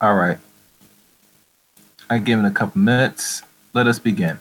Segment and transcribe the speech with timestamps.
[0.00, 0.38] All right.
[2.10, 3.42] I give it a couple minutes.
[3.72, 4.38] Let us begin.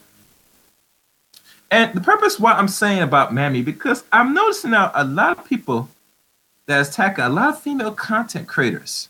[1.72, 5.46] And the purpose why I'm saying about Mammy, because I'm noticing now a lot of
[5.46, 5.90] people
[6.66, 9.10] that is attacking a lot of female content creators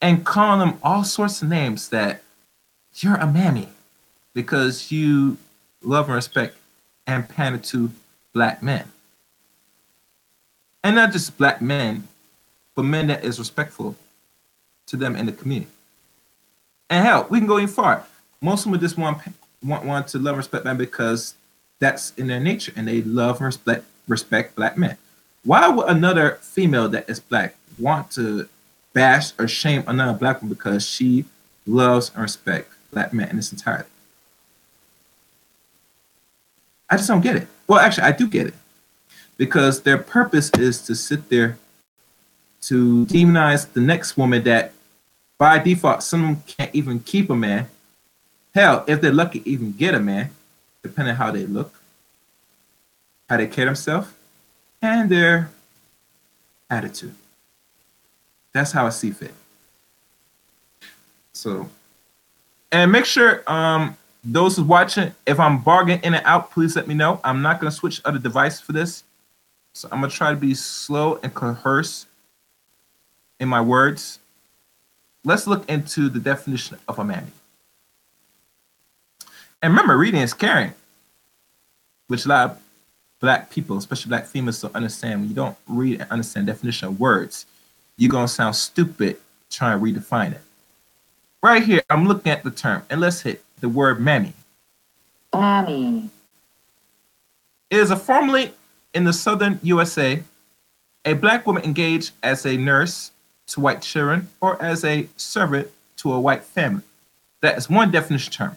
[0.00, 2.22] and calling them all sorts of names that
[2.96, 3.68] you're a mammy
[4.34, 5.38] because you
[5.82, 6.56] love and respect
[7.06, 7.90] and pander to
[8.32, 8.90] black men.
[10.84, 12.08] And not just black men,
[12.74, 13.96] but men that is respectful
[14.86, 15.70] to them in the community.
[16.90, 18.04] And hell, we can go even far.
[18.40, 19.22] Most of them just want
[19.64, 21.34] want, want to love and respect men because
[21.78, 24.96] that's in their nature and they love and respect respect black men.
[25.44, 28.48] Why would another female that is black want to
[28.92, 31.24] bash or shame another black woman because she
[31.66, 33.88] loves and respects black men in its entirety?
[36.90, 37.48] I just don't get it.
[37.66, 38.54] Well, actually, I do get it
[39.38, 41.56] because their purpose is to sit there
[42.62, 44.72] to demonize the next woman that
[45.38, 47.68] by default some can't even keep a man.
[48.54, 50.30] Hell, if they're lucky, even get a man,
[50.82, 51.74] depending on how they look,
[53.28, 54.08] how they care themselves,
[54.80, 55.50] and their
[56.70, 57.14] attitude.
[58.52, 59.34] That's how I see fit.
[61.32, 61.68] So,
[62.70, 66.94] and make sure um, those watching, if I'm bargaining in and out, please let me
[66.94, 67.20] know.
[67.24, 69.04] I'm not gonna switch other device for this.
[69.72, 72.06] So I'm gonna try to be slow and coerce
[73.42, 74.20] in my words.
[75.24, 77.32] Let's look into the definition of a mammy.
[79.60, 80.72] And remember, reading is caring,
[82.06, 82.62] which a lot of
[83.20, 85.20] black people, especially black females, don't understand.
[85.20, 87.46] When you don't read and understand definition of words,
[87.96, 89.18] you're gonna sound stupid
[89.50, 90.40] trying to redefine it.
[91.42, 94.34] Right here, I'm looking at the term, and let's hit the word mammy.
[95.34, 96.10] Mammy.
[97.70, 98.52] It is a formerly
[98.94, 100.22] in the southern USA,
[101.04, 103.10] a black woman engaged as a nurse
[103.48, 106.82] to white children or as a servant to a white family.
[107.40, 108.56] That is one definition term.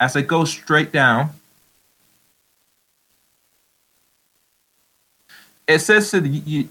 [0.00, 1.30] As I go straight down,
[5.68, 6.66] it says to the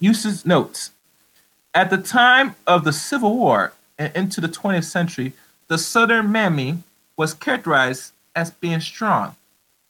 [0.00, 0.90] uses notes
[1.76, 5.34] at the time of the Civil War and into the 20th century,
[5.68, 6.78] the Southern mammy
[7.18, 9.36] was characterized as being strong,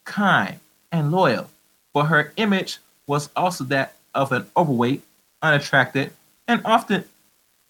[0.03, 0.59] kind,
[0.91, 1.49] and loyal,
[1.93, 5.01] but her image was also that of an overweight,
[5.41, 6.13] unattractive,
[6.47, 7.03] and often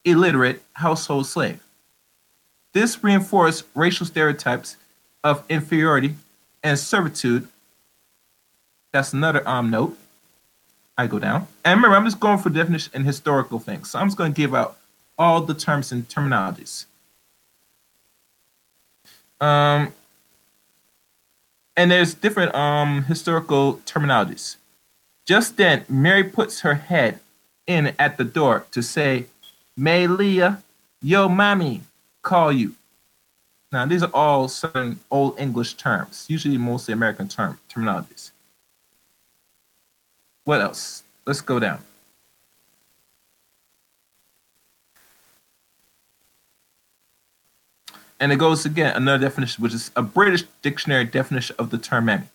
[0.06, 1.62] illiterate household slave.
[2.74, 4.78] This reinforced racial stereotypes
[5.24, 6.16] of inferiority
[6.64, 7.48] and servitude.
[8.92, 9.98] That's another um note.
[10.98, 11.48] I go down.
[11.64, 13.92] And remember, I'm just going for definition and historical things.
[13.92, 14.78] So I'm just going to give out
[15.18, 16.86] all the terms and terminologies.
[19.40, 19.94] Um,
[21.76, 24.58] and there's different um historical terminologies.
[25.26, 27.20] Just then, Mary puts her head
[27.68, 29.26] in at the door to say,
[29.76, 30.64] May Leah,
[31.02, 31.82] yo mommy,
[32.24, 32.76] call you.
[33.72, 38.32] Now, these are all certain old English terms, usually mostly American term terminologies.
[40.46, 41.04] What else?
[41.26, 41.80] Let's go down.
[48.20, 52.06] And it goes again, another definition, which is a British dictionary definition of the term
[52.06, 52.28] mammy.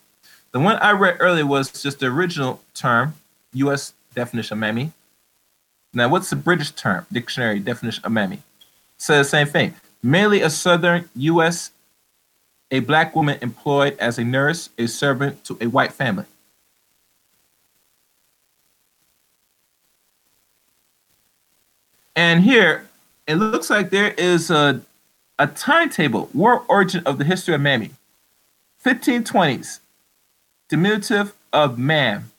[0.53, 3.15] The one I read earlier was just the original term,
[3.55, 4.93] US definition of mammy.
[5.95, 8.43] Now, what's the British term, dictionary definition of mammy?
[8.97, 9.75] Says the same thing.
[10.03, 11.71] Mainly a southern US,
[12.71, 16.25] a black woman employed as a nurse, a servant to a white family.
[22.17, 22.87] And here,
[23.27, 24.83] it looks like there is a
[25.39, 27.91] a timetable, war origin of the history of mammy.
[28.85, 29.81] 1520s,
[30.69, 32.31] diminutive of mam,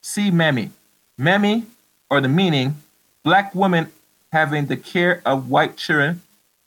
[0.00, 0.70] see mammy.
[1.16, 1.66] Mammy,
[2.10, 2.76] or the meaning,
[3.24, 3.92] black women
[4.32, 6.22] having the care of white children,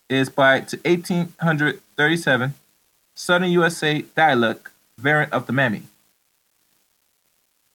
[0.09, 2.53] is by to 1837,
[3.16, 4.67] Southern USA dialect
[4.97, 5.84] variant of the mammy.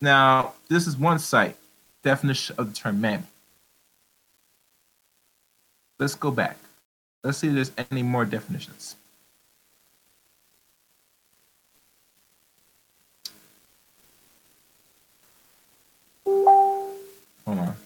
[0.00, 1.56] Now, this is one site
[2.02, 3.24] definition of the term mammy.
[5.98, 6.58] Let's go back.
[7.24, 8.96] Let's see if there's any more definitions.
[16.26, 17.76] Hold on.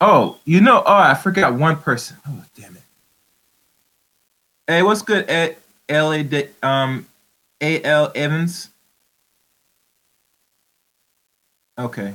[0.00, 2.16] Oh, you know, oh, I forgot one person.
[2.26, 2.82] Oh, damn it.
[4.66, 5.56] Hey, what's good, Ed?
[5.88, 6.48] L.A.
[6.62, 7.06] Um,
[7.60, 8.12] A.L.
[8.14, 8.70] Evans.
[11.78, 12.14] Okay.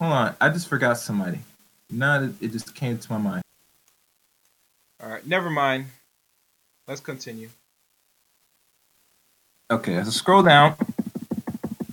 [0.00, 1.38] Hold on, I just forgot somebody.
[1.90, 3.42] Now it just came to my mind.
[5.02, 5.86] All right, never mind.
[6.86, 7.48] Let's continue.
[9.70, 10.74] Okay, as I scroll down,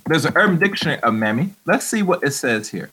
[0.06, 1.50] there's an Urban Dictionary of mammy.
[1.64, 2.90] Let's see what it says here.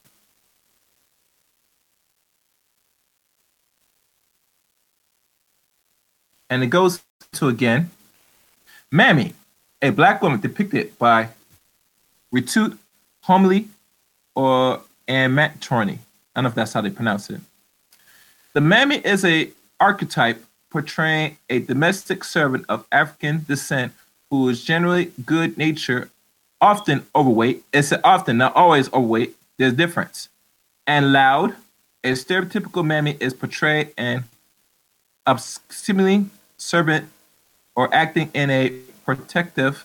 [6.52, 7.02] And it goes
[7.32, 7.88] to again,
[8.90, 9.32] mammy,
[9.80, 11.30] a black woman depicted by
[12.30, 12.76] Retute
[13.22, 13.68] Homely
[14.34, 15.94] or and Matt Torney.
[15.94, 15.98] I
[16.34, 17.40] don't know if that's how they pronounce it.
[18.52, 19.48] The mammy is a
[19.80, 23.94] archetype portraying a domestic servant of African descent
[24.28, 26.10] who is generally good natured,
[26.60, 27.64] often overweight.
[27.72, 29.36] It's often, not always overweight.
[29.56, 30.28] There's difference.
[30.86, 31.56] And loud.
[32.04, 34.24] A stereotypical mammy is portrayed and
[35.70, 36.26] seemingly
[36.62, 37.08] servant
[37.74, 38.70] or acting in a
[39.04, 39.84] protective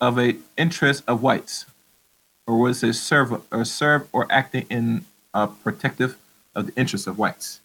[0.00, 1.64] of a interest of whites,
[2.46, 6.16] or was it serve or serve or acting in a protective
[6.54, 7.60] of the interests of whites?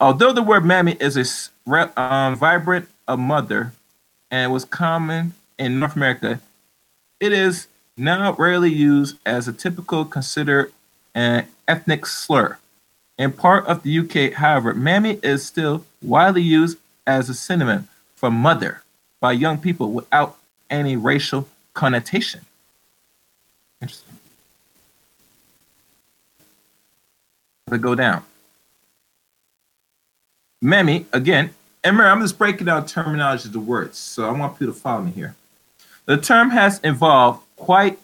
[0.00, 3.72] Although the word mammy is a um, vibrant a mother
[4.30, 6.40] and was common in North America,
[7.20, 7.66] it is
[7.96, 10.72] now rarely used as a typical considered
[11.14, 12.58] an ethnic slur.
[13.18, 16.78] In part of the UK, however, mammy is still widely used
[17.08, 18.82] as a synonym for mother
[19.18, 20.36] by young people without
[20.70, 22.42] any racial connotation.
[23.80, 24.14] Interesting.
[27.66, 28.24] Let's go down.
[30.60, 31.50] Mammy, again,
[31.84, 34.78] and remember, I'm just breaking down terminology of the words, so I want people to
[34.78, 35.36] follow me here.
[36.06, 37.98] The term has evolved quite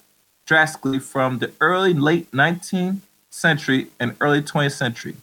[0.46, 3.00] drastically from the early late 19th
[3.30, 5.16] century and early 20th century.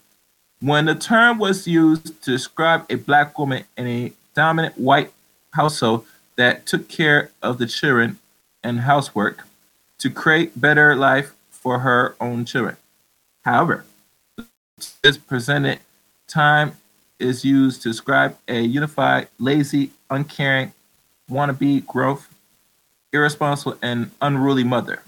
[0.61, 5.11] When the term was used to describe a black woman in a dominant white
[5.53, 6.05] household
[6.35, 8.19] that took care of the children
[8.63, 9.47] and housework
[9.97, 12.77] to create better life for her own children.
[13.43, 13.85] However,
[15.01, 15.79] this presented
[16.27, 16.73] time
[17.19, 20.73] is used to describe a unified, lazy, uncaring,
[21.27, 22.29] wannabe, growth,
[23.11, 25.01] irresponsible, and unruly mother.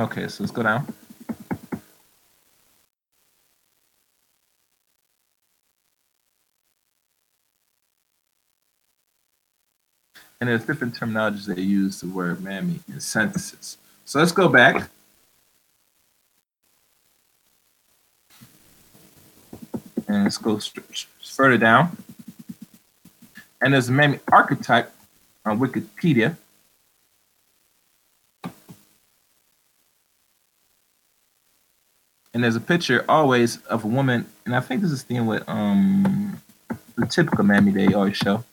[0.00, 0.86] Okay, so let's go down.
[10.40, 13.76] And there's different terminologies they use the word mammy in sentences.
[14.06, 14.88] So let's go back.
[20.08, 20.58] And let's go
[21.22, 21.94] further down.
[23.60, 24.90] And there's a mammy archetype
[25.44, 26.38] on Wikipedia.
[32.32, 35.48] And there's a picture always of a woman, and I think this is dealing with
[35.48, 36.40] um
[36.96, 38.44] the typical mammy they always show.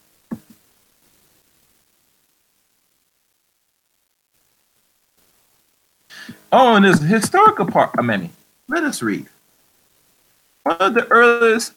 [6.52, 8.30] Oh, and there's a historical part of Mammy.
[8.70, 9.28] Let us read.
[10.64, 11.74] One of the earliest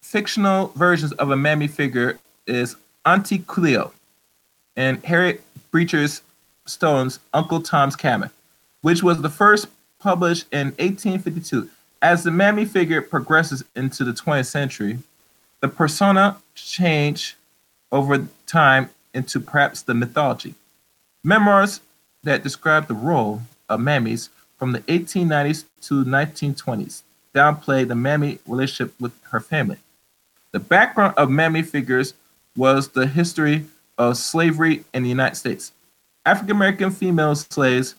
[0.00, 3.92] fictional versions of a mammy figure is Auntie Cleo
[4.76, 6.06] and Harriet Beecher
[6.66, 8.30] Stowe's Uncle Tom's Cabin,
[8.82, 9.66] which was the first
[10.04, 11.70] published in 1852.
[12.02, 14.98] As the mammy figure progresses into the 20th century,
[15.60, 17.36] the persona change
[17.90, 20.54] over time into perhaps the mythology.
[21.24, 21.80] Memoirs
[22.22, 23.40] that describe the role
[23.70, 24.28] of mammies
[24.58, 27.02] from the 1890s to 1920s
[27.34, 29.78] downplay the mammy relationship with her family.
[30.52, 32.12] The background of mammy figures
[32.56, 33.64] was the history
[33.96, 35.72] of slavery in the United States.
[36.26, 37.94] African American female slaves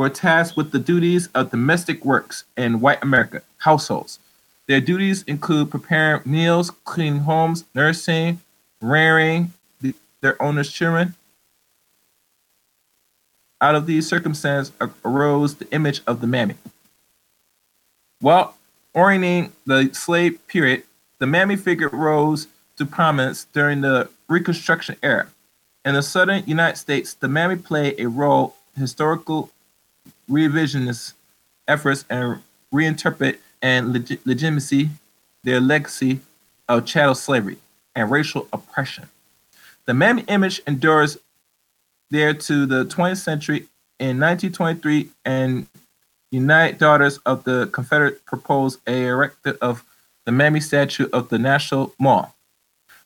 [0.00, 4.18] were tasked with the duties of domestic works in white America households.
[4.66, 8.40] Their duties include preparing meals, cleaning homes, nursing,
[8.80, 9.52] rearing
[9.82, 11.16] the, their owner's children,
[13.60, 14.72] out of these circumstances
[15.04, 16.54] arose the image of the mammy.
[18.20, 18.56] While
[18.94, 20.84] orienting the slave period,
[21.18, 22.46] the mammy figure rose
[22.78, 25.26] to prominence during the Reconstruction era.
[25.84, 29.50] In the southern United States, the mammy played a role in historical
[30.30, 31.14] revisionist
[31.66, 34.90] efforts and reinterpret and leg- legitimacy
[35.42, 36.20] their legacy
[36.68, 37.56] of chattel slavery
[37.94, 39.08] and racial oppression.
[39.86, 41.18] The mammy image endures
[42.10, 43.66] there to the 20th century
[43.98, 45.66] in 1923 and
[46.30, 49.84] United Daughters of the Confederate proposed a erection of
[50.26, 52.34] the Mammy statue of the National Mall.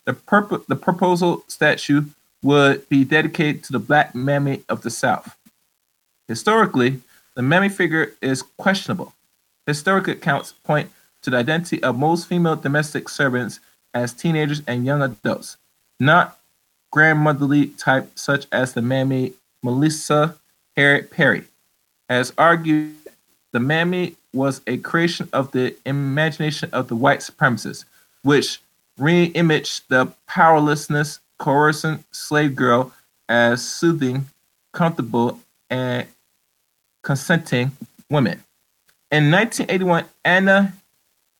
[0.04, 2.04] The, purpo- the proposal statue
[2.43, 5.37] would be dedicated to the black mammy of the South.
[6.28, 7.00] Historically,
[7.34, 9.14] the mammy figure is questionable.
[9.66, 10.90] Historical accounts point
[11.22, 13.60] to the identity of most female domestic servants
[13.92, 15.56] as teenagers and young adults,
[15.98, 16.38] not
[16.90, 20.36] grandmotherly type such as the mammy Melissa
[20.76, 21.44] Harris-Perry.
[22.08, 22.94] As argued,
[23.52, 27.84] the mammy was a creation of the imagination of the white supremacists,
[28.22, 28.60] which
[28.98, 32.92] re-imaged the powerlessness, coercing slave girl
[33.28, 34.26] as soothing,
[34.72, 36.06] comfortable, and
[37.04, 37.70] consenting
[38.11, 38.42] women.
[39.12, 40.73] In 1981, Anna,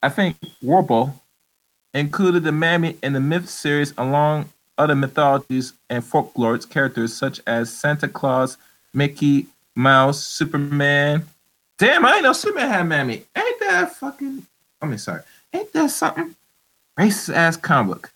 [0.01, 1.21] I think Warble,
[1.93, 7.73] included the mammy in the myth series along other mythologies and folklores characters such as
[7.73, 8.59] Santa Claus,
[8.93, 11.25] Mickey Mouse, Superman.
[11.79, 13.25] Damn, I didn't know Superman had mammy.
[13.37, 14.47] Ain't that fucking?
[14.81, 15.23] I mean, sorry.
[15.53, 16.35] Ain't that something?
[16.99, 18.13] Racist ass comic book.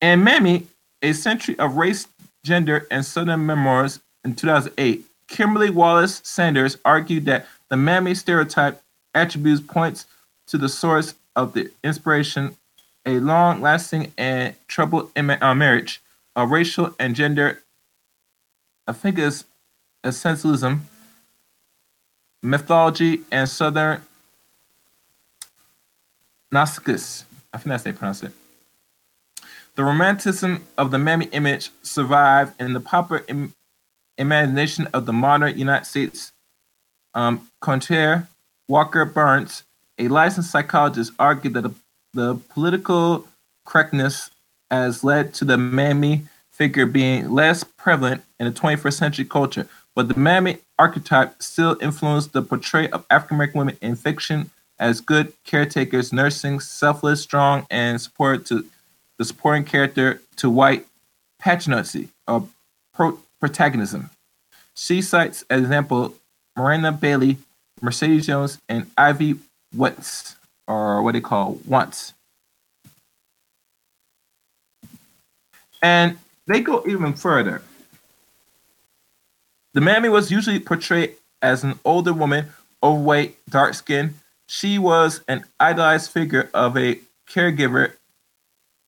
[0.00, 0.66] And Mammy,
[1.02, 2.06] a century of race,
[2.44, 8.80] gender, and southern memoirs in 2008, Kimberly Wallace Sanders argued that the Mammy stereotype
[9.14, 10.06] attributes points
[10.46, 12.56] to the source of the inspiration,
[13.06, 16.00] a long-lasting and troubled uh, marriage
[16.36, 17.62] a racial and gender,
[18.86, 19.44] I think it's
[20.02, 20.80] essentialism,
[22.42, 24.02] mythology, and southern
[26.50, 27.24] Gnostics.
[27.52, 28.32] I think that's how they pronounce it.
[29.74, 33.54] The romanticism of the mammy image survived in the popular Im-
[34.18, 36.32] imagination of the modern United States.
[37.14, 38.28] Um, Conter
[38.68, 39.64] Walker Burns,
[39.98, 41.74] a licensed psychologist, argued that the,
[42.12, 43.26] the political
[43.64, 44.30] correctness
[44.70, 50.08] has led to the mammy figure being less prevalent in the 21st century culture, but
[50.08, 55.32] the mammy archetype still influenced the portrayal of African American women in fiction as good
[55.44, 58.64] caretakers, nursing, selfless, strong, and support to
[59.18, 60.86] the supporting character to white
[61.38, 62.48] patronacy or
[62.92, 64.08] pro- protagonism.
[64.74, 66.14] She cites as example
[66.56, 67.36] Miranda Bailey,
[67.82, 69.36] Mercedes Jones, and Ivy
[69.76, 70.36] Wentz,
[70.66, 72.14] or what they call Once.
[75.82, 77.60] And they go even further.
[79.74, 82.46] The mammy was usually portrayed as an older woman,
[82.82, 84.14] overweight, dark skinned,
[84.46, 87.92] she was an idolized figure of a caregiver,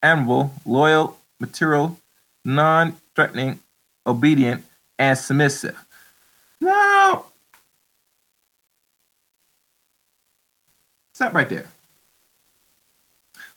[0.02, 1.98] amiable, loyal, material,
[2.42, 3.60] non threatening,
[4.06, 4.64] obedient,
[4.98, 5.76] and submissive.
[6.60, 7.26] Now,
[11.12, 11.66] stop right there.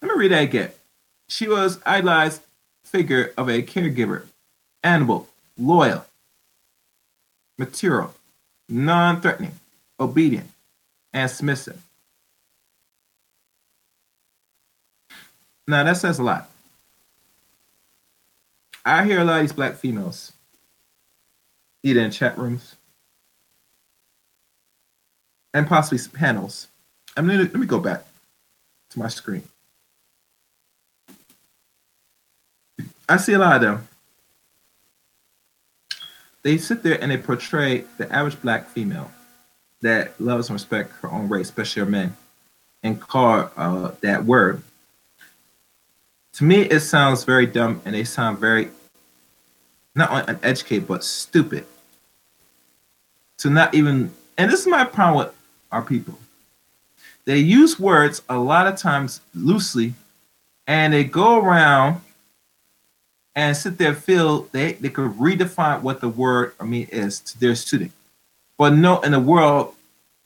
[0.02, 0.72] Let me read that again.
[1.28, 2.42] She was idolized
[2.84, 4.26] figure of a caregiver,
[4.84, 5.28] amiable,
[5.58, 6.06] loyal,
[7.58, 8.14] material,
[8.68, 9.52] non-threatening,
[10.00, 10.50] obedient,
[11.14, 11.82] and submissive.
[15.68, 16.50] Now that says a lot.
[18.84, 20.32] I hear a lot of these black females,
[21.84, 22.76] either in chat rooms
[25.54, 26.68] and possibly panels.
[27.18, 28.04] I mean, let me go back
[28.92, 29.44] to my screen.
[33.08, 33.88] I see a lot of them.
[36.44, 39.12] They sit there and they portray the average black female
[39.82, 42.16] that loves and respects her own race, especially her men,
[42.84, 44.62] and call uh, that word
[46.40, 48.70] to me it sounds very dumb and they sound very
[50.00, 51.66] not uneducated but stupid.
[53.40, 55.36] To not even and this is my problem with
[55.72, 56.18] our people.
[57.26, 59.94] They use words a lot of times loosely
[60.66, 62.02] and they go around
[63.36, 67.40] and sit there feel they, they could redefine what the word I mean is to
[67.40, 67.92] their student.
[68.58, 69.76] But no in the world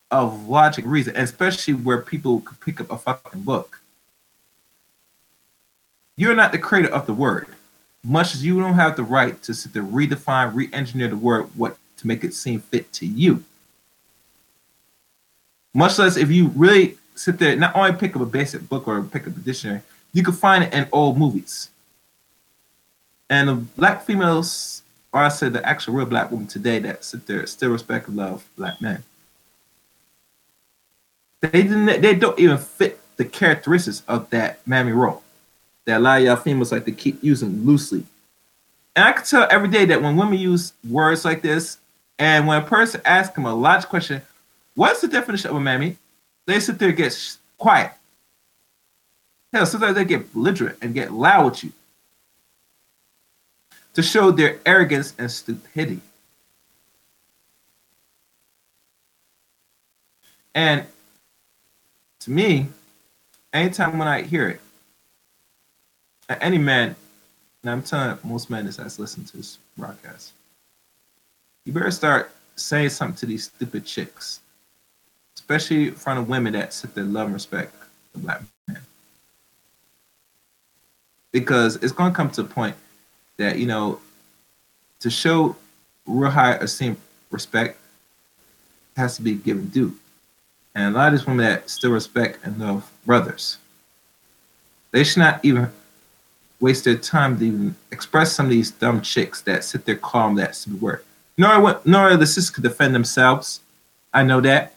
[0.09, 3.81] of logic reason, especially where people could pick up a fucking book
[6.15, 7.47] you're not the creator of the word,
[8.03, 11.77] much as you don't have the right to sit there, redefine, re-engineer the word what
[11.97, 13.43] to make it seem fit to you.
[15.73, 19.01] Much less if you really sit there, not only pick up a basic book or
[19.03, 19.81] pick up a dictionary,
[20.11, 21.69] you can find it in old movies.
[23.29, 27.25] And the black females, or I said the actual real black women today that sit
[27.25, 29.03] there still respect and love black men.
[31.41, 35.22] They didn't they don't even fit the characteristics of that mammy role
[35.85, 38.03] that a lot of y'all females like to keep using loosely.
[38.95, 41.77] And I can tell every day that when women use words like this,
[42.19, 44.21] and when a person asks them a logical question,
[44.75, 45.97] what's the definition of a mammy?
[46.45, 47.91] They sit there and get quiet.
[49.51, 51.71] Hell, sometimes they get belligerent and get loud with you
[53.93, 56.01] to show their arrogance and stupidity.
[60.55, 60.85] And
[62.21, 62.67] to me,
[63.51, 64.61] anytime when I hear it,
[66.41, 66.95] any man,
[67.61, 70.33] and I'm telling most men that's listening to this broadcast,
[71.65, 74.41] you better start saying something to these stupid chicks,
[75.35, 77.73] especially in front of women that sit there love and respect
[78.13, 78.79] the black man.
[81.31, 82.75] Because it's going to come to a point
[83.37, 83.99] that, you know,
[84.99, 85.55] to show
[86.05, 86.95] real high esteem,
[87.31, 87.79] respect,
[88.95, 89.95] has to be given due.
[90.75, 93.57] And a lot of these women that still respect and love brothers
[94.91, 95.71] They should not even
[96.63, 100.35] waste their time to even express some of these dumb chicks that sit there calm
[100.35, 101.03] that stupid word.
[101.37, 103.59] Nor nor the sisters could defend themselves.
[104.13, 104.73] I know that.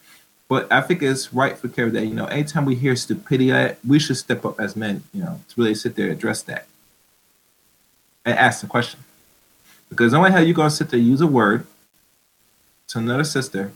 [0.49, 3.99] But I think it's right for Kerry that, you know, anytime we hear stupidity, we
[3.99, 6.67] should step up as men, you know, to really sit there and address that
[8.25, 9.01] and ask the question.
[9.89, 11.67] Because the only how you gonna sit there use a word
[12.89, 13.73] to another sister,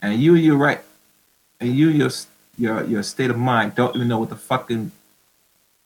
[0.00, 0.82] and you you're right,
[1.60, 2.10] and you your
[2.56, 4.92] your your state of mind don't even know what the fucking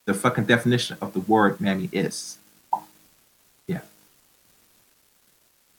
[0.09, 2.38] the fucking definition of the word mammy is.
[3.67, 3.83] Yeah.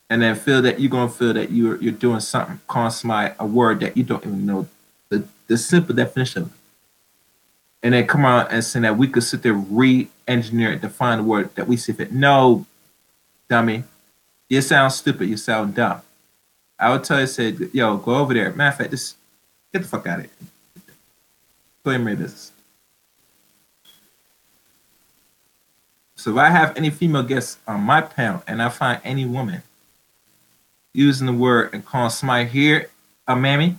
[0.08, 3.46] And then feel that you're gonna feel that you're you're doing something, calling somebody a
[3.48, 4.68] word that you don't even know
[5.10, 6.54] the, the simple definition of.
[7.82, 11.24] And then come on and say that we could sit there re-engineer it, define the
[11.24, 12.12] word that we see fit.
[12.12, 12.68] No,
[13.50, 13.84] dummy.
[14.48, 16.02] You sound stupid, you sound dumb.
[16.78, 18.52] I would tell you, said, yo, go over there.
[18.52, 19.16] Matter of fact, just
[19.74, 21.94] get the fuck out of here.
[21.94, 22.52] And read this.
[26.20, 29.64] So if I have any female guests on my panel and I find any woman
[30.92, 32.90] using the word and calling somebody here
[33.26, 33.78] a mammy,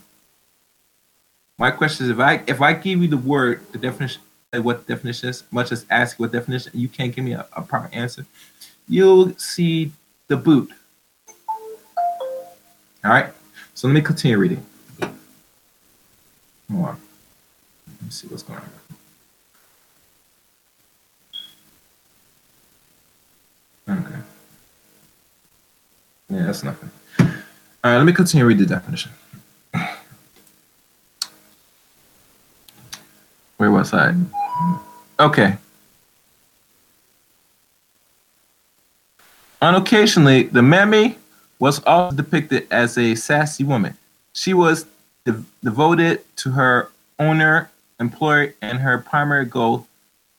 [1.59, 4.23] my question is if I if I give you the word, the definition
[4.55, 7.61] what the definition is, much as ask what definition, you can't give me a, a
[7.61, 8.25] proper answer,
[8.89, 9.93] you'll see
[10.29, 10.71] the boot.
[13.05, 13.35] All right.
[13.75, 14.65] So let me continue reading.
[16.73, 17.01] Hold on.
[17.87, 18.71] Let me see what's going on.
[23.91, 24.15] Okay.
[26.31, 26.91] Yeah, that's nothing.
[27.19, 27.27] All
[27.85, 29.11] right, let me continue read the definition.
[33.57, 34.15] Where was I?
[35.19, 35.57] Okay.
[39.61, 41.19] Unoccasionally, the mammy
[41.59, 43.97] was also depicted as a sassy woman.
[44.33, 44.87] She was
[45.25, 49.87] de- devoted to her owner, employer, and her primary goal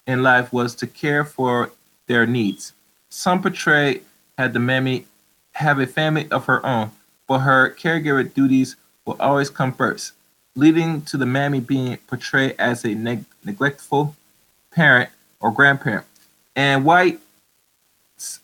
[0.07, 1.69] in life was to care for
[2.07, 2.73] their needs.
[3.09, 4.01] Some portray
[4.37, 5.05] had the mammy
[5.61, 6.91] have a family of her own,
[7.27, 10.13] but her caregiver duties will always come first,
[10.55, 14.15] leading to the mammy being portrayed as a neg- neglectful
[14.71, 16.05] parent or grandparent.
[16.55, 17.19] And white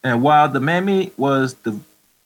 [0.03, 1.79] and while the mammy was de-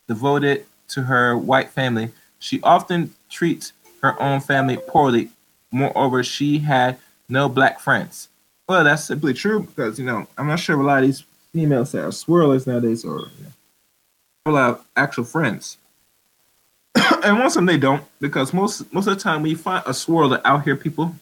[0.07, 5.29] devoted to her white family, she often treats her own family poorly.
[5.71, 8.29] Moreover, she had no black friends.
[8.67, 11.23] Well, that's simply true because you know I'm not sure a lot of these
[11.53, 13.51] females that are swirlers nowadays or you know,
[14.49, 15.77] lot of actual friends.
[17.23, 19.93] and most of them they don't because most most of the time we find a
[19.93, 21.15] swirl swirler out here, people,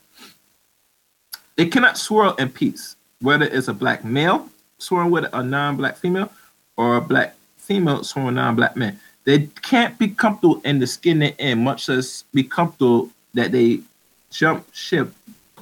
[1.58, 2.96] they cannot swirl in peace.
[3.22, 6.32] Whether it's a black male swirling with a non-black female
[6.78, 11.34] or a black female swirling non-black man, they can't be comfortable in the skin they're
[11.38, 13.82] in, much less be comfortable that they
[14.32, 15.12] jumped ship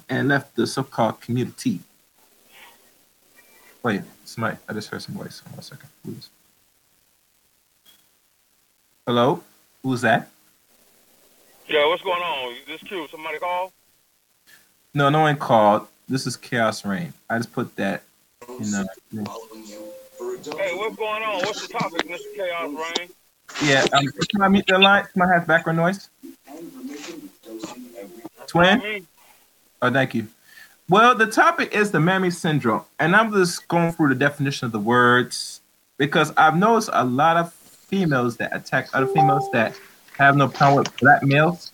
[0.07, 1.79] and left the so-called community.
[3.81, 5.41] Wait, somebody, I just heard some voice.
[5.51, 6.29] One second, please.
[9.07, 9.41] Hello,
[9.83, 10.27] who's that?
[11.69, 12.55] Yeah, what's going on?
[12.67, 13.07] This Q.
[13.09, 13.71] Somebody call?
[14.93, 15.87] No, no one called.
[16.09, 17.13] This is Chaos Rain.
[17.29, 18.03] I just put that
[18.49, 18.85] in the.
[19.13, 21.35] Hey, what's going on?
[21.45, 22.35] What's the topic, Mr.
[22.35, 23.09] Chaos Rain?
[23.63, 25.05] Yeah, um, can I mute the line?
[25.13, 26.09] Can I have background noise?
[28.47, 29.07] Twin?
[29.81, 30.27] Oh, thank you.
[30.89, 34.73] Well, the topic is the mammy syndrome, and I'm just going through the definition of
[34.73, 35.61] the words
[35.95, 37.53] because I've noticed a lot of
[37.87, 39.73] females that attack other females that
[40.17, 41.71] have no problem with black males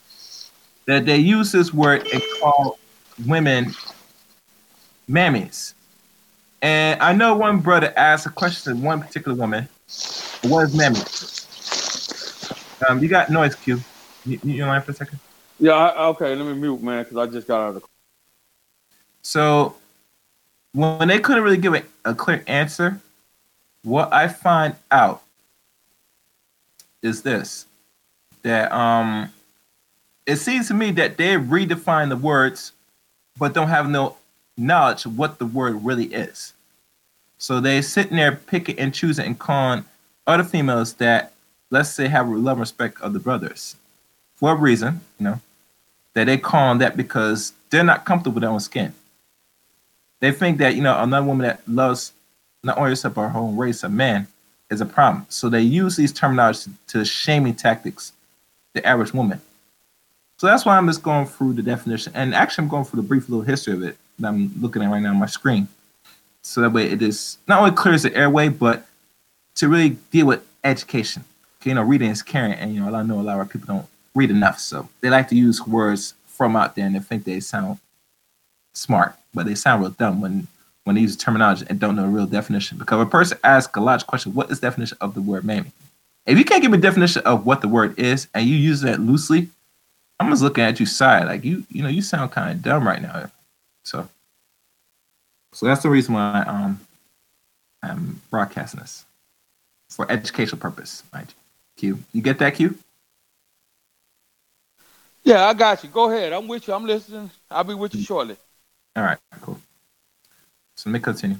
[0.86, 2.78] that they use this word and call
[3.26, 3.73] women
[5.10, 5.73] mammies.
[6.62, 9.67] And I know one brother asked a question to one particular woman,
[10.43, 10.99] what is mammy?
[12.88, 13.82] Um, you got noise cue.
[14.26, 15.19] You, you line for a second?
[15.60, 17.82] Yeah, I, okay, let me mute, man, because I just got out of the
[19.21, 19.76] So
[20.73, 22.99] when they couldn't really give a, a clear answer,
[23.84, 25.23] what I find out
[27.04, 27.68] is this
[28.42, 29.32] that um
[30.26, 32.72] it seems to me that they redefine the words
[33.38, 34.18] but don't have no
[34.58, 36.54] knowledge what the word really is.
[37.38, 39.86] So they sitting there picking and choosing and calling
[40.26, 41.34] other females that
[41.70, 43.76] let's say have love and respect of the brothers.
[44.36, 45.42] For a reason, you know,
[46.13, 48.94] that they call that because they're not comfortable with their own skin.
[50.20, 52.13] They think that, you know, another woman that loves
[52.63, 54.28] not only herself but her own race, a man,
[54.74, 55.26] is a problem.
[55.30, 58.14] So they use these terminologies to shaming tactics
[58.74, 59.40] the average woman.
[60.38, 62.12] So that's why I'm just going through the definition.
[62.16, 64.90] And actually, I'm going through the brief little history of it that I'm looking at
[64.90, 65.68] right now on my screen.
[66.42, 68.86] So that way it is not only clears the airway, but
[69.56, 71.24] to really deal with education.
[71.62, 73.68] Okay, you know, reading is caring, and you know, I know a lot of people
[73.68, 77.24] don't read enough, so they like to use words from out there and they think
[77.24, 77.78] they sound
[78.74, 80.48] smart, but they sound real dumb when
[80.84, 82.78] when they use terminology and don't know the real definition.
[82.78, 85.72] Because a person asks a logical question, what is the definition of the word mammy?
[86.26, 88.82] If you can't give me a definition of what the word is and you use
[88.82, 89.50] that loosely,
[90.19, 91.28] I'm just looking at you side.
[91.28, 93.30] Like you, you know, you sound kind of dumb right now.
[93.84, 94.08] So
[95.54, 96.80] so that's the reason why um
[97.82, 99.06] I'm broadcasting this.
[99.89, 101.96] For educational purpose, mind you.
[101.96, 102.04] Q.
[102.13, 102.78] You get that Q?
[105.24, 105.89] Yeah, I got you.
[105.89, 106.34] Go ahead.
[106.34, 106.74] I'm with you.
[106.74, 107.30] I'm listening.
[107.50, 108.38] I'll be with you shortly.
[108.96, 109.60] All right, cool.
[110.84, 111.38] So let me continue.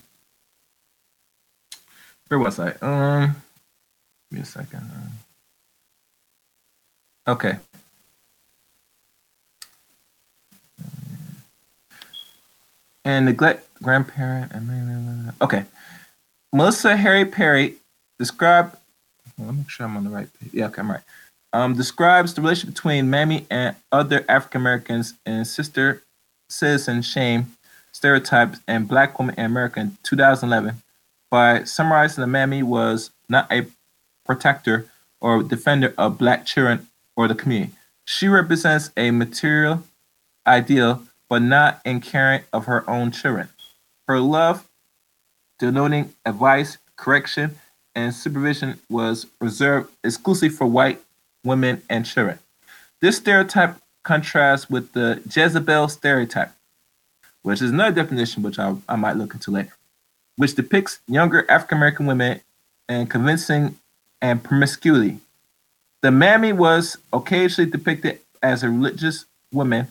[2.30, 2.72] Where was I?
[2.82, 3.36] Um,
[4.32, 4.90] give me a second.
[7.28, 7.58] Okay.
[13.04, 14.54] And neglect grandparent.
[15.42, 15.66] Okay.
[16.54, 17.74] Melissa Harris-Perry
[18.18, 18.78] described.
[19.38, 20.52] Well, let me make sure I'm on the right page.
[20.54, 21.02] Yeah, okay, I'm right.
[21.52, 26.02] Um, describes the relationship between Mammy and other African Americans and Sister
[26.50, 27.52] Citizen Shame
[27.94, 30.82] Stereotypes and Black Women in America in 2011
[31.30, 33.68] by summarizing that Mammy was not a
[34.26, 34.88] protector
[35.22, 37.72] or defender of Black children or the community.
[38.06, 39.84] She represents a material
[40.46, 43.50] ideal, but not in caring of her own children.
[44.08, 44.68] Her love,
[45.60, 47.56] denoting advice, correction,
[47.96, 51.00] and supervision was reserved exclusively for white
[51.44, 52.40] women and children.
[53.02, 56.52] This stereotype contrasts with the Jezebel stereotype,
[57.44, 59.76] which is another definition which I, I might look into later,
[60.38, 62.42] which depicts younger African American women
[62.90, 63.78] and convincing
[64.22, 65.20] and promiscuity.
[66.02, 69.88] The mammy was occasionally depicted as a religious woman,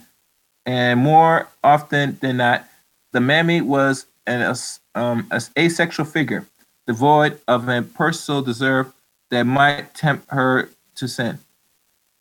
[0.67, 2.67] and more often than not,
[3.12, 4.55] the mammy was an
[4.95, 6.47] um, asexual figure,
[6.87, 8.93] devoid of a personal deserve
[9.31, 11.38] that might tempt her to sin.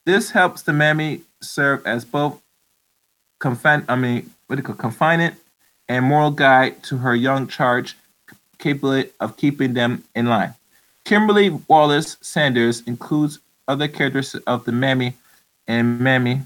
[0.06, 2.42] This helps the mammy serve as both
[3.40, 5.36] confine, I mean, what confinement
[5.88, 7.96] and moral guide to her young charge,
[8.58, 10.54] capable of keeping them in line.
[11.06, 15.16] Kimberly Wallace Sanders includes other characters of the mammy
[15.68, 16.42] and mammy.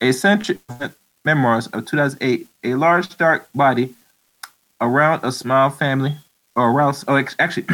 [0.00, 0.58] A century
[1.24, 3.94] memoirs of 2008, a large dark body
[4.80, 6.16] around a smile family,
[6.54, 7.66] or around, oh, actually,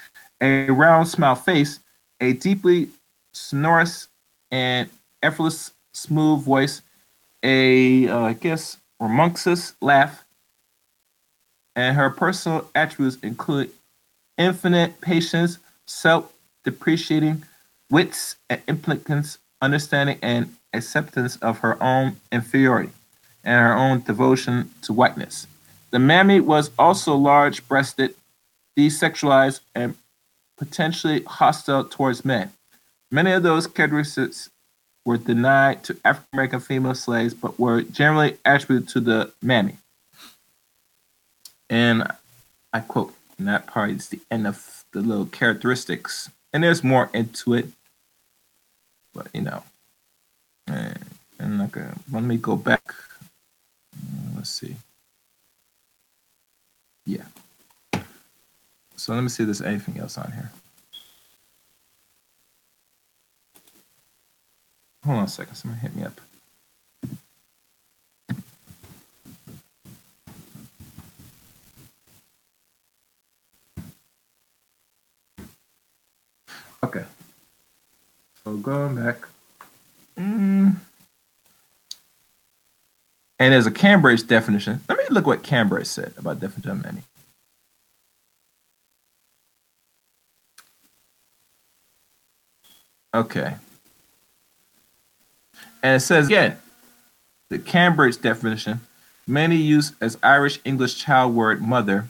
[0.40, 1.80] a round smile face,
[2.20, 2.88] a deeply
[3.32, 4.08] sonorous
[4.50, 4.88] and
[5.22, 6.82] effortless, smooth voice,
[7.42, 10.24] a uh, I guess rambunctious laugh,
[11.74, 13.70] and her personal attributes include
[14.38, 17.44] infinite patience, self-depreciating
[17.90, 22.92] wits and implicance, understanding and acceptance of her own inferiority,
[23.44, 25.46] and her own devotion to whiteness.
[25.90, 28.14] The mammy was also large-breasted,
[28.78, 29.94] desexualized, and
[30.56, 32.52] potentially hostile towards men.
[33.10, 34.48] Many of those characteristics
[35.04, 39.76] were denied to African American female slaves, but were generally attributed to the mammy.
[41.68, 42.06] And
[42.72, 46.30] I quote, and that part is the end of the little characteristics.
[46.52, 47.68] And there's more into it,
[49.14, 49.64] but you know,
[50.66, 50.98] and,
[51.38, 52.94] and a, let me go back.
[53.96, 54.76] Uh, let's see.
[57.06, 57.24] Yeah.
[58.96, 60.52] So let me see if there's anything else on here.
[65.04, 65.54] Hold on a second.
[65.56, 66.20] Someone hit me up.
[76.84, 77.04] Okay.
[78.44, 79.26] So going back.
[80.16, 80.76] Mm.
[83.38, 84.80] And there's a Cambridge definition.
[84.88, 87.02] Let me look what Cambridge said about definition of many.
[93.14, 93.56] Okay.
[95.82, 96.58] And it says again,
[97.48, 98.80] the Cambridge definition,
[99.26, 102.06] many used as Irish English child word mother,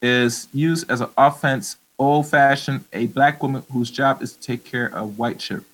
[0.00, 4.64] is used as an offense, old fashioned, a black woman whose job is to take
[4.64, 5.66] care of white children.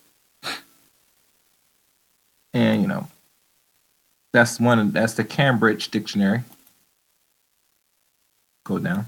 [2.52, 3.08] And you know,
[4.32, 6.42] that's one that's the Cambridge dictionary.
[8.64, 9.06] Go down.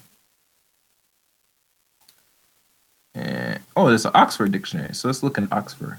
[3.15, 4.95] And oh, there's an Oxford dictionary.
[4.95, 5.99] So let's look in Oxford.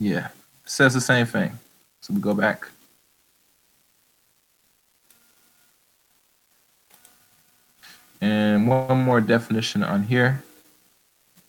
[0.00, 0.28] Yeah,
[0.64, 1.58] says the same thing.
[2.00, 2.66] So we go back.
[8.22, 10.42] And one more definition on here.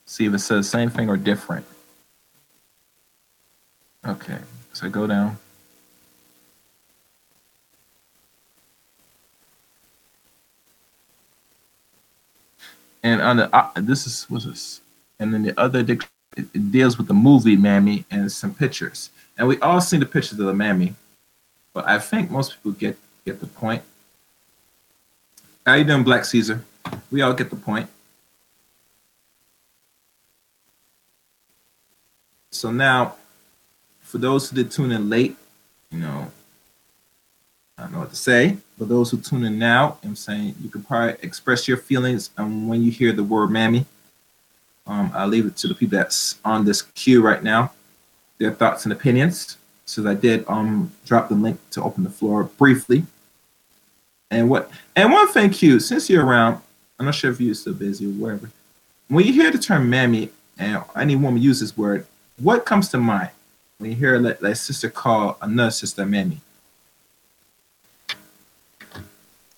[0.06, 1.66] See if it says the same thing or different.
[4.06, 4.40] Okay,
[4.74, 5.38] so I go down.
[13.04, 14.82] And on the uh, this is what's this?
[15.20, 19.10] And then the other dictionary it, it deals with the movie Mammy and some pictures.
[19.38, 20.94] And we all seen the pictures of the Mammy,
[21.74, 23.84] but I think most people get get the point.
[25.66, 26.64] How you doing, Black Caesar?
[27.12, 27.90] We all get the point.
[32.52, 33.16] So now,
[34.02, 35.38] for those who did tune in late,
[35.92, 36.32] you know,
[37.78, 38.58] I don't know what to say.
[38.78, 42.84] For those who tune in now, I'm saying you can probably express your feelings when
[42.84, 43.86] you hear the word mammy.
[44.88, 47.72] Um, I'll leave it to the people that's on this queue right now,
[48.40, 49.58] their thoughts and opinions.
[49.86, 53.06] So I did um, drop the link to open the floor briefly.
[54.30, 56.62] And what and one thing, Q, since you're around,
[56.98, 58.50] I'm not sure if you're still busy or whatever.
[59.10, 62.06] When you hear the term mammy and any woman use this word,
[62.38, 63.32] what comes to mind
[63.78, 66.40] when you hear like, like sister call another sister mammy?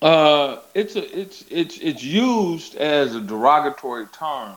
[0.01, 4.55] Uh, it's a, it's it's it's used as a derogatory term,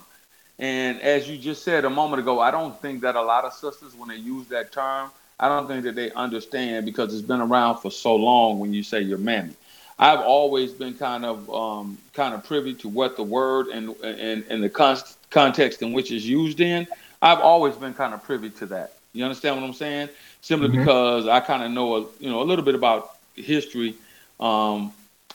[0.58, 3.52] and as you just said a moment ago, I don't think that a lot of
[3.52, 7.42] sisters, when they use that term, I don't think that they understand because it's been
[7.42, 8.58] around for so long.
[8.58, 9.54] When you say your mammy,
[9.98, 14.44] I've always been kind of um, kind of privy to what the word and and,
[14.48, 14.98] and the con-
[15.30, 16.86] context in which it's used in.
[17.20, 18.94] I've always been kind of privy to that.
[19.12, 20.08] You understand what I'm saying?
[20.40, 20.78] Simply mm-hmm.
[20.78, 23.94] because I kind of know a, you know a little bit about history.
[24.40, 24.92] Um,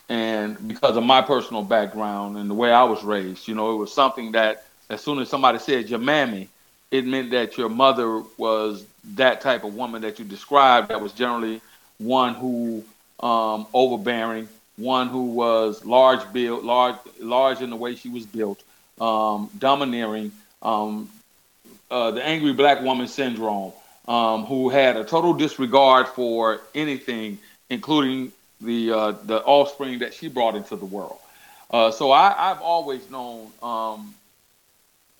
[0.10, 3.78] and because of my personal background and the way I was raised, you know, it
[3.78, 6.50] was something that as soon as somebody said your mammy,
[6.92, 10.90] it meant that your mother was that type of woman that you described.
[10.90, 11.62] That was generally
[11.98, 12.84] one who
[13.22, 18.62] um, overbearing, one who was large built, large, large in the way she was built,
[19.00, 21.10] um, domineering, um,
[21.90, 23.72] uh, the angry black woman syndrome,
[24.10, 27.38] um, who had a total disregard for anything,
[27.70, 31.18] including the uh, the offspring that she brought into the world.
[31.70, 34.14] Uh, so I, have always known um,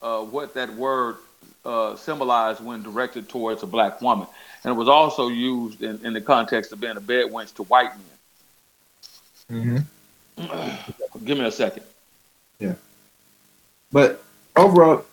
[0.02, 1.18] uh, what that word
[1.66, 4.28] uh, symbolized when directed towards a black woman,
[4.64, 7.64] and it was also used in, in the context of being a bed wench to
[7.64, 7.92] white
[9.50, 9.86] men.
[10.38, 11.26] Mm-hmm.
[11.26, 11.84] Give me a second.
[12.60, 12.76] Yeah,
[13.92, 14.24] but
[14.56, 15.06] overall,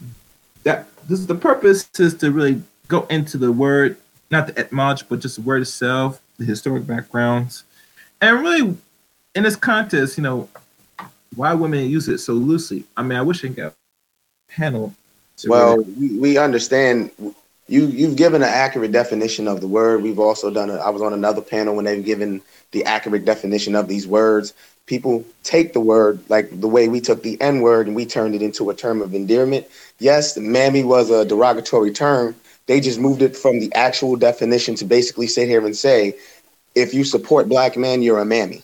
[0.64, 3.96] that this the purpose is to really go into the word,
[4.30, 7.64] not the etymology, but just the word itself, the historic backgrounds,
[8.20, 8.76] and really,
[9.34, 10.48] in this contest, you know,
[11.36, 12.84] why women use it so loosely.
[12.96, 13.74] I mean, I wish I got
[14.48, 14.94] panel.
[15.46, 15.92] Well, really...
[15.92, 17.10] we, we understand
[17.68, 20.02] you you've given an accurate definition of the word.
[20.02, 20.78] We've also done it.
[20.78, 22.40] I was on another panel when they've given
[22.72, 24.54] the accurate definition of these words.
[24.86, 28.34] People take the word like the way we took the N word and we turned
[28.34, 29.66] it into a term of endearment.
[29.98, 32.34] Yes, the mammy was a derogatory term.
[32.66, 36.14] They just moved it from the actual definition to basically sit here and say
[36.74, 38.62] if you support black men, you're a mammy.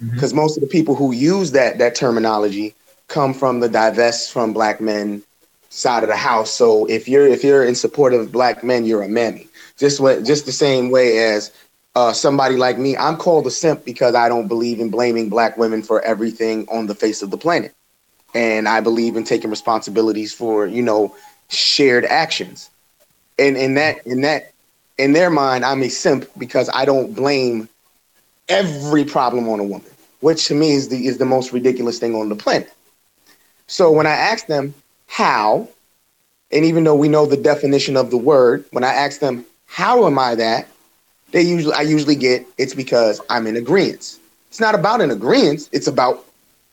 [0.00, 0.40] Because mm-hmm.
[0.40, 2.74] most of the people who use that that terminology
[3.12, 5.22] come from the divest from black men
[5.68, 6.50] side of the house.
[6.50, 9.48] So if you're if you're in support of black men, you're a mammy.
[9.78, 11.52] Just what just the same way as
[11.94, 15.56] uh, somebody like me, I'm called a simp because I don't believe in blaming black
[15.58, 17.74] women for everything on the face of the planet,
[18.34, 21.14] and I believe in taking responsibilities for you know
[21.48, 22.70] shared actions.
[23.38, 24.52] And in that in that
[24.98, 27.68] in their mind, I'm a simp because I don't blame
[28.48, 32.14] every problem on a woman, which to me is the is the most ridiculous thing
[32.14, 32.72] on the planet.
[33.72, 34.74] So when I ask them
[35.06, 35.66] how,
[36.50, 40.06] and even though we know the definition of the word, when I ask them how
[40.06, 40.68] am I that,
[41.30, 44.18] they usually I usually get it's because I'm in agreement.
[44.50, 46.26] It's not about an agreement, it's about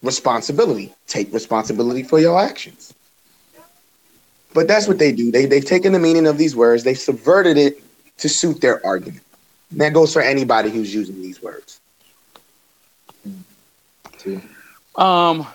[0.04, 0.94] responsibility.
[1.08, 2.94] Take responsibility for your actions.
[4.54, 5.32] But that's what they do.
[5.32, 7.82] They they've taken the meaning of these words, they've subverted it
[8.18, 9.24] to suit their argument.
[9.72, 11.80] And that goes for anybody who's using these words.
[14.98, 15.48] Um.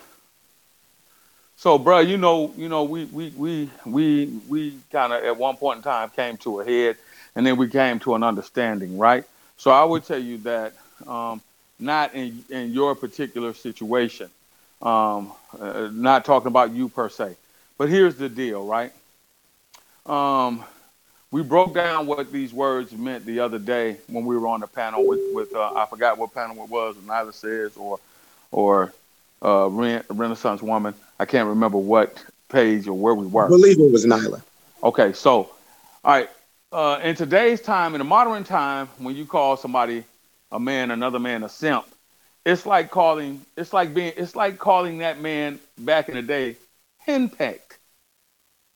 [1.64, 5.56] So, bro, you know, you know, we we we we we kind of at one
[5.56, 6.98] point in time came to a head,
[7.34, 9.24] and then we came to an understanding, right?
[9.56, 10.74] So, I would tell you that
[11.06, 11.40] um,
[11.80, 14.28] not in in your particular situation,
[14.82, 17.34] um, uh, not talking about you per se,
[17.78, 18.92] but here's the deal, right?
[20.04, 20.62] Um,
[21.30, 24.66] we broke down what these words meant the other day when we were on the
[24.66, 28.00] panel with with uh, I forgot what panel it was, Nyla says or
[28.52, 28.92] or
[29.44, 30.94] uh, Renaissance Woman.
[31.20, 33.46] I can't remember what page or where we were.
[33.46, 34.42] I believe it was Nyla.
[34.82, 35.50] Okay, so all
[36.04, 36.30] right.
[36.72, 40.02] Uh, in today's time, in the modern time, when you call somebody
[40.50, 41.86] a man, another man a simp,
[42.44, 46.56] it's like calling it's like being it's like calling that man back in the day
[47.06, 47.78] henpecked.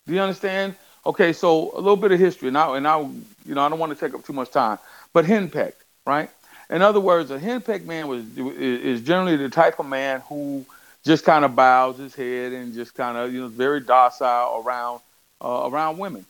[0.06, 0.74] Do you understand?
[1.04, 3.78] Okay, so a little bit of history, and I, and I, you know, I don't
[3.78, 4.78] want to take up too much time,
[5.12, 6.30] but henpecked, right?
[6.70, 10.66] In other words, a henpecked man was is generally the type of man who
[11.04, 15.00] just kind of bows his head and just kind of, you know, very docile around
[15.40, 16.26] uh, around women.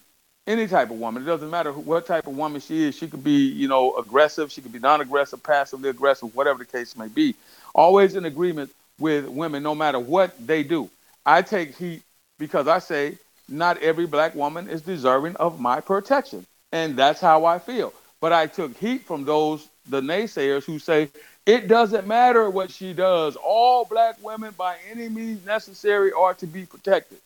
[0.47, 1.23] Any type of woman.
[1.23, 2.97] It doesn't matter who, what type of woman she is.
[2.97, 4.51] She could be, you know, aggressive.
[4.51, 7.35] She could be non-aggressive, passively aggressive, whatever the case may be.
[7.75, 10.89] Always in agreement with women, no matter what they do.
[11.27, 12.03] I take heat
[12.39, 17.45] because I say not every black woman is deserving of my protection, and that's how
[17.45, 17.93] I feel.
[18.21, 21.09] But I took heat from those the naysayers who say
[21.47, 23.37] it doesn't matter what she does.
[23.37, 27.19] All black women, by any means necessary, are to be protected.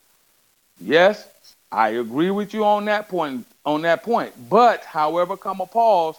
[0.81, 1.29] Yes,
[1.71, 3.47] I agree with you on that point.
[3.65, 6.17] On that point, but however, come a pause.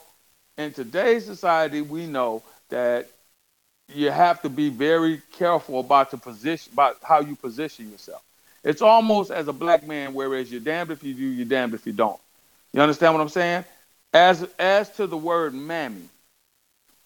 [0.58, 3.10] In today's society, we know that
[3.94, 8.22] you have to be very careful about the position, about how you position yourself.
[8.64, 11.86] It's almost as a black man, whereas you're damned if you do, you're damned if
[11.86, 12.20] you don't.
[12.72, 13.66] You understand what I'm saying?
[14.14, 16.08] As as to the word mammy,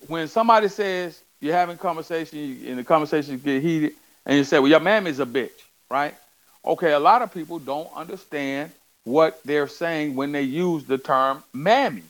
[0.07, 3.93] when somebody says you're having conversation and the conversation get heated,
[4.25, 6.15] and you say, "Well, your mammy's a bitch," right?
[6.65, 8.71] Okay, a lot of people don't understand
[9.03, 12.03] what they're saying when they use the term mammy.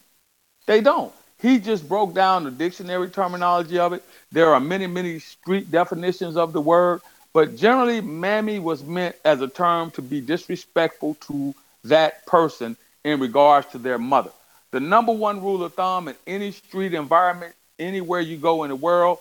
[0.66, 1.12] They don't.
[1.40, 4.02] He just broke down the dictionary terminology of it.
[4.32, 7.00] There are many, many street definitions of the word,
[7.32, 13.20] but generally, mammy was meant as a term to be disrespectful to that person in
[13.20, 14.30] regards to their mother.
[14.72, 18.76] The number one rule of thumb in any street environment, anywhere you go in the
[18.76, 19.18] world,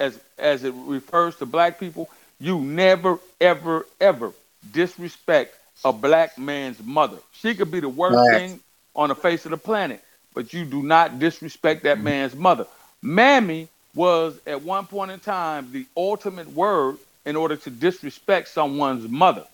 [0.00, 2.08] as as it refers to black people,
[2.40, 4.32] you never, ever, ever
[4.72, 7.18] disrespect a black man's mother.
[7.32, 8.38] She could be the worst Right.
[8.38, 8.60] thing
[8.96, 10.02] on the face of the planet,
[10.34, 12.04] but you do not disrespect that mm-hmm.
[12.04, 12.66] man's mother.
[13.02, 19.08] Mammy was at one point in time the ultimate word in order to disrespect someone's
[19.08, 19.44] mother.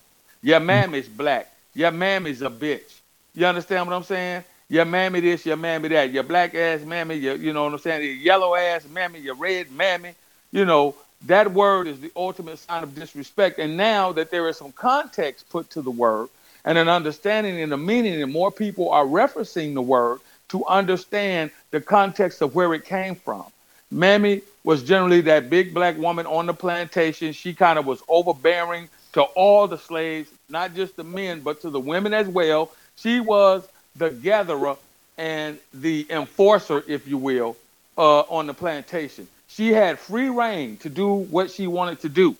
[0.43, 0.67] Your mm-hmm.
[0.67, 1.53] mammy's black.
[1.75, 3.01] Your mammy's a bitch.
[3.35, 4.45] You understand what I'm saying?
[4.71, 6.13] Your mammy this, your mammy that.
[6.13, 8.03] Your black ass mammy, your, you know what I'm saying?
[8.03, 10.15] Your yellow ass mammy, your red mammy.
[10.53, 10.95] You know,
[11.27, 13.59] that word is the ultimate sign of disrespect.
[13.59, 16.29] And now that there is some context put to the word
[16.65, 21.51] and an understanding and a meaning, and more people are referencing the word to understand
[21.73, 23.45] the context of where it came from.
[23.91, 27.33] Mammy was generally that big black woman on the plantation.
[27.33, 31.71] She kind of was overbearing to all the slaves, not just the men, but to
[31.71, 32.71] the women as well.
[32.97, 34.77] She was the gatherer
[35.19, 37.57] and the enforcer, if you will,
[37.99, 39.29] uh, on the plantation.
[39.49, 42.37] She had free reign to do what she wanted to do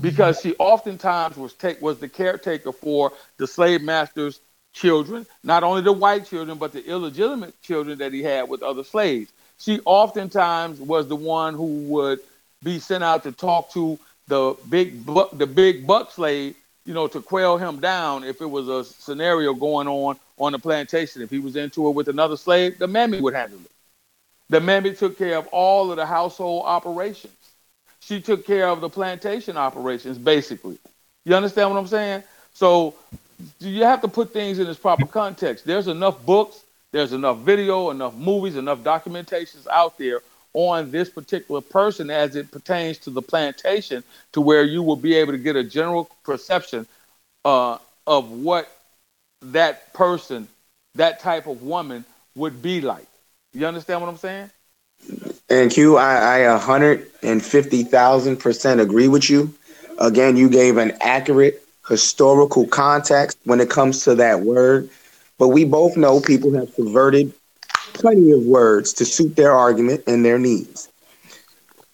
[0.00, 4.40] because she oftentimes was take was the caretaker for the slave master's
[4.72, 8.84] children, not only the white children, but the illegitimate children that he had with other
[8.84, 9.32] slaves.
[9.58, 12.20] She oftentimes was the one who would
[12.62, 16.54] be sent out to talk to the big buck, the big buck slave,
[16.90, 20.58] you know, to quell him down if it was a scenario going on on the
[20.58, 21.22] plantation.
[21.22, 23.70] If he was into it with another slave, the mammy would handle it.
[24.48, 27.32] The mammy took care of all of the household operations.
[28.00, 30.78] She took care of the plantation operations, basically.
[31.24, 32.24] You understand what I'm saying?
[32.54, 32.96] So
[33.60, 35.64] you have to put things in its proper context.
[35.64, 41.60] There's enough books, there's enough video, enough movies, enough documentations out there on this particular
[41.60, 45.56] person as it pertains to the plantation to where you will be able to get
[45.56, 46.86] a general perception
[47.44, 48.70] uh, of what
[49.42, 50.48] that person,
[50.94, 53.06] that type of woman would be like.
[53.52, 54.50] You understand what I'm saying?
[55.48, 59.52] And Q, I, I 150,000 percent agree with you.
[59.98, 64.88] Again, you gave an accurate historical context when it comes to that word.
[65.38, 67.32] But we both know people have subverted
[68.00, 70.88] plenty of words to suit their argument and their needs.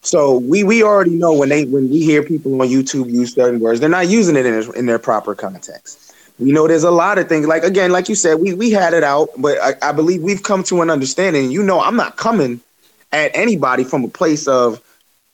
[0.03, 3.61] So we we already know when they when we hear people on YouTube use certain
[3.61, 6.15] words, they're not using it in, in their proper context.
[6.39, 8.95] We know there's a lot of things like again, like you said, we we had
[8.95, 11.51] it out, but I, I believe we've come to an understanding.
[11.51, 12.61] You know, I'm not coming
[13.11, 14.81] at anybody from a place of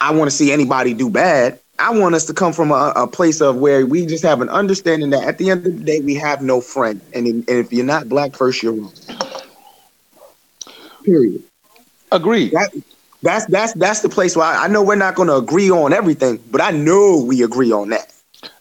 [0.00, 1.58] I want to see anybody do bad.
[1.78, 4.48] I want us to come from a, a place of where we just have an
[4.48, 7.58] understanding that at the end of the day we have no friend, and, in- and
[7.58, 8.92] if you're not black first, you're wrong.
[11.04, 11.42] Period.
[12.10, 12.52] Agreed.
[12.52, 12.70] That,
[13.22, 15.92] that's that's that's the place where I, I know we're not going to agree on
[15.92, 18.12] everything, but I know we agree on that.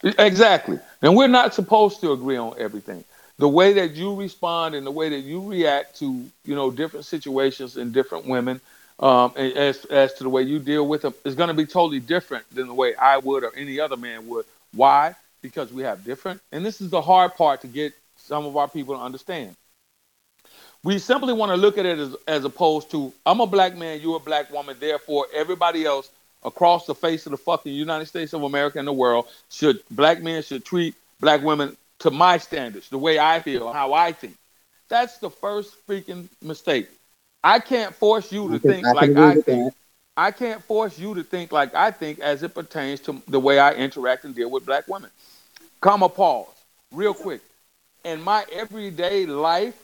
[0.03, 0.79] Exactly.
[1.01, 3.03] And we're not supposed to agree on everything.
[3.37, 7.05] The way that you respond and the way that you react to, you know, different
[7.05, 8.61] situations and different women,
[8.99, 11.65] um, and as as to the way you deal with them, is going to be
[11.65, 14.45] totally different than the way I would or any other man would.
[14.73, 15.15] Why?
[15.41, 18.67] Because we have different, and this is the hard part to get some of our
[18.67, 19.55] people to understand.
[20.83, 24.01] We simply want to look at it as, as opposed to I'm a black man,
[24.01, 26.09] you're a black woman, therefore everybody else
[26.43, 30.23] across the face of the fucking United States of America and the world should black
[30.23, 34.35] men should treat black women to my standards, the way I feel, how I think.
[34.89, 36.89] That's the first freaking mistake.
[37.43, 39.45] I can't force you to think I like I think.
[39.45, 39.73] that.
[40.17, 43.59] I can't force you to think like I think as it pertains to the way
[43.59, 45.11] I interact and deal with black women.
[45.81, 46.47] Comma pause.
[46.91, 47.41] Real quick.
[48.03, 49.75] in my everyday life,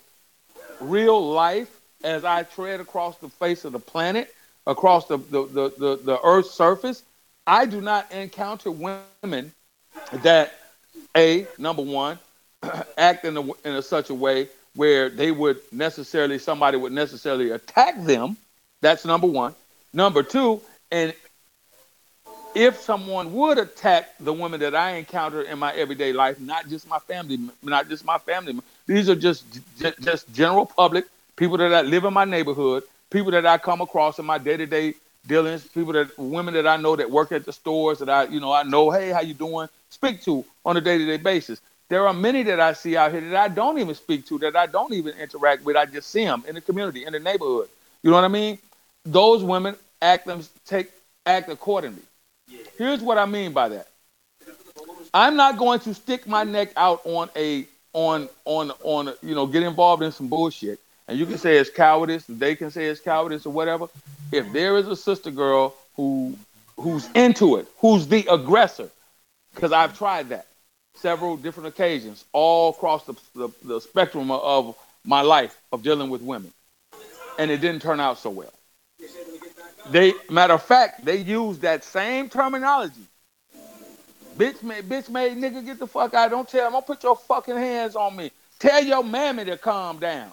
[0.79, 4.33] real life, as I tread across the face of the planet,
[4.65, 7.03] across the, the, the, the, the earth's surface,
[7.45, 9.51] I do not encounter women
[10.11, 10.53] that,
[11.15, 12.19] A, number one,
[12.97, 17.51] act in, a, in a, such a way where they would necessarily, somebody would necessarily
[17.51, 18.37] attack them.
[18.81, 19.55] That's number one.
[19.93, 20.61] Number two,
[20.91, 21.13] and
[22.53, 26.87] if someone would attack the women that I encounter in my everyday life, not just
[26.87, 29.45] my family, not just my family, these are just
[29.99, 34.17] just general public people that I live in my neighborhood, people that I come across
[34.19, 34.95] in my day to day
[35.27, 38.39] dealings, people that women that I know that work at the stores that I you
[38.39, 39.69] know I know, hey, how you doing?
[39.89, 41.61] Speak to on a day to day basis.
[41.89, 44.55] There are many that I see out here that I don't even speak to, that
[44.57, 45.77] I don't even interact with.
[45.77, 47.69] I just see them in the community, in the neighborhood.
[48.03, 48.57] You know what I mean?
[49.05, 50.91] Those women act them take
[51.25, 52.01] act accordingly.
[52.77, 53.87] Here's what I mean by that.
[55.13, 59.47] I'm not going to stick my neck out on a on on on you know
[59.47, 60.79] get involved in some bullshit.
[61.07, 63.87] And you can say it's cowardice, they can say it's cowardice or whatever.
[64.31, 66.37] If there is a sister girl who
[66.77, 68.89] who's into it, who's the aggressor,
[69.53, 70.47] because I've tried that
[70.95, 74.75] several different occasions, all across the, the, the spectrum of
[75.05, 76.51] my life of dealing with women,
[77.39, 78.53] and it didn't turn out so well.
[79.89, 83.01] They matter of fact, they use that same terminology.
[84.37, 86.29] Bitch made bitch made nigga get the fuck out.
[86.29, 88.31] Don't tell him, don't put your fucking hands on me.
[88.59, 90.31] Tell your mammy to calm down.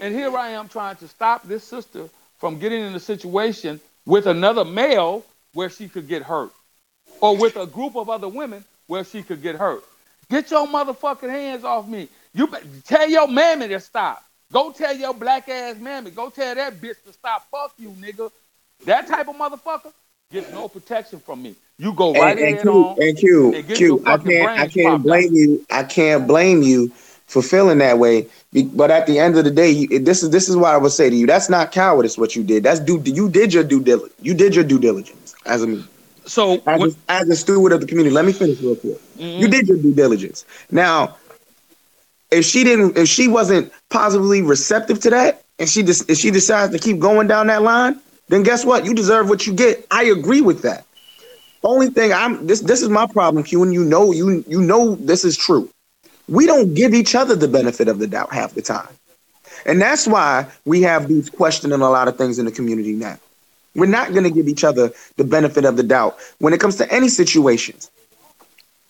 [0.00, 2.08] And here I am trying to stop this sister
[2.38, 6.50] from getting in a situation with another male where she could get hurt.
[7.20, 9.84] Or with a group of other women where she could get hurt.
[10.30, 12.08] Get your motherfucking hands off me.
[12.34, 12.48] You
[12.84, 14.24] tell your mammy to stop.
[14.50, 16.10] Go tell your black ass mammy.
[16.10, 17.46] Go tell that bitch to stop.
[17.50, 18.30] Fuck you, nigga.
[18.86, 19.92] That type of motherfucker
[20.32, 21.54] gets no protection from me.
[21.78, 22.96] You go right and, and Q.
[22.98, 25.32] And Q, and Q, I can't, I can't blame out.
[25.32, 25.66] you.
[25.70, 26.88] I can't blame you
[27.26, 28.26] for feeling that way.
[28.52, 30.92] But at the end of the day, you, this is this is what I would
[30.92, 31.26] say to you.
[31.26, 32.18] That's not cowardice.
[32.18, 32.62] What you did.
[32.62, 33.00] That's do.
[33.04, 34.14] You did your due diligence.
[34.20, 35.82] You did your due diligence as a
[36.24, 38.14] so as, what, a, as a steward of the community.
[38.14, 38.98] Let me finish real quick.
[39.16, 39.40] Mm-hmm.
[39.40, 40.44] You did your due diligence.
[40.70, 41.16] Now
[42.32, 46.30] if she didn't, if she wasn't positively receptive to that, and she just if she
[46.30, 48.00] decides to keep going down that line,
[48.32, 48.86] then guess what?
[48.86, 49.86] You deserve what you get.
[49.90, 50.86] I agree with that.
[51.62, 54.94] Only thing I'm this this is my problem, Q, and you know you you know
[54.96, 55.68] this is true.
[56.28, 58.88] We don't give each other the benefit of the doubt half the time.
[59.66, 63.18] And that's why we have these questioning a lot of things in the community now.
[63.74, 66.76] We're not going to give each other the benefit of the doubt when it comes
[66.76, 67.90] to any situations.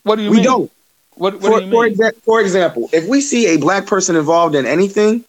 [0.05, 0.43] What do you we mean?
[0.43, 0.73] We don't.
[1.17, 4.17] What, what for, do you for, exa- for example, if we see a black person
[4.17, 5.25] involved in anything,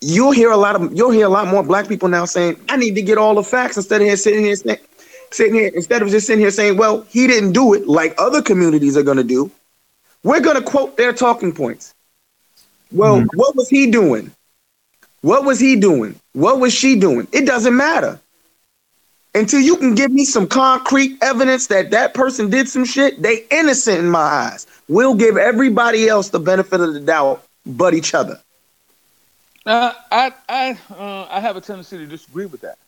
[0.00, 2.76] you'll hear a lot of you'll hear a lot more black people now saying, "I
[2.76, 4.56] need to get all the facts," instead of here sitting here
[5.30, 8.42] sitting here instead of just sitting here saying, "Well, he didn't do it," like other
[8.42, 9.50] communities are going to do.
[10.22, 11.94] We're going to quote their talking points.
[12.90, 13.36] Well, mm-hmm.
[13.36, 14.30] what was he doing?
[15.20, 16.18] What was he doing?
[16.32, 17.26] What was she doing?
[17.32, 18.18] It doesn't matter
[19.34, 23.44] until you can give me some concrete evidence that that person did some shit, they
[23.50, 24.66] innocent in my eyes.
[24.88, 28.40] We'll give everybody else the benefit of the doubt but each other.
[29.68, 32.78] Uh, I I uh, I have a tendency to disagree with that.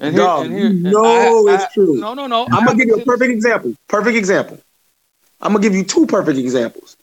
[0.00, 1.96] And here, no, and here, no, I, it's I, true.
[2.00, 2.46] No, no, no.
[2.50, 3.74] I'm gonna give you a perfect example.
[3.86, 4.58] Perfect example.
[5.42, 6.96] I'm gonna give you two perfect examples.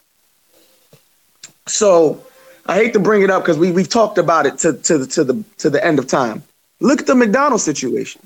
[1.67, 2.25] So
[2.65, 5.05] I hate to bring it up because we we've talked about it to to the
[5.05, 6.41] to the to the end of time.
[6.79, 8.19] Look at the McDonald's situation.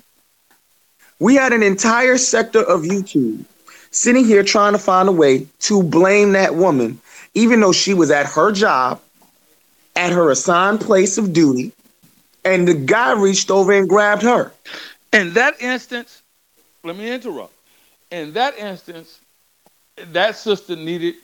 [1.19, 3.43] We had an entire sector of YouTube
[3.91, 7.01] sitting here trying to find a way to blame that woman,
[7.33, 9.01] even though she was at her job,
[9.97, 11.73] at her assigned place of duty,
[12.45, 14.53] and the guy reached over and grabbed her.
[15.11, 16.21] In that instance,
[16.83, 17.53] let me interrupt.
[18.11, 19.19] In that instance,
[20.13, 21.15] that sister needed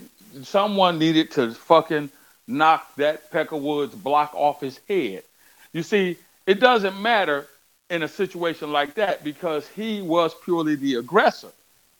[0.41, 2.09] someone needed to fucking
[2.47, 5.23] knock that Peckerwood's block off his head.
[5.71, 6.17] You see,
[6.47, 7.47] it doesn't matter
[7.89, 11.49] in a situation like that because he was purely the aggressor.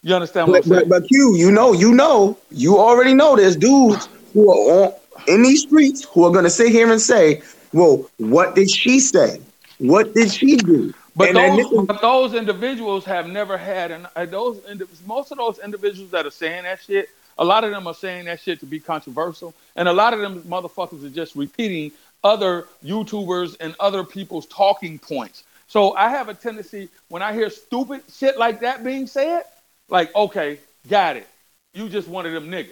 [0.02, 0.90] You understand what but, I'm saying?
[0.90, 4.94] But, but Q, you know, you know, you already know there's dudes who are on,
[5.28, 7.42] in these streets who are going to sit here and say,
[7.74, 9.42] well, what did she say?
[9.80, 10.94] What did she do?
[11.16, 14.60] But those, but those individuals have never had, and uh, those
[15.06, 18.26] most of those individuals that are saying that shit, a lot of them are saying
[18.26, 21.92] that shit to be controversial, and a lot of them motherfuckers are just repeating
[22.24, 25.44] other YouTubers and other people's talking points.
[25.68, 29.44] So I have a tendency when I hear stupid shit like that being said,
[29.90, 30.60] like, okay,
[30.90, 31.28] got it.
[31.74, 32.72] You just one of them niggas.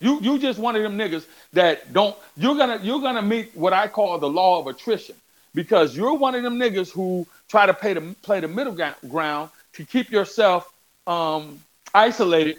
[0.00, 3.72] You you just one of them niggas that don't you're gonna you're gonna meet what
[3.72, 5.16] I call the law of attrition
[5.54, 8.76] because you're one of them niggas who try to play the play the middle
[9.08, 10.72] ground to keep yourself
[11.06, 11.60] um,
[11.94, 12.58] isolated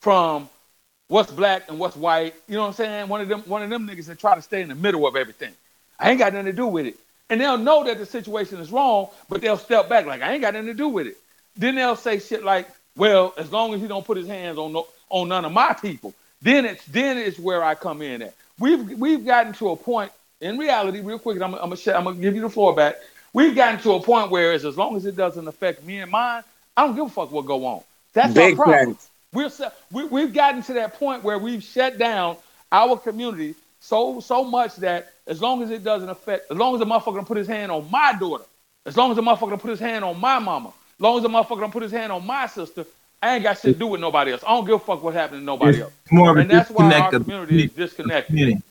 [0.00, 0.48] from
[1.08, 2.34] what's black and what's white.
[2.48, 3.08] You know what I'm saying?
[3.08, 5.16] One of them, one of them niggas that try to stay in the middle of
[5.16, 5.52] everything.
[5.98, 6.96] I ain't got nothing to do with it.
[7.28, 10.40] And they'll know that the situation is wrong, but they'll step back like I ain't
[10.40, 11.16] got nothing to do with it.
[11.56, 14.72] Then they'll say shit like, "Well, as long as he don't put his hands on
[14.72, 18.34] no, on none of my people, then it's then it's where I come in at."
[18.58, 21.40] We've we've gotten to a point in reality, real quick.
[21.40, 22.96] I'm, I'm gonna I'm gonna give you the floor back.
[23.32, 26.42] We've gotten to a point where, as long as it doesn't affect me and mine,
[26.76, 27.82] I don't give a fuck what go on.
[28.12, 28.98] That's Big our problem.
[29.32, 29.50] We're
[29.92, 32.36] we, we've gotten to that point where we've shut down
[32.72, 36.80] our community so so much that as long as it doesn't affect, as long as
[36.80, 38.44] the motherfucker don't put his hand on my daughter,
[38.86, 41.22] as long as the motherfucker don't put his hand on my mama, as long as
[41.22, 42.84] the motherfucker don't put his hand on my sister,
[43.22, 44.42] I ain't got shit to do with nobody else.
[44.46, 45.92] I don't give a fuck what happened to nobody it's else.
[46.10, 48.26] More and that's why our community is disconnected.
[48.26, 48.62] Community.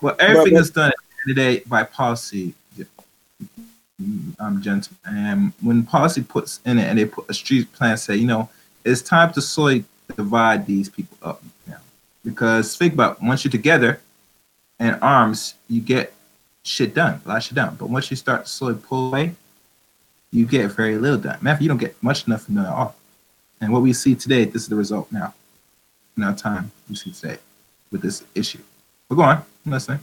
[0.00, 0.92] Well, everything but, is done
[1.26, 2.54] today by policy,
[4.38, 4.98] um, gentlemen.
[5.04, 8.48] And when policy puts in it and they put a street plan, say, you know,
[8.84, 9.84] it's time to slowly
[10.16, 11.80] divide these people up now.
[12.24, 14.00] Because think about once you're together
[14.80, 16.14] in arms, you get
[16.62, 17.76] shit done, a lot of shit done.
[17.78, 19.34] But once you start to slowly pull away,
[20.30, 21.38] you get very little done.
[21.40, 22.94] Matter you don't get much enough done at all.
[23.60, 25.34] And what we see today, this is the result now.
[26.16, 27.38] In our time, you see today
[27.90, 28.60] with this issue.
[29.08, 30.00] But go on, I'm listening.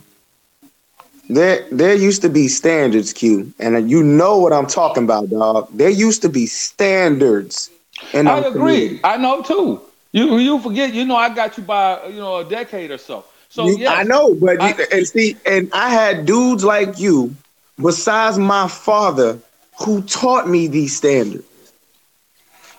[1.30, 5.70] There, there used to be standards, Q, and you know what I'm talking about, dog.
[5.72, 7.72] There used to be standards.
[8.14, 8.52] And I agree.
[8.52, 9.00] Community.
[9.04, 9.82] I know too.
[10.12, 10.94] You, you forget.
[10.94, 13.26] You know, I got you by you know a decade or so.
[13.50, 17.34] So yeah, I know, but I, and see, and I had dudes like you,
[17.82, 19.40] besides my father,
[19.80, 21.46] who taught me these standards.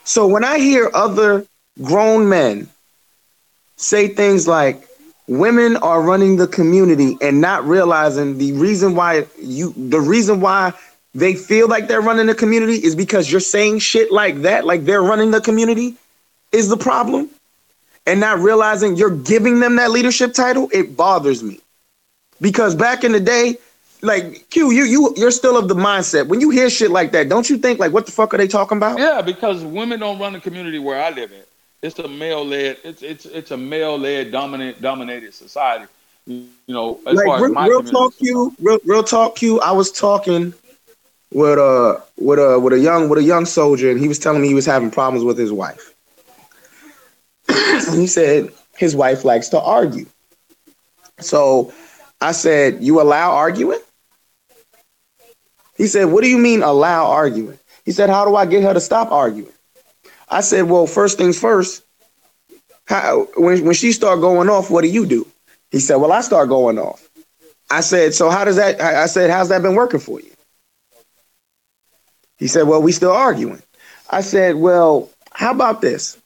[0.04, 1.46] So when I hear other
[1.82, 2.68] grown men
[3.76, 4.86] say things like,
[5.28, 10.72] women are running the community and not realizing the reason why you the reason why
[11.14, 14.84] they feel like they're running the community is because you're saying shit like that like
[14.84, 15.96] they're running the community
[16.52, 17.28] is the problem
[18.06, 21.58] and not realizing you're giving them that leadership title it bothers me
[22.40, 23.56] because back in the day
[24.06, 27.28] like Q, you you you're still of the mindset when you hear shit like that,
[27.28, 28.98] don't you think like what the fuck are they talking about?
[28.98, 31.42] Yeah, because women don't run the community where I live in.
[31.82, 32.78] It's a male led.
[32.84, 35.86] It's it's it's a male led dominant dominated society.
[36.26, 39.60] You know, as like, far real, as my real talk, Q, real, real talk, Q.
[39.60, 40.52] I was talking
[41.32, 44.42] with uh with a with a young with a young soldier, and he was telling
[44.42, 45.94] me he was having problems with his wife.
[47.48, 50.06] he said his wife likes to argue.
[51.20, 51.72] So
[52.20, 53.80] I said, "You allow arguing?"
[55.76, 58.74] He said, "What do you mean allow arguing?" He said, "How do I get her
[58.74, 59.52] to stop arguing?"
[60.28, 61.82] I said, well, first things first.
[62.86, 65.26] How, when when she start going off, what do you do?
[65.70, 67.08] He said, well, I start going off.
[67.70, 68.80] I said, so how does that?
[68.80, 70.30] I said, how's that been working for you?
[72.38, 73.62] He said, well, we still arguing.
[74.10, 76.16] I said, well, how about this?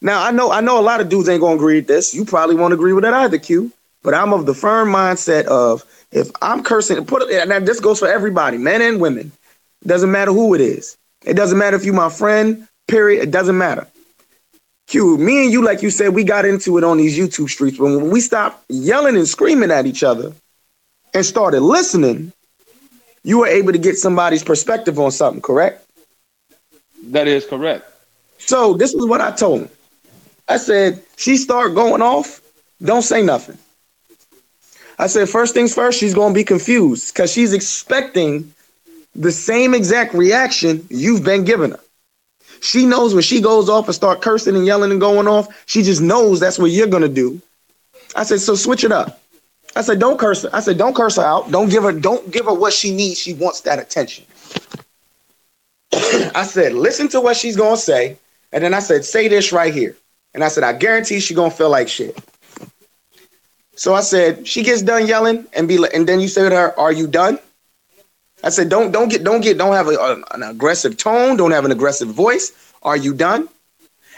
[0.00, 2.14] Now I know I know a lot of dudes ain't gonna agree with this.
[2.14, 3.72] You probably won't agree with that either, Q.
[4.02, 7.50] But I'm of the firm mindset of if I'm cursing, put it.
[7.50, 9.32] And this goes for everybody, men and women.
[9.86, 10.96] Doesn't matter who it is.
[11.26, 13.22] It doesn't matter if you my friend, Period.
[13.22, 13.86] It doesn't matter.
[14.86, 17.78] Q, me and you, like you said, we got into it on these YouTube streets.
[17.78, 20.32] But when we stopped yelling and screaming at each other
[21.14, 22.32] and started listening,
[23.22, 25.82] you were able to get somebody's perspective on something, correct?
[27.04, 27.90] That is correct.
[28.38, 29.68] So this is what I told him.
[30.46, 32.42] I said, she start going off,
[32.82, 33.56] don't say nothing.
[34.98, 38.52] I said, first things first, she's gonna be confused because she's expecting
[39.14, 41.80] the same exact reaction you've been giving her.
[42.60, 45.82] She knows when she goes off and start cursing and yelling and going off, she
[45.82, 47.40] just knows that's what you're gonna do.
[48.16, 49.20] I said, so switch it up.
[49.76, 50.50] I said, don't curse her.
[50.52, 51.50] I said, don't curse her out.
[51.50, 53.18] Don't give her, don't give her what she needs.
[53.18, 54.24] She wants that attention.
[55.92, 58.16] I said, listen to what she's gonna say.
[58.52, 59.96] And then I said, say this right here.
[60.32, 62.16] And I said, I guarantee she's gonna feel like shit.
[63.76, 66.54] So I said, she gets done yelling and be like, and then you say to
[66.54, 67.38] her, Are you done?
[68.44, 71.50] I said, don't don't get don't get don't have a, a, an aggressive tone, don't
[71.52, 72.52] have an aggressive voice.
[72.82, 73.48] Are you done?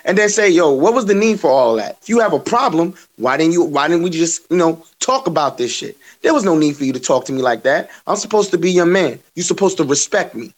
[0.04, 1.98] And then say, yo, what was the need for all that?
[2.02, 5.28] If you have a problem, why didn't you why didn't we just, you know, talk
[5.28, 5.96] about this shit?
[6.22, 7.88] There was no need for you to talk to me like that.
[8.08, 9.20] I'm supposed to be your man.
[9.36, 10.52] You're supposed to respect me.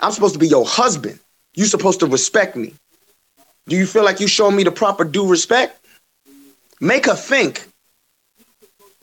[0.00, 1.18] I'm supposed to be your husband.
[1.54, 2.74] You're supposed to respect me.
[3.66, 5.84] Do you feel like you show me the proper due respect?
[6.80, 7.66] Make her think.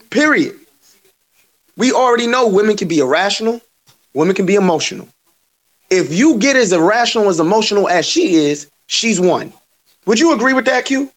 [0.09, 0.59] Period.
[1.75, 3.61] We already know women can be irrational.
[4.13, 5.07] Women can be emotional.
[5.89, 9.53] If you get as irrational as emotional as she is, she's one.
[10.05, 11.11] Would you agree with that, Q?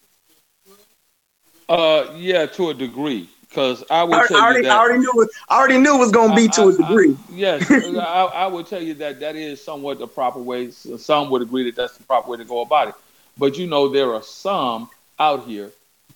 [1.68, 4.80] Uh, yeah, to a degree, because I would I, tell I already, you that I
[4.80, 5.28] already knew it.
[5.49, 7.16] I already knew it was going to be I, to a degree.
[7.32, 10.70] yes, I, I would tell you that that is somewhat the proper way.
[10.72, 12.95] Some would agree that that's the proper way to go about it.
[13.38, 15.70] But you know, there are some out here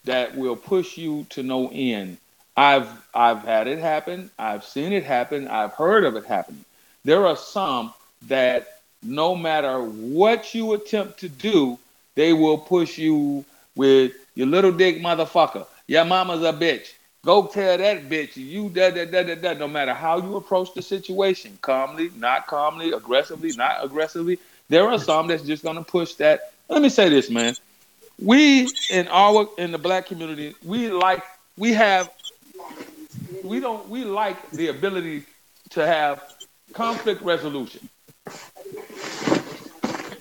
[0.04, 2.18] that will push you to no end.
[2.56, 4.30] I've I've had it happen.
[4.38, 5.48] I've seen it happen.
[5.48, 6.64] I've heard of it happening.
[7.04, 7.92] There are some
[8.28, 11.78] that no matter what you attempt to do,
[12.14, 13.44] they will push you
[13.76, 15.66] with your little dick motherfucker.
[15.86, 16.92] Your mama's a bitch.
[17.24, 19.54] Go tell that bitch you da da da da da.
[19.54, 24.38] No matter how you approach the situation, calmly, not calmly, aggressively, not aggressively,
[24.68, 26.52] there are some that's just gonna push that.
[26.68, 27.54] Let me say this, man.
[28.22, 31.22] We in our in the black community, we like
[31.56, 32.10] we have
[33.44, 35.24] we don't we like the ability
[35.70, 36.22] to have
[36.72, 37.88] conflict resolution.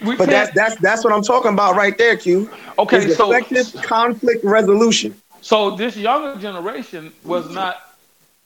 [0.05, 2.49] We But that's that's that's what I'm talking about right there, Q.
[2.77, 3.09] okay.
[3.09, 5.15] So effective conflict resolution.
[5.41, 7.95] So this younger generation was not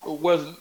[0.06, 0.56] was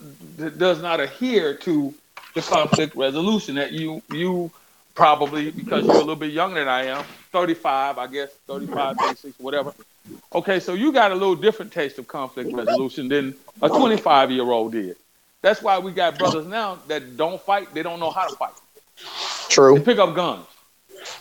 [0.56, 1.94] does not adhere to
[2.34, 4.50] the conflict resolution that you you
[4.94, 9.38] probably because you're a little bit younger than I am, 35, I guess, 35, 36,
[9.38, 9.72] whatever.
[10.34, 14.44] Okay, so you got a little different taste of conflict resolution than a 25 year
[14.44, 14.96] old did.
[15.42, 18.52] That's why we got brothers now that don't fight, they don't know how to fight.
[18.96, 19.80] They True.
[19.80, 20.46] pick up guns.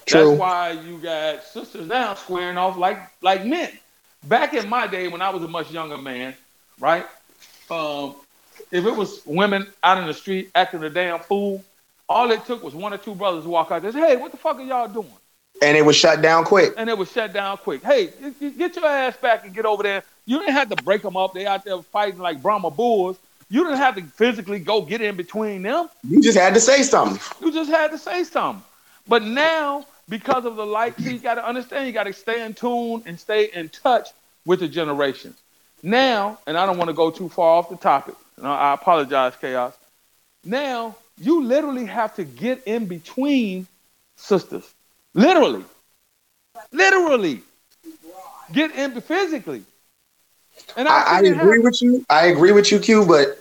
[0.06, 0.26] True.
[0.26, 3.72] That's why you got sisters now squaring off like like men.
[4.24, 6.36] Back in my day when I was a much younger man,
[6.80, 7.06] right?
[7.70, 8.16] Um,
[8.72, 11.64] if it was women out in the street acting a damn fool,
[12.10, 14.16] all it took was one or two brothers to walk out there and say, Hey,
[14.16, 15.08] what the fuck are y'all doing?
[15.62, 16.74] And it was shut down quick.
[16.78, 17.84] And it was shut down quick.
[17.84, 20.04] Hey, get- your ass back and get over there.
[20.26, 21.34] You didn't have to break them up.
[21.34, 23.18] They out there fighting like Brahma bulls.
[23.50, 25.90] You didn't have to physically go get in between them.
[26.08, 27.20] You just had to say something.
[27.42, 28.64] You just had to say something.
[29.08, 32.54] But now, because of the like, you got to understand, you got to stay in
[32.54, 34.10] tune and stay in touch
[34.46, 35.36] with the generation.
[35.84, 38.16] Now, and I don't want to go too far off the topic.
[38.42, 39.78] I apologize, Chaos.
[40.44, 43.68] Now, you literally have to get in between
[44.16, 44.68] sisters.
[45.16, 45.64] Literally.
[46.72, 47.42] Literally.
[48.54, 49.64] Get in physically.
[50.78, 52.06] And I, I it agree with you.
[52.10, 53.06] I agree with you, Q.
[53.06, 53.40] But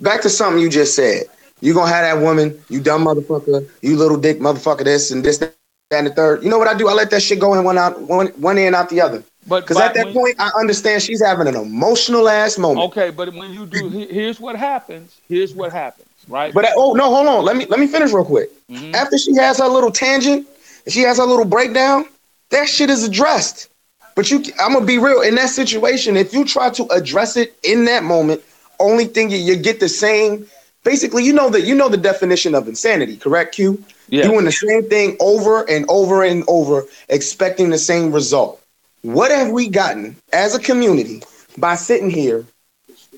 [0.00, 1.24] back to something you just said.
[1.60, 5.38] You gonna have that woman, you dumb motherfucker, you little dick motherfucker, this and this,
[5.38, 5.54] that,
[5.90, 6.42] and the third.
[6.44, 6.88] You know what I do?
[6.88, 9.24] I let that shit go in one out, one one end out the other.
[9.46, 12.86] But Because at that when- point, I understand she's having an emotional ass moment.
[12.90, 15.18] Okay, but when you do, here's what happens.
[15.28, 16.52] Here's what happens, right?
[16.52, 17.44] But oh no, hold on.
[17.44, 18.50] Let me let me finish real quick.
[18.68, 18.92] Mhm.
[18.94, 20.46] After she has her little tangent,
[20.88, 22.06] she has her little breakdown,
[22.50, 23.68] that shit is addressed.
[24.14, 25.20] But you, I'm gonna be real.
[25.20, 28.42] In that situation, if you try to address it in that moment,
[28.80, 30.46] only thing you, you get the same.
[30.84, 33.54] Basically, you know that you know the definition of insanity, correct?
[33.54, 33.82] Q.
[34.08, 34.22] Yeah.
[34.22, 38.62] Doing the same thing over and over and over, expecting the same result.
[39.02, 41.22] What have we gotten as a community
[41.58, 42.46] by sitting here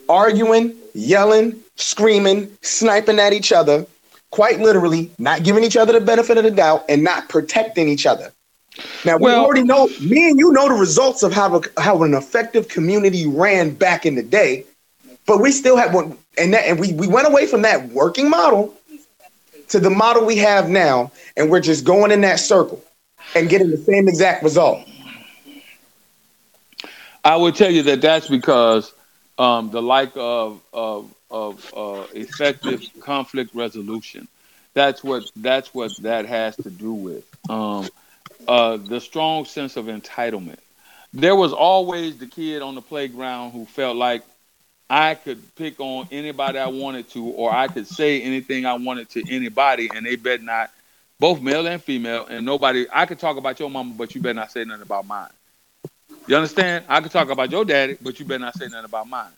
[0.09, 3.87] arguing, yelling, screaming, sniping at each other,
[4.31, 8.07] quite literally not giving each other the benefit of the doubt and not protecting each
[8.07, 8.33] other.
[9.05, 12.03] Now we Well- already know, me and you know the results of how, a, how
[12.03, 14.65] an effective community ran back in the day,
[15.27, 18.31] but we still have one, and that, and we, we went away from that working
[18.31, 18.75] model
[19.69, 22.83] to the model we have now, and we're just going in that circle
[23.35, 24.87] and getting the same exact result.
[27.25, 28.93] I would tell you that that's because
[29.39, 34.29] um, the like of of of uh, effective conflict resolution.
[34.75, 37.89] That's what that's what that has to do with um,
[38.47, 40.59] uh, the strong sense of entitlement.
[41.13, 44.23] There was always the kid on the playground who felt like
[44.91, 49.11] I could pick on anybody I wanted to, or I could say anything I wanted
[49.11, 50.71] to anybody, and they bet not,
[51.19, 52.87] both male and female, and nobody.
[52.93, 55.31] I could talk about your mama, but you better not say nothing about mine.
[56.27, 56.85] You understand?
[56.89, 59.33] I could talk about your daddy, but you better not say nothing about mine.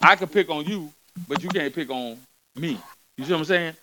[0.00, 0.90] I could pick on you,
[1.28, 2.18] but you can't pick on
[2.54, 2.78] me.
[3.16, 3.74] You see what I'm saying?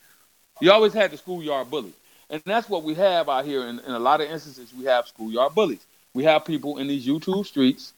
[0.62, 1.94] You always had the schoolyard bully.
[2.30, 3.66] And that's what we have out here.
[3.68, 5.86] In, in a lot of instances, we have schoolyard bullies.
[6.14, 7.94] We have people in these YouTube streets,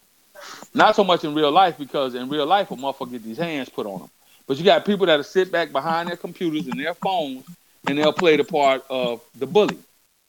[0.73, 3.69] not so much in real life, because in real life, a motherfucker get these hands
[3.69, 4.09] put on them.
[4.47, 7.45] But you got people that'll sit back behind their computers and their phones,
[7.87, 9.77] and they'll play the part of the bully.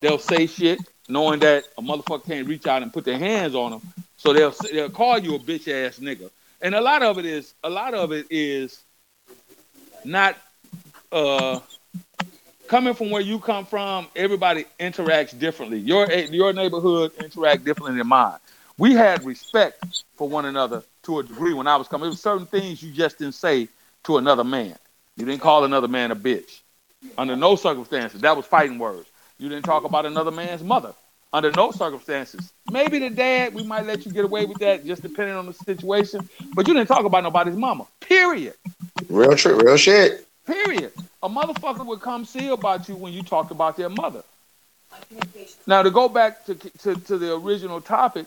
[0.00, 3.72] They'll say shit, knowing that a motherfucker can't reach out and put their hands on
[3.72, 3.82] them.
[4.16, 6.30] So they'll they'll call you a bitch ass nigga.
[6.60, 8.80] And a lot of it is a lot of it is
[10.04, 10.36] not
[11.12, 11.60] uh
[12.68, 15.78] coming from where you come from, everybody interacts differently.
[15.78, 18.38] Your your neighborhood interact differently than mine.
[18.78, 19.84] We had respect
[20.16, 22.02] for one another to a degree when I was coming.
[22.04, 23.68] There was certain things you just didn't say
[24.04, 24.76] to another man.
[25.16, 26.60] You didn't call another man a bitch.
[27.18, 28.22] Under no circumstances.
[28.22, 29.08] That was fighting words.
[29.38, 30.94] You didn't talk about another man's mother.
[31.32, 32.52] Under no circumstances.
[32.70, 35.54] Maybe the dad, we might let you get away with that, just depending on the
[35.54, 36.28] situation.
[36.54, 37.86] But you didn't talk about nobody's mama.
[38.00, 38.54] Period.
[39.08, 40.26] Real true, real shit.
[40.46, 40.92] Period.
[41.22, 44.22] A motherfucker would come see about you when you talked about their mother.
[45.66, 48.26] Now to go back to to, to the original topic,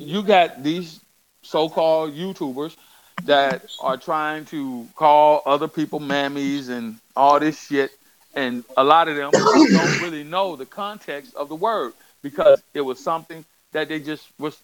[0.00, 1.00] you got these
[1.42, 2.76] so-called YouTubers
[3.24, 7.92] that are trying to call other people mammies and all this shit,
[8.34, 12.82] and a lot of them don't really know the context of the word because it
[12.82, 14.58] was something that they just was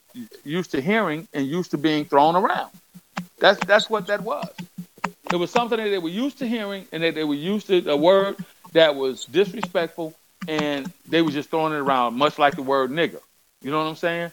[0.44, 2.70] used to hearing and used to being thrown around.
[3.40, 4.50] That's that's what that was.
[5.30, 7.88] It was something that they were used to hearing and that they were used to
[7.90, 8.36] a word
[8.72, 10.14] that was disrespectful
[10.48, 13.20] and they were just throwing it around, much like the word nigger.
[13.62, 14.32] You know what I'm saying?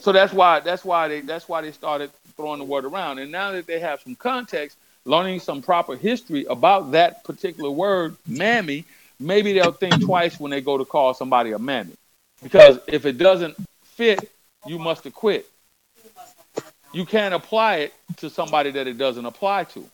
[0.00, 3.18] So that's why that's why they that's why they started throwing the word around.
[3.18, 8.16] And now that they have some context, learning some proper history about that particular word,
[8.26, 8.84] mammy,
[9.18, 11.94] maybe they'll think twice when they go to call somebody a mammy.
[12.42, 14.30] Because if it doesn't fit,
[14.66, 15.48] you must have quit.
[16.92, 19.84] You can't apply it to somebody that it doesn't apply to.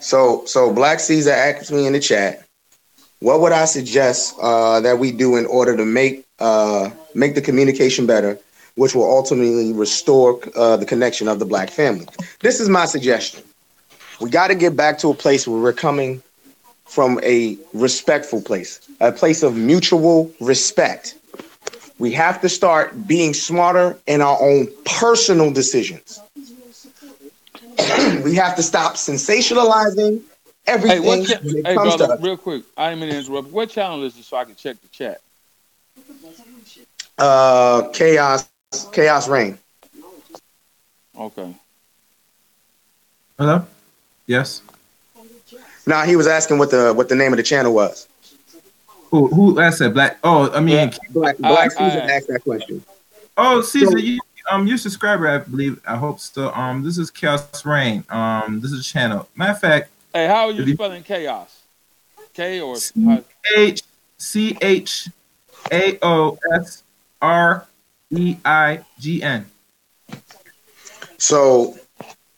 [0.00, 2.46] So, so Black Caesar asked me in the chat,
[3.20, 7.40] what would I suggest uh, that we do in order to make uh, make the
[7.40, 8.38] communication better,
[8.74, 12.06] which will ultimately restore uh, the connection of the Black family?
[12.40, 13.42] This is my suggestion.
[14.20, 16.22] We got to get back to a place where we're coming
[16.86, 21.16] from a respectful place, a place of mutual respect.
[21.98, 26.20] We have to start being smarter in our own personal decisions.
[28.24, 30.22] we have to stop sensationalizing
[30.66, 31.02] everything.
[31.02, 33.48] Hey, what cha- hey brother, real quick, I didn't mean to interrupt.
[33.48, 35.20] What channel is this so I can check the chat?
[37.18, 38.48] Uh, chaos,
[38.92, 39.58] chaos reign.
[41.16, 41.54] Okay.
[43.38, 43.66] Hello.
[44.26, 44.62] Yes.
[45.86, 48.08] Now he was asking what the what the name of the channel was.
[49.10, 49.94] Who who asked that?
[49.94, 50.18] Black.
[50.24, 50.90] Oh, I mean, Yeah.
[51.10, 52.84] Black, I- Black I- Caesar asked that question.
[53.36, 54.20] oh, Caesar, So- you
[54.50, 55.80] um, you subscriber, I believe.
[55.86, 56.52] I hope so.
[56.52, 58.04] Um, this is Chaos Reign.
[58.10, 59.28] Um, this is a channel.
[59.36, 61.60] Matter of fact, Hey, how are If you you- spelling chaos?
[62.34, 62.92] K or C
[63.56, 63.82] H
[64.18, 65.08] C H
[65.72, 66.82] A O S
[67.22, 67.66] R
[68.10, 69.46] E I G N.
[71.18, 71.78] So,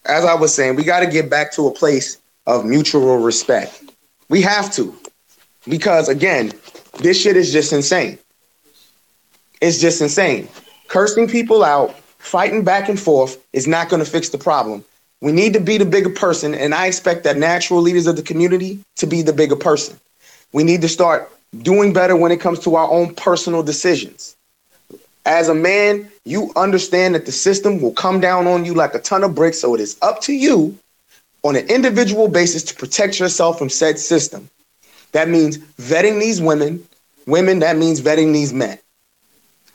[0.06, 3.82] as I was saying, we got to get back to a place of mutual respect.
[4.28, 4.94] We have to,
[5.68, 6.52] because again,
[7.00, 8.18] this shit is just insane.
[9.60, 10.48] It's just insane.
[10.88, 14.84] Cursing people out, fighting back and forth is not going to fix the problem.
[15.20, 18.22] We need to be the bigger person, and I expect that natural leaders of the
[18.22, 19.98] community to be the bigger person.
[20.52, 21.30] We need to start
[21.62, 24.36] doing better when it comes to our own personal decisions.
[25.24, 28.98] As a man, you understand that the system will come down on you like a
[28.98, 30.76] ton of bricks, so it is up to you
[31.44, 34.50] on an individual basis to protect yourself from said system.
[35.12, 36.84] That means vetting these women,
[37.26, 38.76] women, that means vetting these men.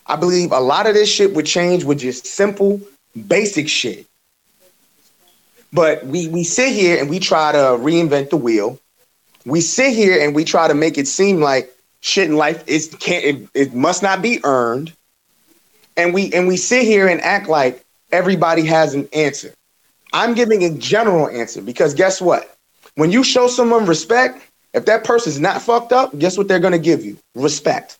[0.06, 2.82] I believe a lot of this shit would change with just simple,
[3.28, 4.06] basic shit.
[5.72, 8.78] But we, we sit here and we try to reinvent the wheel.
[9.45, 12.93] We sit here and we try to make it seem like shit in life is
[12.99, 14.91] can't it, it must not be earned
[16.02, 19.54] and we and we sit here and act like everybody has an answer.
[20.14, 22.58] I'm giving a general answer because guess what?
[22.95, 24.41] When you show someone respect,
[24.74, 27.18] if that person's not fucked up, guess what they're gonna give you?
[27.36, 27.99] Respect.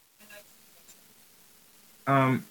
[2.08, 2.44] Um,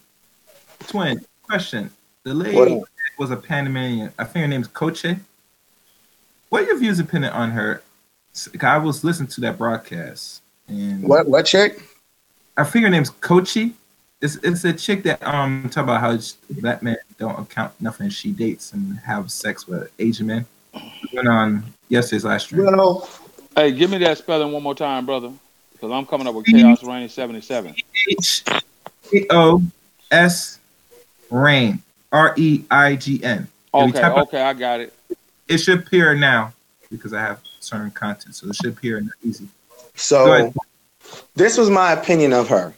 [0.86, 1.90] twin question.
[2.22, 2.84] The lady up?
[3.18, 4.12] was a Panamanian.
[4.18, 5.16] I think her name's Coche.
[6.48, 7.82] What are your views opinion on her?
[8.62, 11.82] I was listening to that broadcast, and What what chick?
[12.56, 13.74] I think her name's Kochi.
[14.22, 16.18] It's it's a chick that um talk about how
[16.60, 18.10] black men don't account nothing.
[18.10, 20.46] She dates and have sex with Asian men.
[20.74, 22.64] It Went on yesterday's live stream.
[22.66, 23.08] Well,
[23.56, 25.32] Hey, give me that spelling one more time, brother.
[25.72, 27.74] Because I'm coming up with Chaos Reign 77.
[28.08, 28.44] H
[29.12, 29.62] A O
[30.10, 30.58] S
[31.30, 33.48] Reign R E I G N.
[33.72, 34.94] Okay, okay, I got it.
[35.48, 36.52] It should appear now
[36.90, 39.48] because I have certain content, so it should appear easy.
[39.94, 40.52] So
[41.34, 42.74] this was my opinion of her.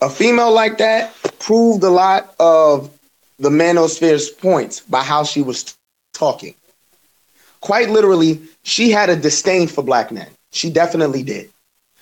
[0.00, 2.90] A female like that proved a lot of
[3.38, 5.76] the manosphere's points by how she was
[6.12, 6.54] talking.
[7.60, 10.28] Quite literally, she had a disdain for black men.
[10.52, 11.50] She definitely did.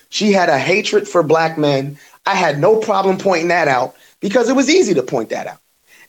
[0.09, 1.97] She had a hatred for black men.
[2.25, 5.59] I had no problem pointing that out because it was easy to point that out.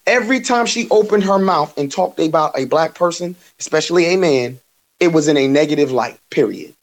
[0.07, 4.61] Every time she opened her mouth and talked about a black person, especially a man,
[5.01, 6.76] it was in a negative light, period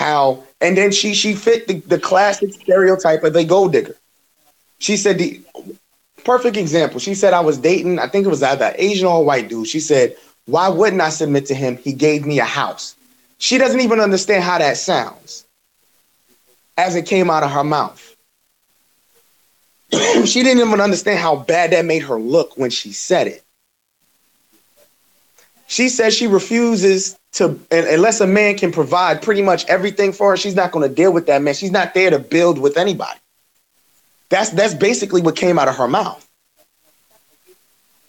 [0.00, 3.96] how and then she she fit the, the classic stereotype of the gold digger.
[4.78, 5.40] She said the
[6.24, 7.00] perfect example.
[7.00, 9.66] She said i was dating i think it was either asian or white dude.
[9.66, 11.76] She said why wouldn't i submit to him?
[11.76, 12.96] He gave me a house.
[13.38, 15.46] She doesn't even understand how that sounds
[16.76, 18.16] as it came out of her mouth.
[20.24, 23.42] She didn't even understand how bad that made her look when she said it.
[25.66, 30.30] She says she refuses to and unless a man can provide pretty much everything for
[30.30, 32.76] her she's not going to deal with that man she's not there to build with
[32.76, 33.18] anybody
[34.30, 36.26] That's that's basically what came out of her mouth.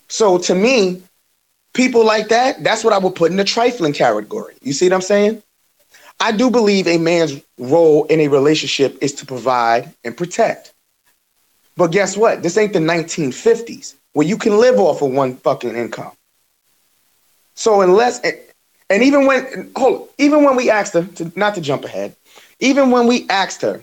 [0.09, 1.03] So to me,
[1.73, 4.55] people like that, that's what I would put in the trifling category.
[4.61, 5.43] You see what I'm saying?
[6.19, 10.73] I do believe a man's role in a relationship is to provide and protect.
[11.77, 12.43] But guess what?
[12.43, 16.13] This ain't the 1950s where you can live off of one fucking income.
[17.55, 18.21] So unless
[18.91, 22.13] and even when hold even when we asked her to not to jump ahead,
[22.59, 23.81] even when we asked her,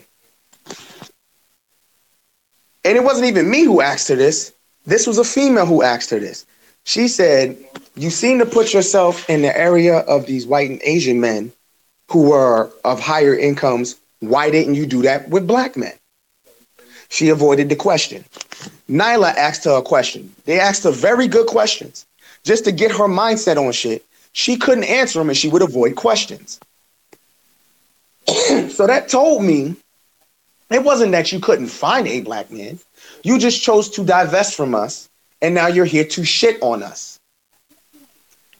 [2.84, 4.52] and it wasn't even me who asked her this,
[4.86, 6.44] this was a female who asked her this.
[6.84, 7.56] She said,
[7.96, 11.52] You seem to put yourself in the area of these white and Asian men
[12.10, 13.96] who are of higher incomes.
[14.20, 15.94] Why didn't you do that with black men?
[17.08, 18.24] She avoided the question.
[18.90, 20.34] Nyla asked her a question.
[20.44, 22.04] They asked her very good questions
[22.44, 24.04] just to get her mindset on shit.
[24.38, 26.60] She couldn't answer them and she would avoid questions.
[28.28, 29.74] so that told me
[30.70, 32.78] it wasn't that you couldn't find a black man.
[33.24, 35.08] You just chose to divest from us
[35.42, 37.18] and now you're here to shit on us.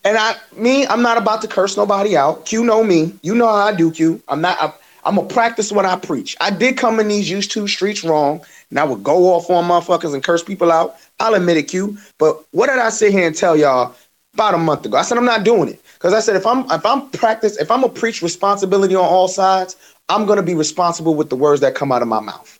[0.05, 2.45] And I, me, I'm not about to curse nobody out.
[2.45, 3.15] Q know me.
[3.23, 4.21] You know how I do, Q.
[4.27, 4.61] I'm not.
[4.61, 4.73] I,
[5.05, 6.37] I'm gonna practice what I preach.
[6.41, 9.65] I did come in these used to streets wrong, and I would go off on
[9.65, 10.97] motherfuckers and curse people out.
[11.21, 11.99] I'll admit it, Q.
[12.19, 13.95] But what did I sit here and tell y'all
[14.39, 14.97] about a month ago?
[14.97, 17.71] I said I'm not doing it because I said if I'm if I'm practice if
[17.71, 19.77] I'm gonna preach responsibility on all sides,
[20.09, 22.59] I'm gonna be responsible with the words that come out of my mouth.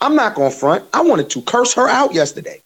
[0.00, 0.84] I'm not gonna front.
[0.92, 2.60] I wanted to curse her out yesterday.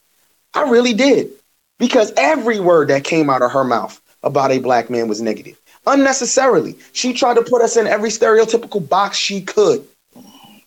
[0.55, 1.29] I really did
[1.77, 5.57] because every word that came out of her mouth about a black man was negative
[5.85, 6.77] unnecessarily.
[6.93, 9.85] She tried to put us in every stereotypical box she could.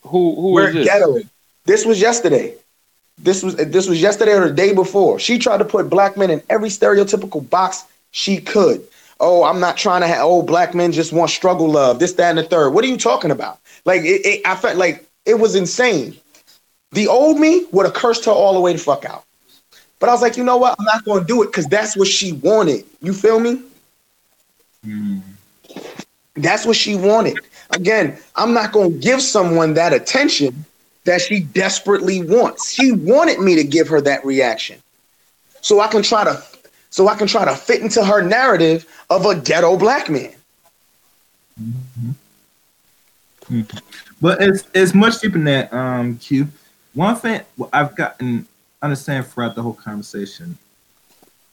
[0.03, 0.89] Who who We're is this?
[0.89, 1.19] ghetto.
[1.65, 2.55] This was yesterday.
[3.19, 5.19] This was this was yesterday or the day before.
[5.19, 8.87] She tried to put black men in every stereotypical box she could.
[9.21, 10.19] Oh, I'm not trying to have.
[10.23, 11.99] Oh, black men just want struggle love.
[11.99, 12.71] This, that, and the third.
[12.71, 13.59] What are you talking about?
[13.85, 16.17] Like, it, it, I felt like it was insane.
[16.93, 19.25] The old me would have cursed her all the way the fuck out.
[20.01, 20.77] But I was like, you know what?
[20.79, 22.85] I'm not going to do it because that's what she wanted.
[23.01, 23.63] You feel me?
[24.85, 25.23] Mm.
[26.35, 27.39] That's what she wanted.
[27.71, 30.65] Again, I'm not going to give someone that attention
[31.05, 32.73] that she desperately wants.
[32.73, 34.81] She wanted me to give her that reaction.
[35.61, 36.43] So I can try to
[36.91, 40.35] so I can try to fit into her narrative of a ghetto black man.
[44.21, 46.49] But it's it's much deeper than that, um, Q.
[46.95, 47.41] One thing
[47.73, 48.47] I've gotten
[48.81, 50.59] understand throughout the whole conversation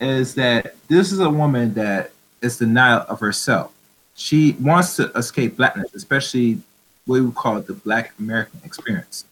[0.00, 3.72] is that this is a woman that is denial of herself.
[4.14, 6.60] She wants to escape blackness, especially
[7.06, 9.24] what we would call the Black American experience,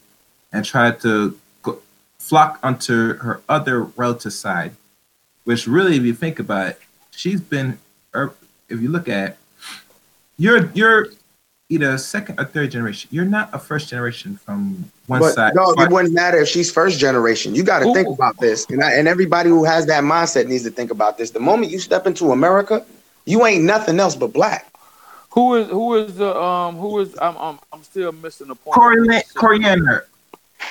[0.52, 1.78] and try to go,
[2.18, 4.72] flock onto her other relative side,
[5.44, 6.80] which really, if you think about it,
[7.10, 7.78] she's been,
[8.14, 8.34] or
[8.68, 9.36] if you look at, it,
[10.38, 11.08] you're you're
[11.68, 13.08] either second or third generation.
[13.12, 15.54] You're not a first generation from one But side.
[15.54, 17.54] no, But- it wouldn't matter if she's first generation.
[17.54, 20.64] You got to think about this, and I, and everybody who has that mindset needs
[20.64, 21.30] to think about this.
[21.30, 22.84] The moment you step into America,
[23.26, 24.66] you ain't nothing else but black.
[25.32, 28.76] Who is who is the um who is I'm I'm, I'm still missing the point.
[28.76, 30.06] Corian- Coriander.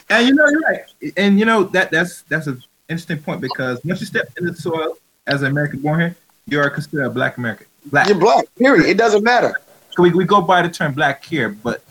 [0.09, 1.13] And you know, you're right.
[1.17, 4.57] And you know that that's that's an interesting point because once you step into the
[4.57, 6.15] soil as an American born here,
[6.47, 7.67] you are considered a Black American.
[7.85, 8.07] Black.
[8.07, 8.45] You're black.
[8.57, 8.87] Period.
[8.87, 9.53] It doesn't matter.
[9.91, 11.83] So we, we go by the term black here, but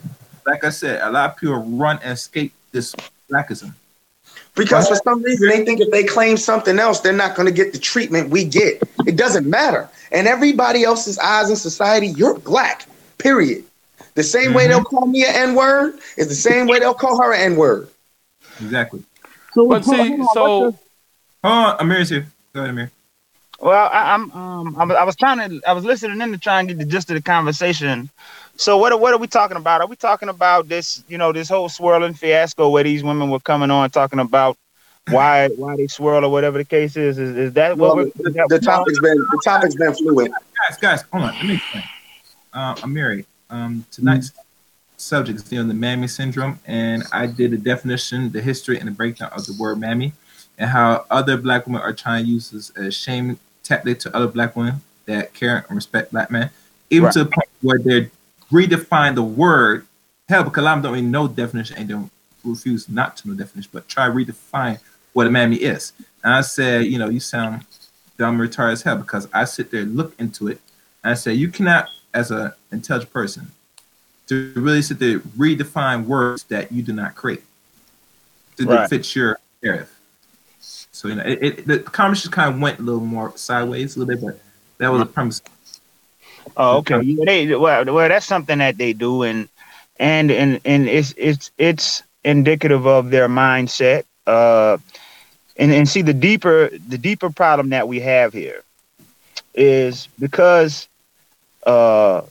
[0.45, 2.95] like I said, a lot of people run and escape this
[3.29, 3.73] blackism.
[4.55, 7.53] Because for some reason they think if they claim something else, they're not going to
[7.53, 8.81] get the treatment we get.
[9.05, 9.89] It doesn't matter.
[10.11, 12.85] And everybody else's eyes in society, you're black.
[13.17, 13.63] Period.
[14.15, 14.69] The same way Mhm.
[14.69, 17.55] they'll call me an N word is the same way they'll call her an N
[17.57, 17.87] word.
[18.59, 19.03] Exactly.
[19.55, 20.75] But see, so
[21.43, 22.27] Hold on, Amir's here.
[22.53, 22.91] Go ahead, Amir.
[23.61, 26.37] Well, I, I'm um I was, I was trying to I was listening in to
[26.37, 28.09] try and get the gist of the conversation.
[28.57, 29.81] So what are, what are we talking about?
[29.81, 33.39] Are we talking about this you know this whole swirling fiasco where these women were
[33.39, 34.57] coming on talking about
[35.09, 37.17] why why they swirl or whatever the case is?
[37.17, 39.75] Is, is that what Well, we're, the, is that the what- topic's been the topic's
[39.75, 40.31] been fluid.
[40.31, 41.35] Guys, guys, hold on.
[41.35, 41.83] Let me explain.
[42.53, 44.31] Uh, Amiri, um, tonight's
[44.97, 48.87] subject is dealing with the mammy syndrome, and I did a definition, the history, and
[48.87, 50.13] the breakdown of the word mammy,
[50.57, 54.15] and how other black women are trying to use this as a shame tactic to
[54.15, 56.49] other black women that care and respect black men,
[56.89, 57.13] even Right.
[57.13, 58.11] to the point where they're
[58.51, 59.85] redefine the word.
[60.27, 62.11] Hell, because a lot of them don't even know definition and don't
[62.43, 64.79] refuse not to know definition, but try redefine
[65.13, 65.93] what a mammy is.
[66.23, 67.65] And I said, you know, you sound
[68.17, 70.59] dumb retarded as hell because I sit there and look into it
[71.03, 73.51] and I say you cannot, as an intelligent person,
[74.27, 77.43] to really sit there redefine words that you do not create
[78.57, 78.89] to Right.
[78.89, 79.89] fit your narrative.
[80.59, 83.99] So you know, it, it the conversation kind of went a little more sideways a
[83.99, 84.39] little bit, but
[84.77, 85.41] that was a premise.
[86.57, 87.01] Oh, okay.
[87.01, 89.47] Yeah, they well, well, that's something that they do, and
[89.97, 94.03] and and and it's it's it's indicative of their mindset.
[94.27, 94.77] Uh,
[95.57, 98.63] and, and see the deeper the deeper problem that we have here
[99.53, 100.87] is because
[101.65, 102.21] uh,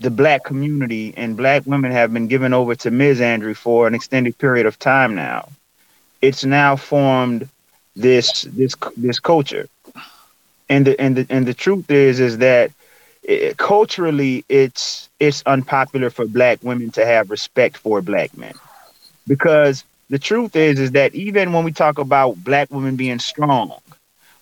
[0.00, 4.38] the black community and black women have been given over to misandry for an extended
[4.38, 5.48] period of time now.
[6.20, 7.48] It's now formed
[7.96, 9.66] this this this culture,
[10.68, 12.70] and the and the and the truth is is that
[13.22, 18.54] it, culturally it's it's unpopular for black women to have respect for black men.
[19.26, 23.72] Because the truth is is that even when we talk about black women being strong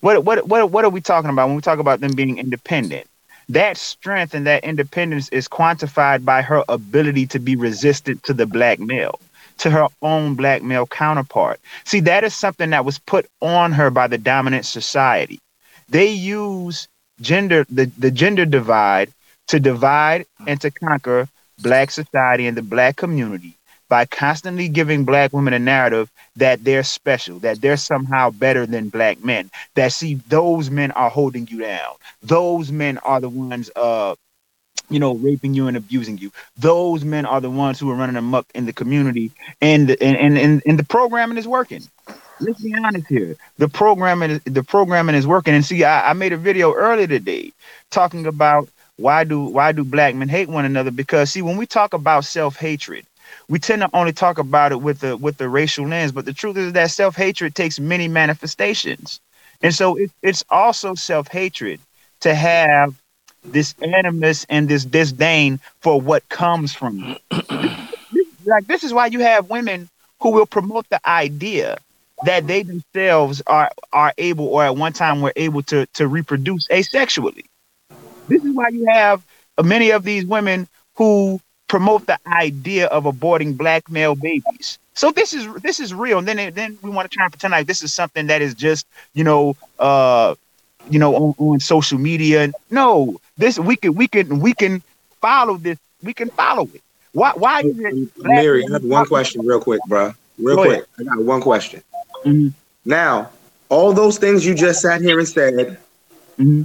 [0.01, 3.07] what what what what are we talking about when we talk about them being independent
[3.53, 8.47] that strength and that independence is quantified by her ability to be resistant to the
[8.47, 9.21] black male
[9.59, 11.61] to her own black male counterpart.
[11.85, 15.39] See that is something that was put on her by the dominant society.
[15.89, 16.89] They use
[17.21, 19.11] gender the, the gender divide
[19.49, 21.29] to divide and to conquer
[21.59, 23.55] black society and the black community
[23.91, 28.91] by constantly giving black women a narrative that they're special, that they're somehow better than
[28.91, 29.51] black men.
[29.77, 31.97] That see those men are holding you down.
[32.23, 34.17] Those men are the ones uh
[34.91, 36.33] you know, raping you and abusing you.
[36.59, 40.39] Those men are the ones who are running amok in the community, and and and
[40.39, 41.83] and, and the programming is working.
[42.41, 43.37] Let's be honest here.
[43.59, 45.55] The programming the programming is working.
[45.55, 47.53] And see, I, I made a video earlier today
[47.91, 50.91] talking about why do why do black men hate one another?
[50.91, 53.07] Because see, when we talk about self hatred,
[53.49, 56.33] we tend to only talk about it with the with the racial lens, but the
[56.33, 59.21] truth is that self hatred takes many manifestations,
[59.63, 61.81] and so it, it's also self hatred
[62.21, 62.95] to have
[63.45, 67.17] this animus and this disdain for what comes from you.
[68.47, 69.89] like this is why you have women
[70.21, 71.79] who will promote the idea
[72.25, 76.67] that they themselves are are able or at one time were able to to reproduce
[76.69, 77.45] asexually.
[78.29, 79.25] This is why you have
[79.65, 81.41] many of these women who
[81.71, 84.81] promote the idea of aborting black male babies.
[84.95, 87.53] So this is this is real, and then then we want to try and pretend
[87.53, 90.35] like this is something that is just you know uh
[90.91, 92.53] you know on, on social media.
[92.71, 94.83] No, this we can we can we can
[95.21, 95.79] follow this.
[96.03, 96.83] We can follow it.
[97.13, 98.11] Why why is it?
[98.19, 100.13] Mary, I have one question, real quick, bro.
[100.39, 100.87] Real Go quick, ahead.
[100.99, 101.83] I got one question.
[102.25, 102.49] Mm-hmm.
[102.85, 103.31] Now,
[103.69, 105.79] all those things you just sat here and said,
[106.37, 106.63] mm-hmm.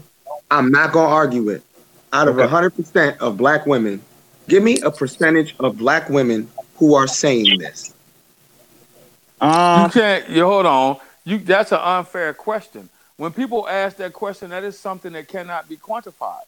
[0.50, 1.62] I'm not gonna argue it.
[2.12, 4.02] Out of hundred percent of black women
[4.48, 7.94] Give me a percentage of black women who are saying this.
[9.42, 10.30] Um, you can't.
[10.30, 10.98] You hold on.
[11.24, 12.90] You that's an unfair question.
[13.18, 16.44] When people ask that question, that is something that cannot be quantified.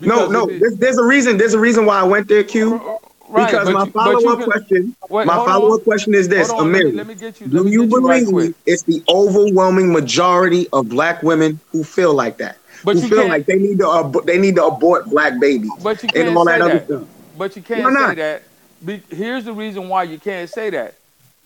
[0.00, 0.46] No, no.
[0.46, 1.36] there's, there's, a reason.
[1.36, 2.98] There's a reason why I went there, Q.
[3.28, 6.84] Right, because my follow up question, wait, my follow up question is this: on, Amir,
[6.84, 10.90] let me, let me get you, do you believe right it's the overwhelming majority of
[10.90, 12.58] black women who feel like that?
[12.84, 16.02] But who feel like they need to ab- they need to abort black babies but
[16.02, 17.08] you and all that, that other stuff.
[17.36, 18.42] But you can't say that.
[18.84, 20.94] Be, here's the reason why you can't say that,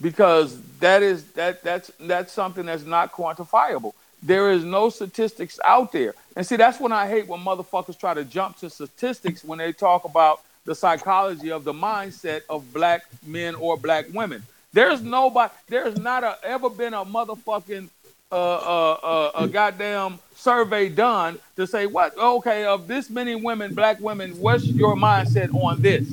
[0.00, 3.92] because that is that that's that's something that's not quantifiable.
[4.22, 8.14] There is no statistics out there, and see that's when I hate when motherfuckers try
[8.14, 13.04] to jump to statistics when they talk about the psychology of the mindset of black
[13.24, 14.42] men or black women.
[14.72, 15.52] There's nobody.
[15.68, 17.88] There's not a, ever been a motherfucking
[18.30, 23.74] uh, uh, uh, a goddamn survey done to say what okay of this many women
[23.74, 26.08] black women what's your mindset on this?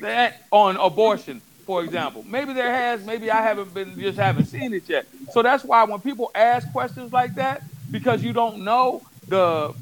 [0.00, 2.24] That on abortion for example.
[2.26, 5.06] Maybe there has maybe i haven't been just haven't seen it yet.
[5.30, 7.62] So that's why when people ask questions like that
[7.92, 9.72] because you don't know the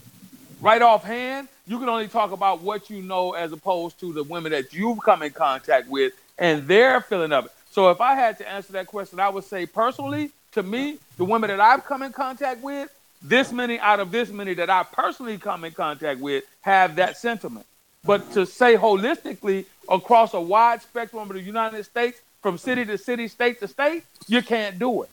[0.60, 4.52] right offhand you can only talk about what you know as opposed to the women
[4.52, 7.52] that you've come in contact with and their feeling of it.
[7.70, 11.24] So if i had to answer that question i would say personally to me the
[11.24, 12.90] women that i've come in contact with
[13.22, 17.16] this many out of this many that I personally come in contact with have that
[17.16, 17.66] sentiment.
[18.04, 22.96] But to say holistically across a wide spectrum of the United States, from city to
[22.96, 25.10] city, state to state, you can't do it.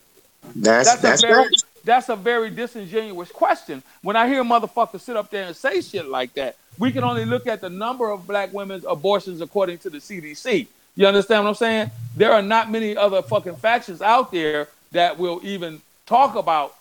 [0.55, 1.49] That's that's, that's a very
[1.83, 3.81] that's a very disingenuous question.
[4.01, 7.25] When I hear motherfuckers sit up there and say shit like that, we can only
[7.25, 10.67] look at the number of black women's abortions according to the CDC.
[10.95, 11.91] You understand what I'm saying?
[12.15, 16.75] There are not many other fucking factions out there that will even talk about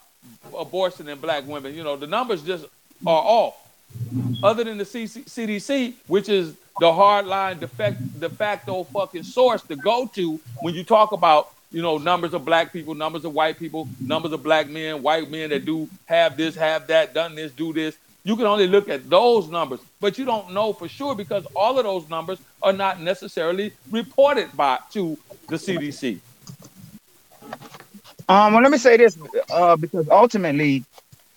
[0.57, 1.75] abortion in black women.
[1.75, 2.65] You know, the numbers just
[3.07, 3.57] are off.
[4.43, 10.11] Other than the CDC, which is the hardline defect, de facto fucking source to go
[10.15, 13.89] to when you talk about you know numbers of black people, numbers of white people,
[14.01, 17.73] numbers of black men, white men that do have this, have that, done this, do
[17.73, 17.97] this.
[18.25, 21.79] You can only look at those numbers, but you don't know for sure because all
[21.79, 25.19] of those numbers are not necessarily reported by to
[25.49, 26.21] the CDC.
[28.29, 29.19] Um, well, let me say this,
[29.51, 30.85] uh, because ultimately,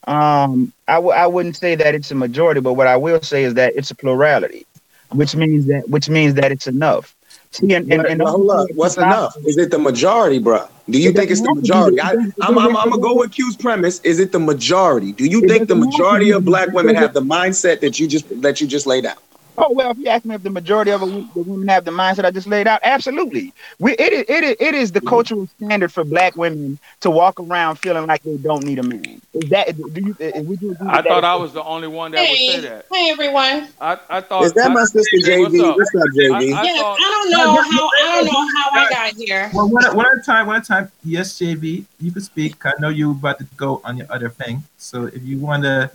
[0.07, 3.43] um, I w- I wouldn't say that it's a majority, but what I will say
[3.43, 4.65] is that it's a plurality,
[5.11, 7.15] which means that which means that it's enough.
[7.51, 8.67] See, and, and, and but hold up.
[8.75, 9.35] What's enough?
[9.45, 10.67] Is it the majority, bro?
[10.89, 11.71] Do you It think it's the doesn't have to be.
[11.71, 11.99] majority?
[12.01, 13.99] I, am I'm, I'm, I'm gonna go with Q's premise.
[14.01, 15.11] Is it the majority?
[15.13, 17.81] Do you It think the doesn't have to majority of black women have the mindset
[17.81, 19.17] that you just that you just laid out?
[19.59, 22.25] Oh well, if you ask me if the majority of the women have the mindset
[22.25, 23.53] I just laid out, absolutely.
[23.79, 25.09] We it is it is it is the mm-hmm.
[25.09, 29.19] cultural standard for black women to walk around feeling like they don't need a man.
[29.33, 30.15] Is that do you?
[30.43, 30.71] Would you?
[30.71, 31.23] agree I thought?
[31.23, 32.85] I was the only one that would say that.
[32.91, 33.67] hey everyone.
[33.81, 34.43] I, I thought.
[34.43, 35.63] Is that I- my sister Hey, what's JV?
[35.63, 35.75] up?
[35.75, 36.53] What's up, JV?
[36.53, 36.97] I yeah, thought.
[36.99, 39.49] I don't know how I don't know how I got here.
[39.53, 40.91] Well, one, one at a time, one at a time.
[41.03, 42.63] Yes, JV, you can speak.
[42.63, 44.63] I know you about to go on your other thing.
[44.77, 45.89] So if you want to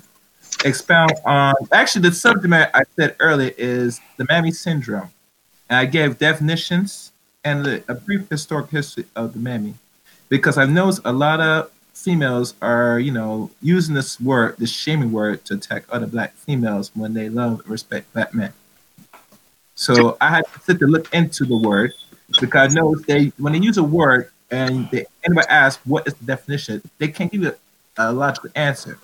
[0.64, 5.10] expound on, actually, the subject I said earlier is the Mammy syndrome.
[5.68, 7.12] And I gave definitions
[7.44, 9.74] and a brief historic history of the Mammy.
[10.28, 15.12] Because I've noticed a lot of females are, you know, using this word, this shaming
[15.12, 18.52] word, to attack other black females when they love and respect black men.
[19.74, 21.92] So I had to sit to look into the word
[22.40, 26.14] because I know they when they use a word and they, anybody asks what is
[26.14, 27.54] the definition, they can't give you
[27.96, 28.98] a, logical answer.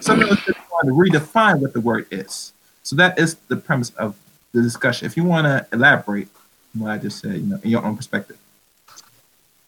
[0.00, 2.52] Sometimes they want to redefine what the word is.
[2.82, 4.16] So that is the premise of
[4.52, 5.06] the discussion.
[5.06, 6.28] If you want to elaborate
[6.74, 8.38] what I just said, you know, in your own perspective.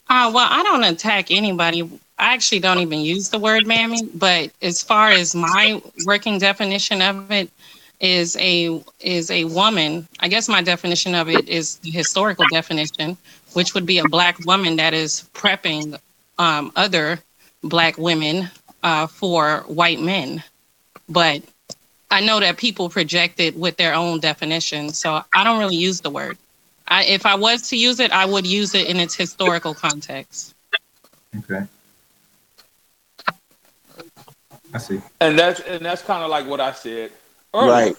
[0.07, 1.81] Uh, well, I don't attack anybody.
[2.17, 7.01] I actually don't even use the word mammy, but as far as my working definition
[7.01, 7.49] of it
[7.99, 10.07] is a is a woman.
[10.19, 13.17] I guess my definition of it is the historical definition,
[13.53, 15.97] which would be a black woman that is prepping
[16.37, 17.19] um, other
[17.63, 18.49] black women
[18.85, 20.43] uh, for white men.
[21.09, 21.41] But
[22.11, 25.99] I know that people project it with their own definition, so I don't really use
[26.01, 26.37] the word.
[26.87, 30.53] I, if I was to use it, I would use it in its historical context.
[31.39, 31.65] Okay.
[34.71, 35.01] I see.
[35.19, 37.11] And that's and that's kind of like what I said
[37.55, 37.71] earlier.
[37.71, 37.95] Right.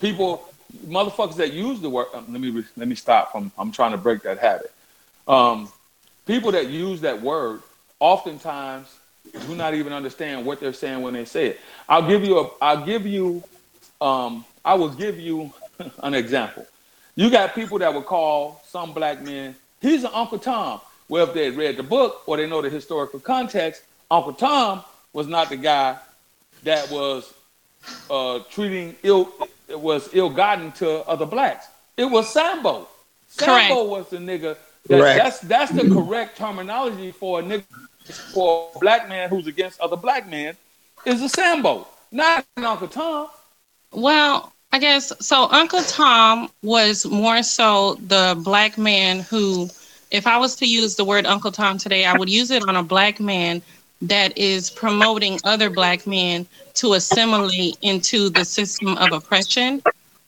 [0.00, 0.46] People,
[0.86, 2.08] motherfuckers that use the word.
[2.12, 3.30] um, let me let me stop.
[3.34, 4.70] I'm I'm trying to break that habit.
[5.26, 5.72] Um,
[6.26, 7.62] people that use that word
[8.00, 8.99] oftentimes
[9.32, 11.60] do not even understand what they're saying when they say it.
[11.88, 12.50] I'll give you a.
[12.60, 13.42] I'll give you.
[14.00, 15.52] Um, I will give you
[16.02, 16.66] an example.
[17.16, 19.54] You got people that would call some black men.
[19.80, 20.80] He's an Uncle Tom.
[21.08, 24.82] Well, if they had read the book or they know the historical context, Uncle Tom
[25.12, 25.98] was not the guy
[26.62, 27.32] that was
[28.10, 29.32] uh, treating ill
[29.68, 31.66] it was ill-gotten to other blacks.
[31.96, 32.88] It was Sambo.
[33.28, 34.56] Sambo was the nigga.
[34.88, 37.64] That, that's that's the correct terminology for a nigga
[38.18, 40.56] for a black man who's against other black men
[41.04, 43.28] is a Sambo, not an Uncle Tom.
[43.92, 45.48] Well, I guess so.
[45.50, 49.68] Uncle Tom was more so the black man who,
[50.10, 52.76] if I was to use the word Uncle Tom today, I would use it on
[52.76, 53.62] a black man
[54.02, 59.82] that is promoting other black men to assimilate into the system of oppression.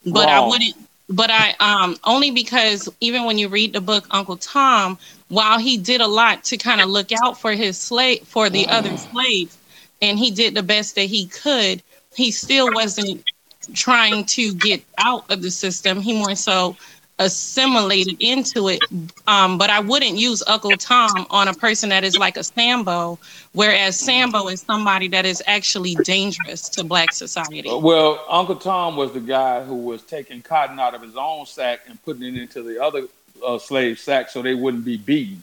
[0.07, 0.77] But I wouldn't.
[1.09, 4.99] But I um only because even when you read the book Uncle Tom,
[5.33, 8.69] while he did a lot to kind of look out for his slave for the
[8.69, 9.57] other slaves,
[10.03, 11.83] and he did the best that he could,
[12.15, 13.25] he still wasn't
[13.73, 16.03] trying to get out of the system.
[16.03, 16.77] He more so
[17.19, 18.81] assimilated into it.
[19.27, 23.19] Um, but I wouldn't use Uncle Tom on a person that is like a Sambo,
[23.53, 27.71] whereas Sambo is somebody that is actually dangerous to black society.
[27.73, 31.81] Well, Uncle Tom was the guy who was taking cotton out of his own sack
[31.89, 33.07] and putting it into the other
[33.45, 35.43] uh, slave sack so they wouldn't be beaten.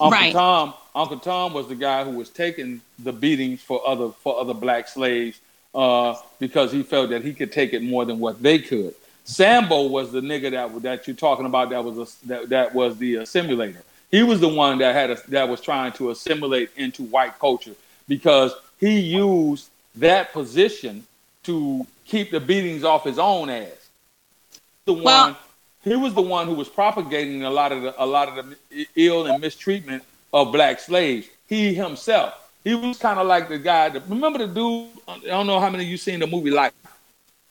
[0.00, 0.32] Uncle Right.
[0.32, 4.54] Tom, Uncle Tom was the guy who was taking the beatings for other for other
[4.54, 5.38] black slaves
[5.74, 8.94] uh, because he felt that he could take it more than what they could.
[9.24, 12.96] Sambo was the nigga that that you're talking about that was a, that, that was
[12.98, 13.82] the assimilator.
[14.10, 17.74] He was the one that had a, that was trying to assimilate into white culture
[18.06, 21.06] because he used that position
[21.44, 23.88] to keep the beatings off his own ass.
[24.84, 25.36] The Well- one
[25.84, 28.86] he was the one who was propagating a lot of the a lot of the
[28.96, 30.02] ill and mistreatment
[30.32, 31.28] of black slaves.
[31.46, 33.90] He himself, he was kind of like the guy.
[33.90, 34.88] That, remember the dude?
[35.06, 36.72] I don't know how many of you seen the movie like.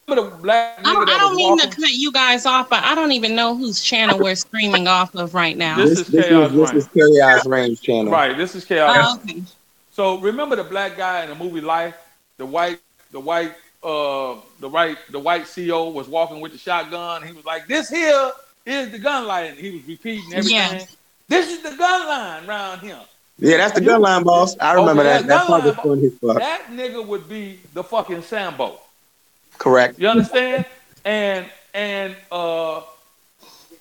[0.08, 2.84] Remember the black I don't, I don't was mean to cut you guys off, but
[2.84, 5.78] I don't even know whose channel we're streaming off of right now.
[5.78, 6.78] This This, is this, Chaos is, this Reign.
[6.78, 8.12] is Chaos Reign channel.
[8.12, 8.98] Right, this is chaos.
[9.00, 9.44] Oh, okay.
[9.92, 11.96] So remember the black guy in the movie Life,
[12.38, 12.80] the white,
[13.12, 13.54] the white,
[13.84, 17.24] uh, the right, the white CO was walking with the shotgun.
[17.24, 18.32] He was like, "This here
[18.66, 20.52] is the gun line." And he was repeating everything.
[20.52, 20.96] Yes.
[21.28, 23.00] This is the gun line around here.
[23.40, 24.58] Yeah, that's the gun line, boss.
[24.60, 25.28] I remember Okay, that.
[25.28, 26.38] That gun part was line, fun fuck.
[26.40, 28.80] That nigga would be the fucking Sambo.
[29.58, 30.00] Correct.
[30.00, 30.66] You understand?
[31.06, 32.82] and and uh,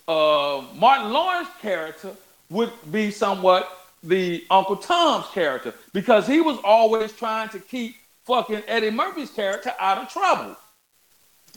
[0.07, 2.11] uh, Martin Lawrence character
[2.49, 3.69] would be somewhat
[4.03, 7.95] the Uncle Tom's character because he was always trying to keep
[8.25, 10.55] fucking Eddie Murphy's character out of trouble.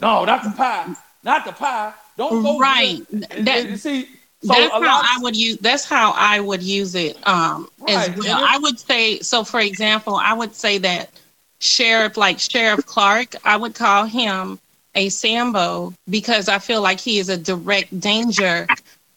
[0.00, 1.94] No, not the pie, not the pie.
[2.16, 2.58] Don't go.
[2.58, 3.00] Right.
[3.10, 4.08] That- see,
[4.42, 5.58] So that's how lot- I would use.
[5.60, 7.16] That's how I would use it.
[7.26, 8.44] Um, as Right, well.
[8.44, 9.44] it- I would say so.
[9.44, 11.10] For example, I would say that
[11.58, 14.58] sheriff, like Sheriff Clarke, I would call him
[14.94, 18.66] a Sambo because I feel like he is a direct danger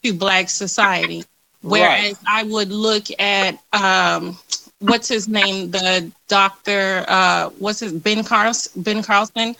[0.02, 1.24] to Black society.
[1.62, 4.38] Whereas I would look at um,
[4.80, 9.54] what's his name, the doctor, uh, what's his Ben Carson, Ben Carson.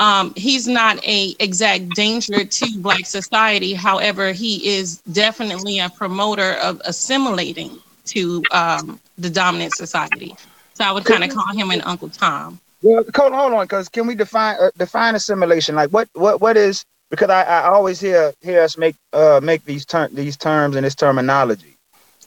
[0.00, 3.74] Um, he's not a exact danger to Black society.
[3.74, 10.36] However, he is definitely a promoter of assimilating to um, the dominant society.
[10.74, 12.60] So I would kind of call him an Uncle Tom.
[12.82, 15.74] Well, hold, hold on, because can we define uh, define assimilation?
[15.74, 19.64] Like what what what is because I, I always hear hear us make uh make
[19.64, 21.67] these ter- these terms and this terminology.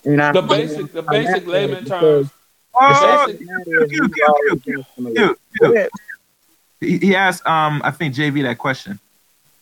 [0.03, 2.29] You know, The basic, the basic layman terms.
[2.73, 5.35] Oh, the basic matter is Q, we Q, always Q, hear assimilation.
[5.35, 5.75] Q, Go Q.
[5.75, 5.89] ahead.
[6.79, 8.99] he, he asked, um, I think JV that question.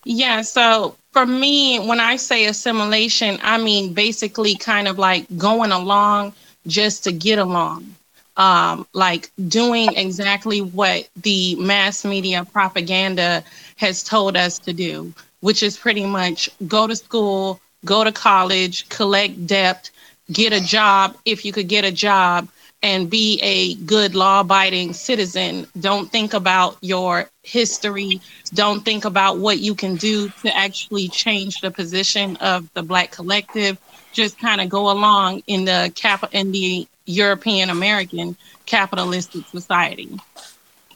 [0.06, 5.72] Yeah, so for me, when I say assimilation, I mean basically kind of like going
[5.72, 6.34] along
[6.68, 7.96] just to get along.
[8.38, 13.44] Um, like doing exactly what the mass media propaganda
[13.76, 18.88] has told us to do, which is pretty much go to school, go to college,
[18.88, 19.90] collect debt,
[20.32, 22.48] get a job if you could get a job,
[22.82, 25.68] and be a good law abiding citizen.
[25.80, 28.22] Don't think about your history.
[28.54, 33.12] Don't think about what you can do to actually change the position of the Black
[33.12, 33.78] collective.
[34.14, 40.10] Just kind of go along in the cap in the European American capitalistic society.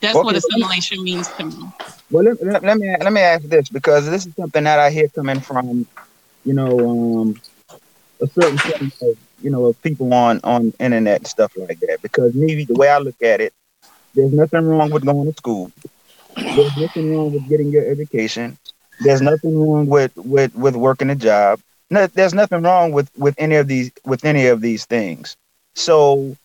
[0.01, 1.65] That's what assimilation means to me.
[2.11, 4.89] Well, let, let, let me let me ask this because this is something that I
[4.89, 5.85] hear coming from,
[6.45, 7.41] you know, um,
[8.21, 11.99] a certain set of you know of people on on internet stuff like that.
[12.01, 13.53] Because me, the way I look at it,
[14.15, 15.71] there's nothing wrong with going to school.
[16.35, 18.57] There's nothing wrong with getting your education.
[19.01, 21.59] There's nothing wrong with with with working a job.
[21.89, 25.35] No, there's nothing wrong with with any of these with any of these things.
[25.75, 26.35] So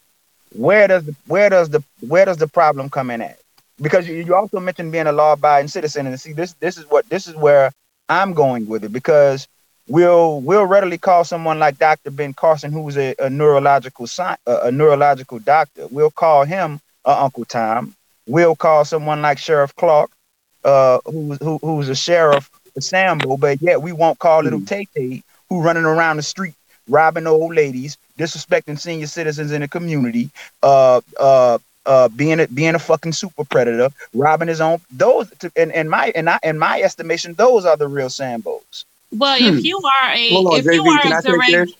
[0.55, 3.39] where does where does the where does the problem come in at?
[3.81, 7.09] Because you, you also mentioned being a law-abiding citizen, and see this this is what
[7.09, 7.71] this is where
[8.09, 9.47] I'm going with it because
[9.89, 12.11] we'll we'll readily call someone like Dr.
[12.11, 17.23] Ben Carson, who's a, a neurological sci- a, a neurological doctor, we'll call him uh,
[17.25, 17.95] Uncle Tom.
[18.27, 20.11] We'll call someone like Sheriff Clarke,
[20.65, 24.87] uh, who's who, who's a sheriff, a Sambo, but yet we won't call little Tay
[24.95, 26.55] Tay who running around the street
[26.89, 30.31] robbing old ladies, disrespecting senior citizens in the community,
[30.63, 34.81] uh, uh, uh, being a being a fucking super predator, robbing his own.
[34.91, 38.85] Those, to, in, in my in, I, in my estimation, those are the real Sambos.
[39.13, 39.57] Well, Hmm.
[39.57, 41.73] if you are a Hold on, if you are can I a take direct this?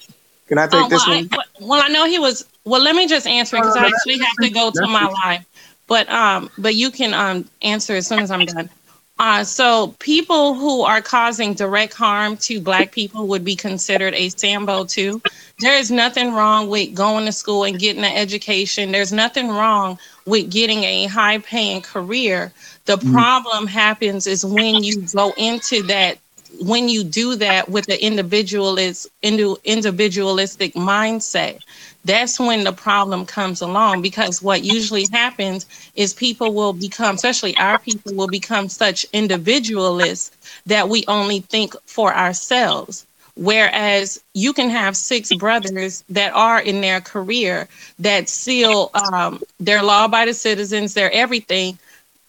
[0.49, 1.31] Can I take Oh, this well, one?
[1.33, 2.45] I, well, I know he was.
[2.65, 5.45] Well, let me just answer because I actually have to go to my live.
[5.87, 8.71] But um, but you can um answer as soon as I'm done.
[9.19, 14.29] Uh, so people who are causing direct harm to Black people would be considered a
[14.29, 15.21] Sambo too.
[15.59, 18.93] There is nothing wrong with going to school and getting an education.
[18.93, 22.53] There's nothing wrong with getting a high-paying career.
[22.85, 26.19] The problem happens is when you go into that
[26.61, 31.61] when you do that with the individualist individualistic mindset
[32.05, 37.57] that's when the problem comes along because what usually happens is people will become especially
[37.59, 40.31] our people will become such individualists
[40.67, 43.07] that we only think for ourselves.
[43.37, 47.69] Whereas you can have six brothers that are in their career
[47.99, 51.79] that seal um, they're law-abiding citizens they're everything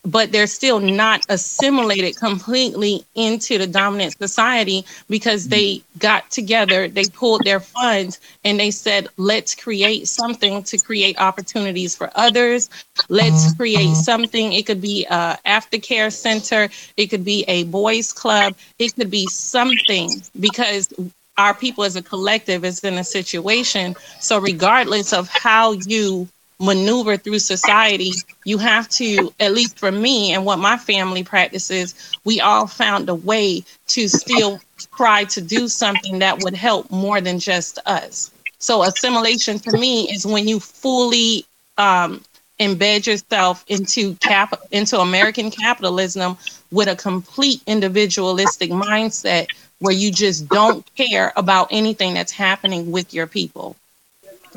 [0.03, 5.49] but they're still not assimilated completely into the dominant society because mm.
[5.49, 11.19] they got together, they pulled their funds, and they said, let's create something to create
[11.19, 12.69] opportunities for others.
[13.09, 13.55] Let's uh-huh.
[13.57, 13.95] create uh-huh.
[13.95, 14.53] something.
[14.53, 19.27] It could be a aftercare center, it could be a boys club, it could be
[19.27, 20.09] something
[20.39, 20.93] because
[21.37, 23.95] our people as a collective is in a situation.
[24.19, 26.27] So regardless of how you
[26.59, 28.11] maneuver through society,
[28.43, 31.95] you have to, at least for me and what my family practices,
[32.25, 34.59] we all found a way to still
[34.95, 38.31] try to do something that would help more than just us.
[38.59, 41.45] So assimilation for me is when you fully
[41.77, 42.21] um,
[42.59, 46.37] embed yourself into cap into American capitalism
[46.71, 49.47] with a complete individualistic mindset
[49.79, 53.77] where you just don't care about anything that's happening with your people.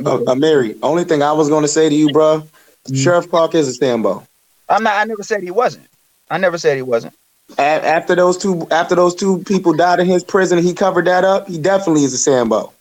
[0.05, 2.47] Uh, Mary, only thing I was going to say to you, bro,
[2.95, 4.27] Sheriff Clarke is a Sambo.
[4.69, 4.95] I'm not.
[4.95, 5.87] I never said he wasn't.
[6.31, 7.15] I never said he wasn't.
[7.59, 11.25] A- after those two, after those two people died in his prison, he covered that
[11.25, 11.49] up.
[11.49, 12.73] He definitely is a Sambo.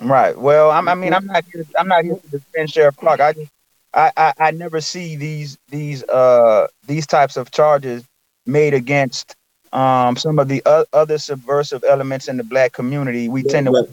[0.00, 0.38] Right.
[0.38, 1.44] Well, I'm, I mean, I'm not.
[1.52, 3.20] Here, I'm not here to defend Sheriff Clarke.
[3.20, 3.50] I just,
[3.92, 8.04] I, I, I never see these these uh these types of charges
[8.46, 9.34] made against
[9.72, 13.66] um, some of the o- other subversive elements in the black community, we Yeah, tend
[13.66, 13.86] to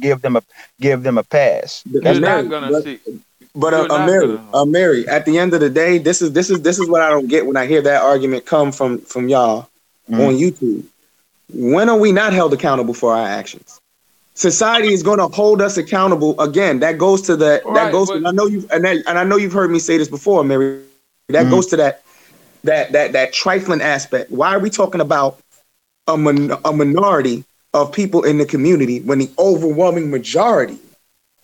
[0.00, 0.42] give them a
[0.80, 1.82] give them a pass.
[1.90, 2.50] You're That's not right.
[2.50, 3.00] gonna But- see.
[3.54, 6.32] But uh, uh, Mary, gonna- uh, Mary, at the end of the day, this is
[6.32, 8.98] this is this is what I don't get when I hear that argument come from
[8.98, 9.68] from y'all
[10.10, 10.28] Mhm.
[10.28, 10.82] on YouTube.
[11.54, 13.80] When are we not held accountable for our actions?
[14.34, 16.80] Society is going to hold us accountable again.
[16.80, 18.08] That goes to the that Right, goes.
[18.08, 20.08] but- to, I know you and, that, and I know you've heard me say this
[20.08, 20.80] before, Mary.
[21.30, 21.50] That Mhm.
[21.50, 22.02] goes to that
[22.66, 24.30] that that that trifling aspect.
[24.30, 25.38] Why are we talking about
[26.06, 27.44] a min, a minority
[27.74, 30.78] of people in the community when the overwhelming majority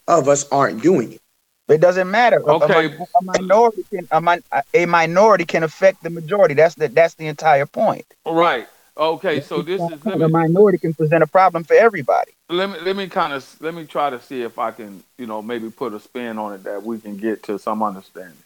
[0.08, 1.20] of us aren't doing it?
[1.68, 2.38] It doesn't matter.
[2.46, 2.86] A- a Okay.
[3.18, 4.42] A, minority can a, min-
[4.74, 6.54] a minority can affect the majority.
[6.54, 8.06] That's the that's the entire point.
[8.26, 8.68] Right.
[8.96, 9.40] Okay.
[9.40, 12.32] So this is let the me, minority can present a problem for everybody.
[12.50, 15.26] let me let me kind of let me try to see if I can you
[15.26, 18.36] know maybe put a spin on it that we can get to some understanding.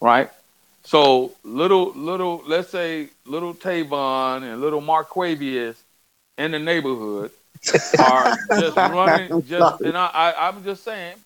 [0.00, 0.30] Right.
[0.86, 5.76] So little little let's say little Tavon and little Marquavius
[6.38, 7.32] in the neighborhood
[7.98, 11.16] are just running just and I, I I'm just saying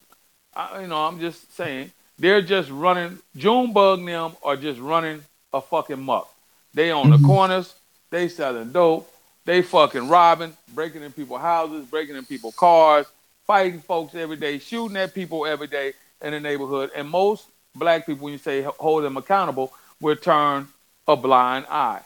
[0.55, 5.23] I, you know I'm just saying they're just running Junebug them are just running
[5.53, 6.33] a fucking muck.
[6.73, 7.27] They on the mm-hmm.
[7.27, 7.75] corners,
[8.09, 9.13] they selling dope,
[9.45, 13.07] they fucking robbing, breaking in people's houses, breaking in people's cars,
[13.47, 15.93] fighting folks every day, shooting at people every day
[16.23, 16.91] in the neighborhood.
[16.97, 20.69] And most black people, when you say hold them accountable, will turn
[21.07, 22.03] a blind eye,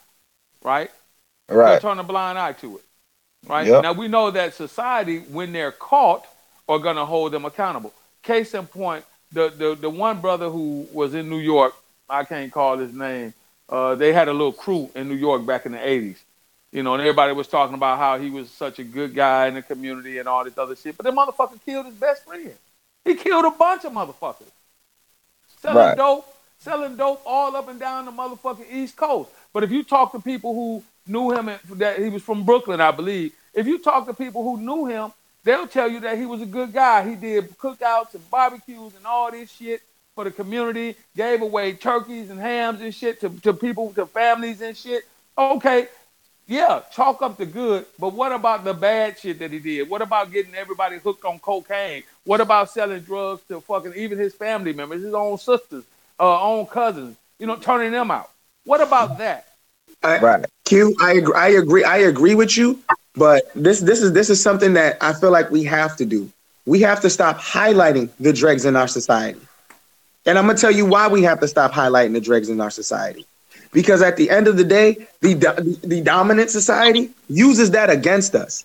[0.62, 0.90] right?
[1.48, 2.84] They'll turn a blind eye to it,
[3.48, 3.66] right?
[3.66, 3.82] Yep.
[3.82, 6.26] Now we know that society, when they're caught,
[6.68, 7.92] are gonna hold them accountable.
[8.22, 11.74] Case in point, the the the one brother who was in New York,
[12.08, 13.34] I can't call his name.
[13.68, 16.18] Uh, they had a little crew in New York back in the '80s,
[16.72, 19.54] you know, and everybody was talking about how he was such a good guy in
[19.54, 20.96] the community and all this other shit.
[20.96, 22.54] But the motherfucker killed his best friend.
[23.04, 24.50] He killed a bunch of motherfuckers.
[25.64, 25.96] Selling Right.
[25.96, 26.26] dope,
[26.58, 29.30] selling dope all up and down the motherfucking East Coast.
[29.54, 32.82] But if you talk to people who knew him, and that he was from Brooklyn,
[32.82, 33.32] I believe.
[33.54, 35.12] If you talk to people who knew him,
[35.42, 37.08] they'll tell you that he was a good guy.
[37.08, 39.80] He did cookouts and barbecues and all this shit
[40.14, 40.96] for the community.
[41.16, 45.04] Gave away turkeys and hams and shit to, to people, to families and shit.
[45.38, 45.88] Okay,
[46.46, 49.88] yeah, chalk up the good, but what about the bad shit that he did?
[49.88, 52.02] What about getting everybody hooked on cocaine?
[52.24, 55.84] What about selling drugs to fucking even his family members, his own sisters,
[56.20, 57.16] uh, own cousins?
[57.38, 58.30] You know, turning them out.
[58.64, 59.46] What about that?
[60.02, 60.46] I, Right.
[60.64, 61.34] Q, I agree.
[61.34, 61.84] I agree.
[61.84, 62.78] I agree with you.
[63.16, 66.30] But this this is this is something that I feel like we have to do.
[66.66, 69.40] We have to stop highlighting the dregs in our society.
[70.26, 72.70] And I'm gonna tell you why we have to stop highlighting the dregs in our
[72.70, 73.26] society.
[73.74, 78.34] Because at the end of the day, the do- the dominant society uses that against
[78.34, 78.64] us.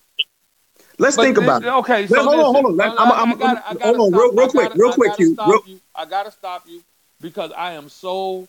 [1.00, 1.68] Let's But think this- about it.
[1.68, 2.78] Okay, so hold on, hold on.
[2.78, 5.50] Let- I'm- I'm- I gotta- I hold on, real- real quick, gotta- real quick, stop
[5.50, 5.80] real- you.
[5.96, 6.82] I gotta stop you
[7.20, 8.48] because I am so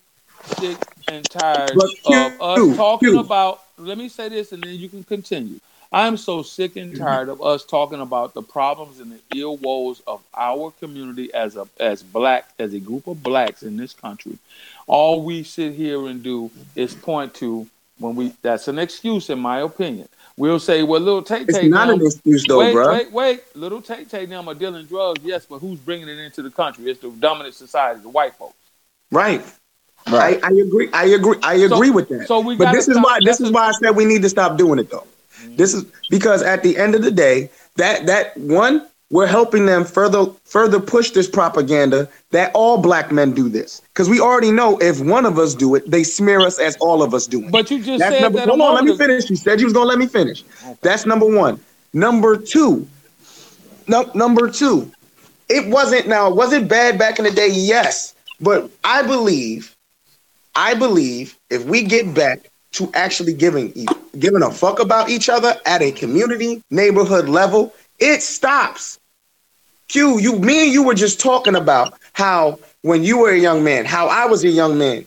[0.59, 0.77] sick
[1.07, 1.81] and tired Q,
[2.15, 3.19] of us Q, talking Q.
[3.19, 3.61] about.
[3.77, 5.59] Let me say this, and then you can continue.
[5.93, 7.03] I am so sick and mm-hmm.
[7.03, 11.57] tired of us talking about the problems and the ill woes of our community as
[11.57, 14.37] a as black as a group of blacks in this country.
[14.91, 17.65] All we sit here and do is point to
[17.97, 18.33] when we.
[18.41, 20.09] That's an excuse, in my opinion.
[20.35, 22.91] We'll say, "Well, little Tay It's Tay not them- an excuse though, wait, bro.
[22.91, 23.55] wait, wait.
[23.55, 26.91] Little Tay Tay them are dealing drugs, yes, but who's bringing it into the country?
[26.91, 28.55] It's the dominant society, the white folks.
[29.11, 29.41] Right.
[30.09, 30.43] Right.
[30.43, 30.89] I, I agree.
[30.91, 31.37] I agree.
[31.41, 32.27] I agree with that.
[32.27, 34.57] So we but this is why this is why I said we need to stop
[34.57, 35.07] doing it though.
[35.55, 39.83] This is because at the end of the day, that that one we're helping them
[39.83, 44.77] further further push this propaganda that all black men do this because we already know
[44.79, 47.51] if one of us do it, they smear us as all of us do it.
[47.51, 48.47] But you just That's said number, that.
[48.47, 49.29] hold on, let me finish.
[49.29, 50.43] You said you was gonna let me finish.
[50.81, 51.59] That's number one.
[51.93, 52.87] Number two.
[53.87, 54.89] No, number two.
[55.49, 56.31] It wasn't now.
[56.33, 57.49] Was it bad back in the day?
[57.51, 59.75] Yes, but I believe,
[60.55, 63.73] I believe if we get back to actually giving
[64.17, 68.97] giving a fuck about each other at a community neighborhood level, it stops.
[69.91, 73.61] Q, you, me and you were just talking about how when you were a young
[73.61, 75.05] man, how I was a young man,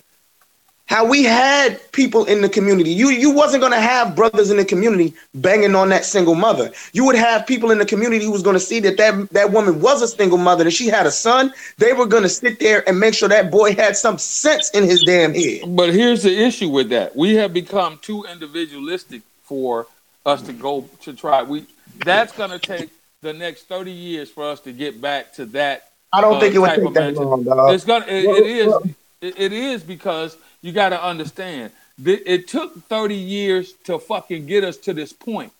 [0.84, 2.90] how we had people in the community.
[2.90, 6.70] You you wasn't gonna have brothers in the community banging on that single mother.
[6.92, 9.80] You would have people in the community who was gonna see that that, that woman
[9.80, 11.54] was a single mother and she had a son.
[11.78, 15.02] They were gonna sit there and make sure that boy had some sense in his
[15.04, 15.74] damn head.
[15.74, 19.86] But here's the issue with that: we have become too individualistic for
[20.26, 21.42] us to go to try.
[21.42, 21.64] We
[22.04, 22.90] that's to take
[23.24, 25.90] the next thirty years for us to get back to that.
[26.12, 27.74] I don't uh, think it would take that long, dog.
[27.74, 28.06] It's gonna.
[28.06, 28.74] It, it is,
[29.20, 31.72] it, it is because you got to understand.
[31.98, 35.52] That it took thirty years to fucking get us to this point.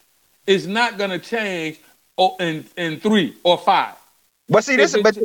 [0.47, 1.81] It's not going to change
[2.19, 3.95] oh, in in three or five.
[4.49, 5.17] But see, this but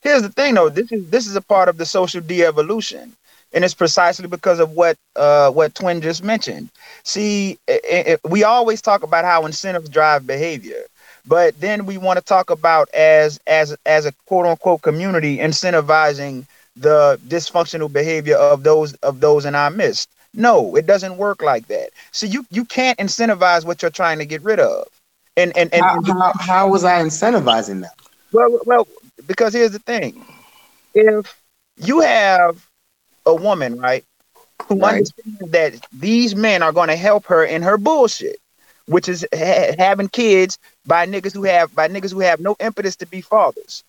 [0.00, 0.68] here's the thing though.
[0.68, 3.14] This is this is a part of the social de-evolution.
[3.52, 6.70] and it's precisely because of what uh, what Twin just mentioned.
[7.02, 10.84] See, it, it, we always talk about how incentives drive behavior,
[11.26, 16.46] but then we want to talk about as as as a quote unquote community incentivizing
[16.76, 20.04] the dysfunctional behavior of those of those in our midst.
[20.34, 21.90] No, it doesn't work like that.
[22.12, 24.86] So you you can't incentivize what you're trying to get rid of.
[25.36, 27.94] And and and, How, how, how was I incentivizing that?
[28.32, 28.86] well, well,
[29.26, 30.24] because here's the thing:
[30.94, 31.40] if
[31.76, 32.66] you have
[33.26, 34.04] a woman, right,
[34.68, 34.84] who Right.
[34.84, 38.36] understands that these men are going to help her in her bullshit,
[38.86, 42.96] which is ha- having kids by niggas who have by niggas who have no impetus
[42.96, 43.84] to be fathers,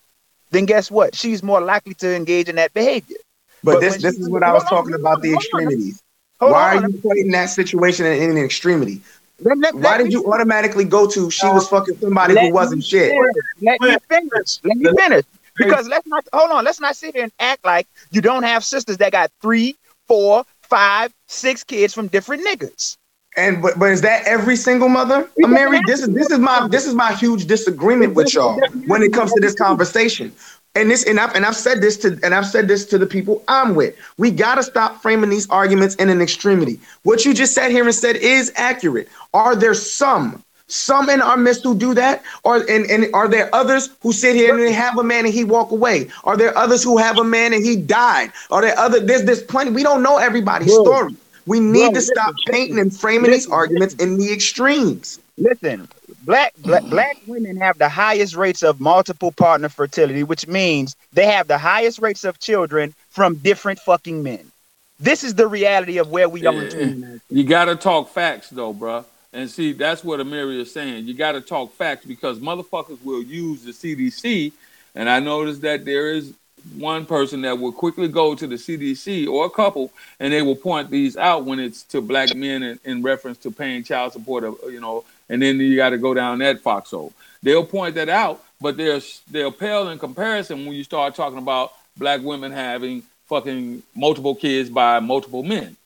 [0.50, 1.14] then guess what?
[1.14, 3.16] She's more likely to engage in that behavior.
[3.64, 5.40] But, But this this is what I was on, talking about on, the hold on.
[5.40, 6.02] extremities.
[6.40, 6.84] Why on.
[6.84, 9.00] are you putting that situation in, in an extremity?
[9.40, 12.52] Let, let, Why let did me- you automatically go to she was fucking somebody who
[12.52, 13.10] wasn't shit?
[13.10, 13.34] finish.
[13.60, 14.58] Let me finish.
[14.64, 15.24] Let me finish.
[15.56, 16.64] Because let's not hold on.
[16.64, 20.44] Let's not sit here and act like you don't have sisters that got three, four,
[20.62, 22.96] five, six kids from different niggas.
[23.36, 25.28] And but, but is that every single mother?
[25.40, 29.02] Doesn't Mary, this is this is my this is my huge disagreement with y'all when
[29.02, 30.32] it comes to this conversation.
[30.74, 33.06] And this and I've and I've said this to and I've said this to the
[33.06, 33.94] people I'm with.
[34.18, 36.78] We gotta stop framing these arguments in an extremity.
[37.04, 39.08] What you just sat here and said is accurate.
[39.32, 42.22] Are there some some in our midst who do that?
[42.44, 45.32] Or and, and are there others who sit here and they have a man and
[45.32, 46.08] he walk away?
[46.24, 48.32] Are there others who have a man and he died?
[48.50, 49.70] Are there other there's there's plenty.
[49.70, 50.84] We don't know everybody's Bro.
[50.84, 51.16] story.
[51.46, 55.18] We need Bro, to stop listen, painting and framing these listen, arguments in the extremes.
[55.38, 55.88] Listen,
[56.24, 56.90] black, black mm-hmm.
[56.90, 61.58] black women have the highest rates of multiple partner fertility, which means they have the
[61.58, 64.52] highest rates of children from different fucking men.
[65.00, 66.52] This is the reality of where we are.
[66.52, 67.20] in 2019.
[67.28, 69.04] You got to talk facts, though, bruh.
[69.32, 71.06] And see, that's what Amiri is saying.
[71.06, 74.52] You got to talk facts because motherfuckers will use the CDC.
[74.94, 76.34] And I noticed that there is
[76.76, 80.56] one person that will quickly go to the CDC or a couple, and they will
[80.56, 84.44] point these out when it's to black men in, in reference to paying child support,
[84.44, 85.04] uh, you know.
[85.28, 87.12] And then you got to go down that foxhole.
[87.42, 91.72] They'll point that out, but they're they'll pale in comparison when you start talking about
[91.96, 95.76] black women having fucking multiple kids by multiple men.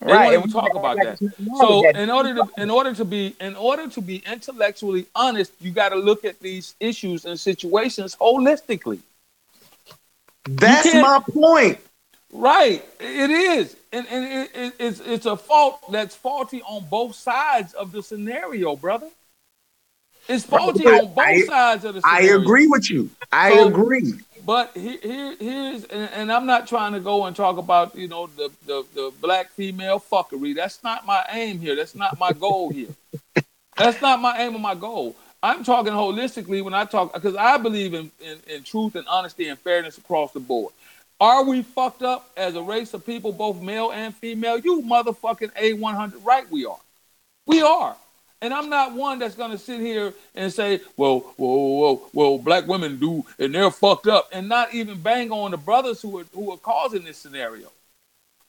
[0.00, 1.06] They Right, and even we talk about that.
[1.14, 4.22] it's nothing wrong So in order to in order to be in order to be
[4.30, 9.00] intellectually honest, you got to look at these issues and situations holistically.
[10.46, 11.78] That's my point.
[12.32, 17.14] Right, it is, and and it, it, it's it's a fault that's faulty on both
[17.14, 19.08] sides of the scenario, brother.
[20.28, 22.38] It's faulty on both I- sides of the scenario.
[22.38, 23.10] I agree with you.
[23.30, 24.14] I So- agree.
[24.46, 28.08] But here, here here's, and, and I'm not trying to go and talk about, you
[28.08, 30.54] know, the, the, the black female fuckery.
[30.54, 31.74] That's not my aim here.
[31.74, 32.90] That's not my goal here.
[33.78, 35.16] That's not my aim or my goal.
[35.44, 39.48] I'm talking holistically when I talk, because I believe in, in, in truth and honesty
[39.48, 40.72] and fairness across the board.
[41.20, 44.56] Are we fucked up as a race of people, both male and female?
[44.58, 46.78] You motherfucking A100 right we are.
[47.44, 47.94] We are.
[48.40, 52.38] And I'm not one that's gonna sit here and say, well, whoa, whoa, whoa, well,
[52.38, 56.20] black women do, and they're fucked up, and not even bang on the brothers who
[56.20, 57.70] are who are causing this scenario.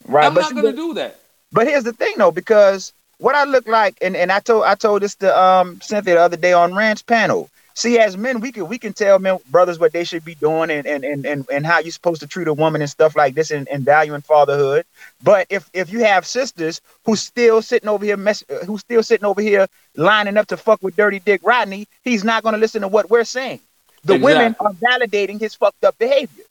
[0.07, 1.19] Right, I'm not gonna do that.
[1.51, 4.76] But here's the thing though, because what I look like, and, and I told I
[4.76, 7.50] told this to um Cynthia the other day on Rand's panel.
[7.76, 10.72] See, as men, we can we can tell men brothers what they should be doing
[10.72, 13.36] and and and and, and how you're supposed to treat a woman and stuff like
[13.36, 14.86] this and, and valuing fatherhood.
[15.24, 19.04] But if if you have sisters who's still sitting over here mess uh, who's still
[19.04, 19.68] sitting over here
[19.98, 23.26] lining up to fuck with dirty dick Rodney, he's not gonna listen to what we're
[23.26, 23.62] saying.
[24.06, 26.44] The women are validating his fucked up behavior.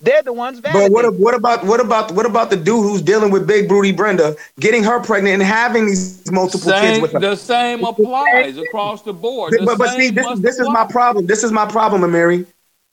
[0.00, 0.72] They're the ones validating.
[0.72, 3.90] But what what about what about what about the dude who's dealing with Big Broody
[3.92, 7.18] Brenda, getting her pregnant and having these multiple kids with her?
[7.18, 9.54] the same applies across the board.
[9.54, 10.84] The But, but see, this, must this is apply.
[10.84, 11.26] my problem.
[11.26, 12.46] This is my problem, Amiri.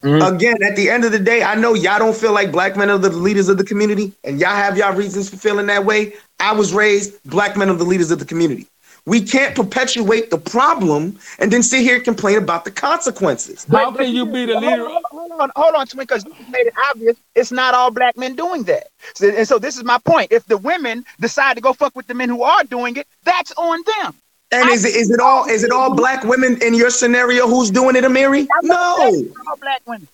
[0.03, 0.35] Mhm.
[0.35, 2.89] Again, at the end of the day, I know y'all don't feel like black men
[2.89, 6.13] are the leaders of the community, and y'all have y'all reasons for feeling that way.
[6.39, 8.67] I was raised black men are the leaders of the community.
[9.05, 13.67] We can't perpetuate the problem and then sit here and complain about the consequences.
[13.71, 14.85] How can you be the Hold leader?
[14.87, 18.17] on, hold on, hold on, Twin, because you made it obvious it's not all black
[18.17, 18.87] men doing that.
[19.15, 20.31] So, and so this is my point.
[20.31, 23.51] If the women decide to go fuck with the men who are doing it, that's
[23.53, 24.15] on them.
[24.51, 27.71] And is it is it all is it all black women in your scenario who's
[27.71, 28.49] doing it, Amiri?
[28.51, 28.97] I never No.
[28.97, 30.09] said it was all black women.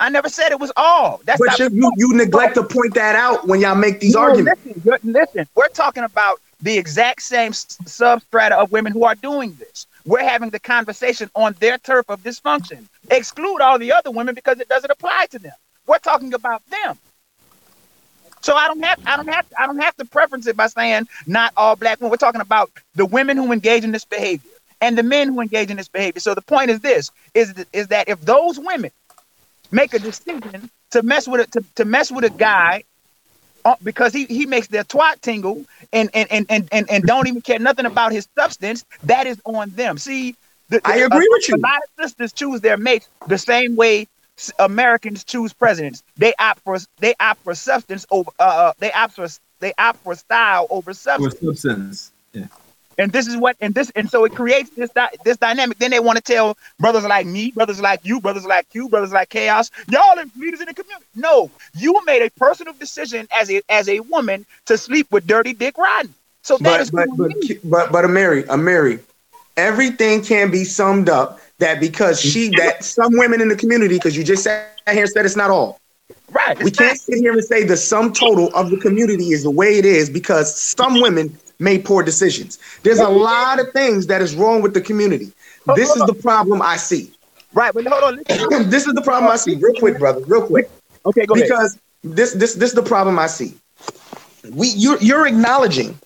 [0.00, 1.20] I never said it was all.
[1.24, 4.16] That's But not you, you you neglect to point that out when y'all make these
[4.16, 4.60] No, arguments.
[4.84, 9.86] Listen, listen, we're talking about the exact same substrata of women who are doing this.
[10.04, 12.86] We're having the conversation on their turf of dysfunction.
[13.10, 15.52] Exclude all the other women because it doesn't apply to them.
[15.86, 16.98] We're talking about them.
[18.42, 21.08] So I don't have I don't have I don't have to preference it by saying
[21.26, 22.10] not all black women.
[22.10, 25.70] We're talking about the women who engage in this behavior and the men who engage
[25.70, 26.20] in this behavior.
[26.20, 28.90] So the point is this is th- is that if those women
[29.72, 32.84] make a decision to mess with it to, to mess with a guy
[33.64, 37.26] uh, because he, he makes their twat tingle and and, and, and, and and don't
[37.26, 39.98] even care nothing about his substance, that is on them.
[39.98, 40.36] See,
[40.68, 41.56] the, I agree a, with you.
[41.56, 44.06] A lot of sisters choose their mates the same way
[44.58, 46.02] Americans choose presidents.
[46.16, 49.26] They opt for they opt for substance over uh, uh they opt for
[49.60, 51.40] they opt for style over substance.
[51.40, 52.12] With substance.
[52.32, 52.46] Yeah.
[52.98, 54.90] And this is what and this and so it creates this
[55.24, 55.78] this dynamic.
[55.78, 59.12] Then they want to tell brothers like me, brothers like you, brothers like you, brothers
[59.12, 61.06] like chaos, y'all are leaders in the community.
[61.14, 65.54] No, you made a personal decision as a as a woman to sleep with dirty
[65.54, 66.12] Dick Rodney.
[66.42, 67.30] So that But is but but
[67.64, 69.00] but but Amiri, Amiri,
[69.56, 74.16] everything can be summed up that because she that some women in the community, because
[74.16, 75.78] you just sat here and said it's not all.
[76.32, 76.58] right.
[76.60, 79.78] We can't sit here and say the sum total of the community is the way
[79.78, 82.58] it is because some women made poor decisions.
[82.82, 85.32] There's a lot of things that is wrong with the community.
[85.74, 87.10] This is the problem I see.
[87.52, 87.72] right.
[87.74, 88.16] But hold on,
[88.70, 89.56] this is the problem I see.
[89.56, 90.20] Real quick, brother.
[90.20, 90.70] Real quick.
[91.04, 91.48] Okay, go ahead.
[91.48, 93.54] because this this this is the problem I see.
[94.52, 95.98] We you're you're acknowledging,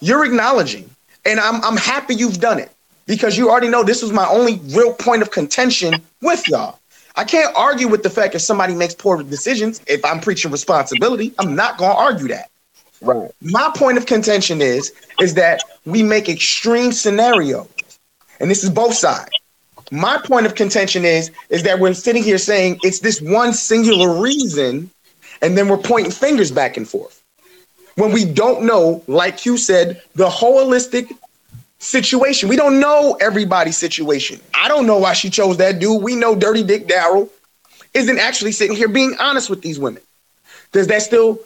[0.00, 0.88] you're acknowledging,
[1.24, 2.70] and I'm I'm happy you've done it
[3.06, 6.78] because you already know this was my only real point of contention with y'all.
[7.16, 11.34] I can't argue with the fact if somebody makes poor decisions if I'm preaching responsibility.
[11.38, 12.50] I'm not gonna argue that.
[13.00, 13.30] Right.
[13.40, 17.68] My point of contention is is that we make extreme scenarios,
[18.38, 19.30] and this is both sides.
[19.90, 24.20] My point of contention is is that we're sitting here saying it's this one singular
[24.20, 24.90] reason,
[25.42, 27.20] and then we're pointing fingers back and forth
[27.96, 31.12] when we don't know, like you said, the holistic
[31.78, 32.48] situation.
[32.48, 34.40] We don't know everybody's situation.
[34.54, 36.02] I don't know why she chose that dude.
[36.02, 37.28] We know Dirty Dick Darrell
[37.94, 40.02] isn't actually sitting here being honest with these women.
[40.72, 41.40] Does that still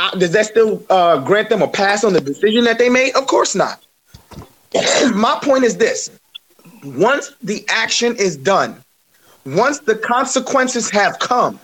[0.00, 3.14] uh, does that still uh, grant them a pass on the decision that they made?
[3.14, 3.84] Of course not.
[5.14, 6.10] My point is this:
[6.84, 8.82] once the action is done,
[9.44, 11.60] once the consequences have come,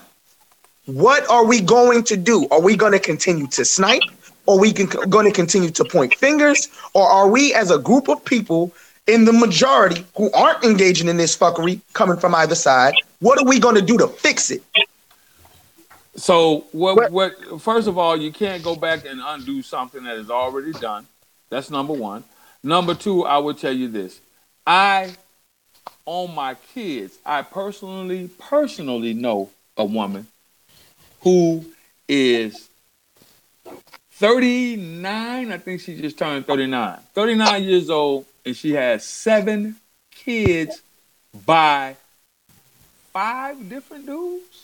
[0.84, 2.46] what are we going to do?
[2.50, 4.02] Are we going to continue to snipe?
[4.46, 6.68] Are we going to continue to point fingers?
[6.94, 8.72] Or are we, as a group of people
[9.06, 13.44] in the majority who aren't engaging in this fuckery coming from either side, what are
[13.44, 14.62] we going to do to fix it?
[16.16, 16.96] So what?
[16.96, 17.62] What- What?
[17.62, 21.06] First of all, you can't go back and undo something that is already done.
[21.50, 22.24] That's number one.
[22.62, 24.18] Number two, I will tell you this:
[24.66, 25.14] I,
[26.04, 30.26] on my kids, I personally, personally know a woman
[31.20, 31.64] who
[32.08, 32.68] is
[34.12, 35.52] 39.
[35.52, 36.98] I think she just turned 39.
[37.14, 39.76] 39 years old, and she has seven
[40.10, 40.80] kids
[41.44, 41.96] by
[43.12, 44.55] five different dudes.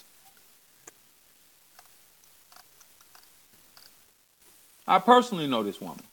[4.92, 6.04] I personally know this woman.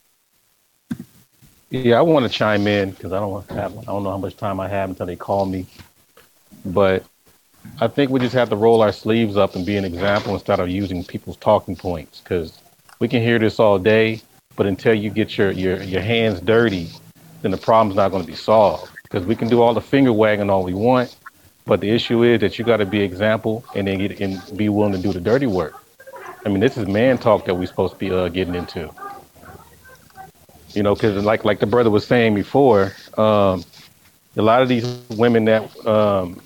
[1.69, 4.37] Yeah, I want to chime in because I don't have I don't know how much
[4.37, 5.65] time I have until they call me.
[6.63, 7.03] But
[7.81, 10.61] I think we just have to roll our sleeves up and be an example instead
[10.61, 12.57] of using people's talking points because
[12.99, 14.21] we can hear this all day,
[14.55, 16.87] but until you get your your, your hands dirty,
[17.41, 18.89] then the problem's not going to be solved.
[19.03, 21.17] Because we can do all the finger wagging all we want,
[21.65, 24.69] but the issue is that you got to be example and then get and be
[24.69, 25.73] willing to do the dirty work.
[26.45, 28.89] I mean, this is man talk that we're supposed to be uh, getting into.
[30.73, 33.63] You know, because like like the brother was saying before, um,
[34.37, 36.41] a lot of these women that um,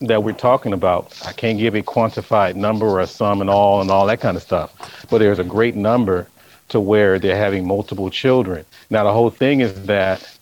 [0.00, 3.80] that we're talking about, I can't give a quantified number or a sum and all
[3.80, 4.72] and all that kind of stuff,
[5.10, 6.28] but there's a great number
[6.68, 8.64] to where they're having multiple children.
[8.90, 10.38] Now the whole thing is that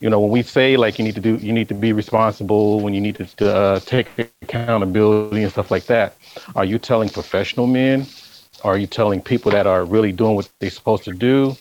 [0.00, 2.80] you know when we say like you need to do you need to be responsible
[2.80, 4.06] when you need to, uh, take
[4.42, 6.16] accountability and stuff like that
[6.54, 8.06] are you telling professional men
[8.64, 11.56] are you telling people that are really doing what they're supposed to do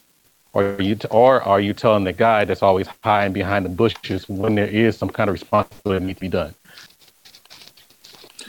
[0.53, 4.27] or are you or are you telling the guy that's always hiding behind the bushes
[4.29, 6.53] when there is some kind of responsibility that needs to be done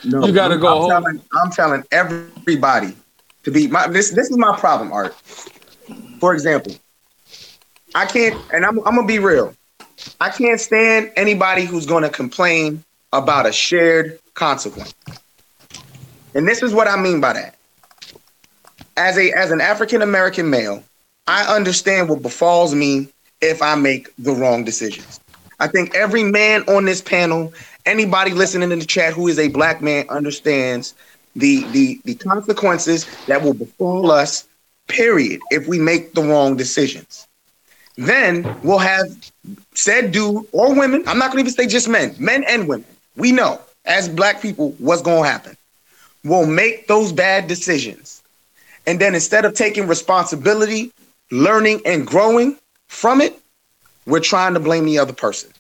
[0.04, 0.90] No, You gotta go I'm home.
[0.90, 2.96] telling, I'm telling everybody
[3.44, 5.14] to be my this this is my problem, Art.
[6.20, 6.74] For example,
[7.94, 9.54] I can't and I'm I'm gonna be real.
[10.20, 14.94] I can't stand anybody who's gonna complain about a shared consequence.
[16.34, 17.57] And this is what I mean by that.
[18.98, 20.84] As a as an African American male,
[21.28, 23.08] I understand what befalls me
[23.40, 25.20] if I make the wrong decisions.
[25.60, 27.54] I think every man on this panel,
[27.86, 30.94] anybody listening in the chat who is a black man understands
[31.36, 34.48] the the the consequences that will befall us,
[34.88, 37.28] period, if we make the wrong decisions.
[37.96, 39.06] Then we'll have
[39.74, 42.86] said dude or women, I'm not gonna even say just men, men and women.
[43.16, 45.56] We know as black people what's gonna happen.
[46.24, 48.17] We'll make those bad decisions.
[48.88, 50.92] And then instead of taking responsibility,
[51.30, 52.56] learning and growing
[52.86, 53.38] from it,
[54.06, 55.50] we're trying to blame the other person.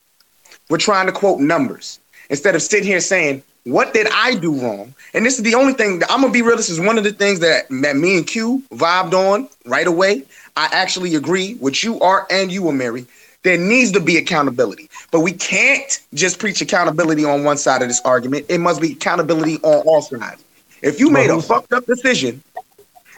[0.70, 2.00] We're trying to quote numbers
[2.30, 4.94] instead of sitting here saying, what did I do wrong?
[5.12, 6.56] And this is the only thing that I'm gonna be real.
[6.56, 10.22] This is one of the things that, that me and Q vibed on right away.
[10.56, 13.04] I actually agree with you, Art, and you, Mary.
[13.42, 17.88] There needs to be accountability, but we can't just preach accountability on one side of
[17.88, 18.46] this argument.
[18.48, 20.42] It must be accountability on all sides.
[20.80, 22.42] If you made a fucked up decision,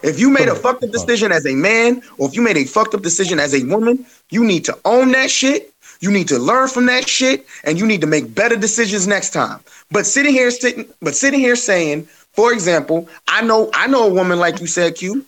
[0.03, 2.65] if you made a fucked up decision as a man, or if you made a
[2.65, 5.73] fucked up decision as a woman, you need to own that shit.
[5.99, 9.31] You need to learn from that shit, and you need to make better decisions next
[9.31, 9.59] time.
[9.91, 14.13] But sitting here, sitting, but sitting here saying, for example, I know, I know a
[14.13, 15.23] woman like you said, Q.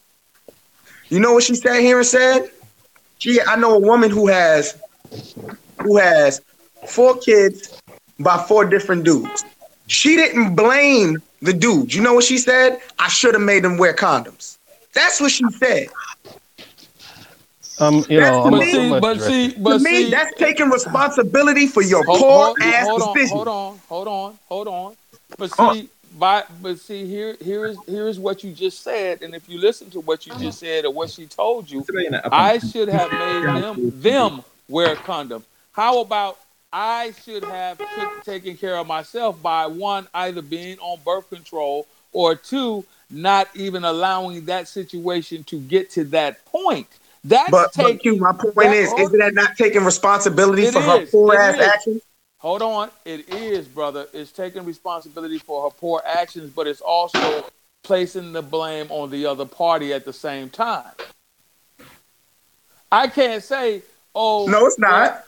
[1.09, 2.49] You know what she sat here and said?
[3.19, 4.81] She, I know a woman who has,
[5.81, 6.41] who has
[6.87, 7.79] four kids
[8.19, 9.45] by four different dudes.
[9.87, 11.93] She didn't blame the dude.
[11.93, 12.79] You know what she said?
[12.97, 14.52] I should have made them wear condoms.
[14.93, 15.89] That's what she said.
[17.79, 21.67] Um, you know, I'm But gonna- see, but see, but to me, that's taking responsibility
[21.67, 23.37] for your hold, poor hold, ass hold on, decision.
[23.37, 24.97] hold on, hold on, hold on.
[25.37, 25.71] But Oh.
[25.73, 25.89] see,
[26.19, 29.59] by, but see, here, here is, here is what you just said, and if you
[29.59, 31.85] listen to what you just said or what she told you,
[32.31, 35.43] I should have made them them wear a condom.
[35.71, 36.39] How about
[36.71, 41.87] I should have took, taken care of myself by one either being on birth control
[42.13, 46.87] or two not even allowing that situation to get to that point.
[47.23, 48.15] That's But, but taking.
[48.15, 51.35] Q, my point that- is, hold- isn't that not taking responsibility It for her poor
[51.35, 51.61] ass is.
[51.61, 52.01] actions?
[52.39, 54.05] Hold on, it is, brother.
[54.11, 57.45] It's taking responsibility for her poor actions, but it's also
[57.83, 60.91] placing the blame on the other party at the same time.
[62.91, 63.81] I can't say,
[64.13, 65.23] oh No, it's not.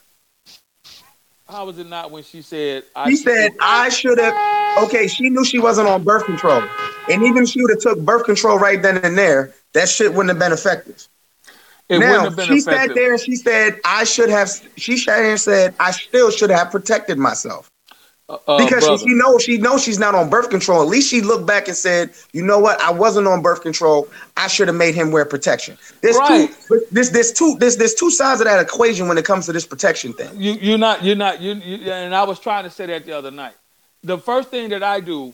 [1.48, 2.84] How was it not when she said?
[2.96, 4.86] I She said I should have.
[4.86, 6.64] Okay, she knew she wasn't on birth control,
[7.10, 10.12] and even if she would have took birth control right then and there, that shit
[10.12, 11.08] wouldn't have been effective.
[11.88, 12.88] It now have been she effective.
[12.88, 14.50] sat there and she said I should have.
[14.76, 17.70] She sat there and said I still should have protected myself.
[18.28, 18.98] Uh, uh, because brother.
[18.98, 20.82] she knows she knows she's not on birth control.
[20.82, 22.82] At least she looked back and said, "You know what?
[22.82, 24.08] I wasn't on birth control.
[24.36, 26.50] I should have made him wear protection." There's Right.
[26.68, 26.82] two.
[26.92, 27.56] There's there's two.
[27.60, 30.30] There's there's two sides of that equation when it comes to this protection thing.
[30.36, 33.12] you you're not you're not you, you and I was trying to say that the
[33.12, 33.54] other night.
[34.04, 35.34] The first thing that I do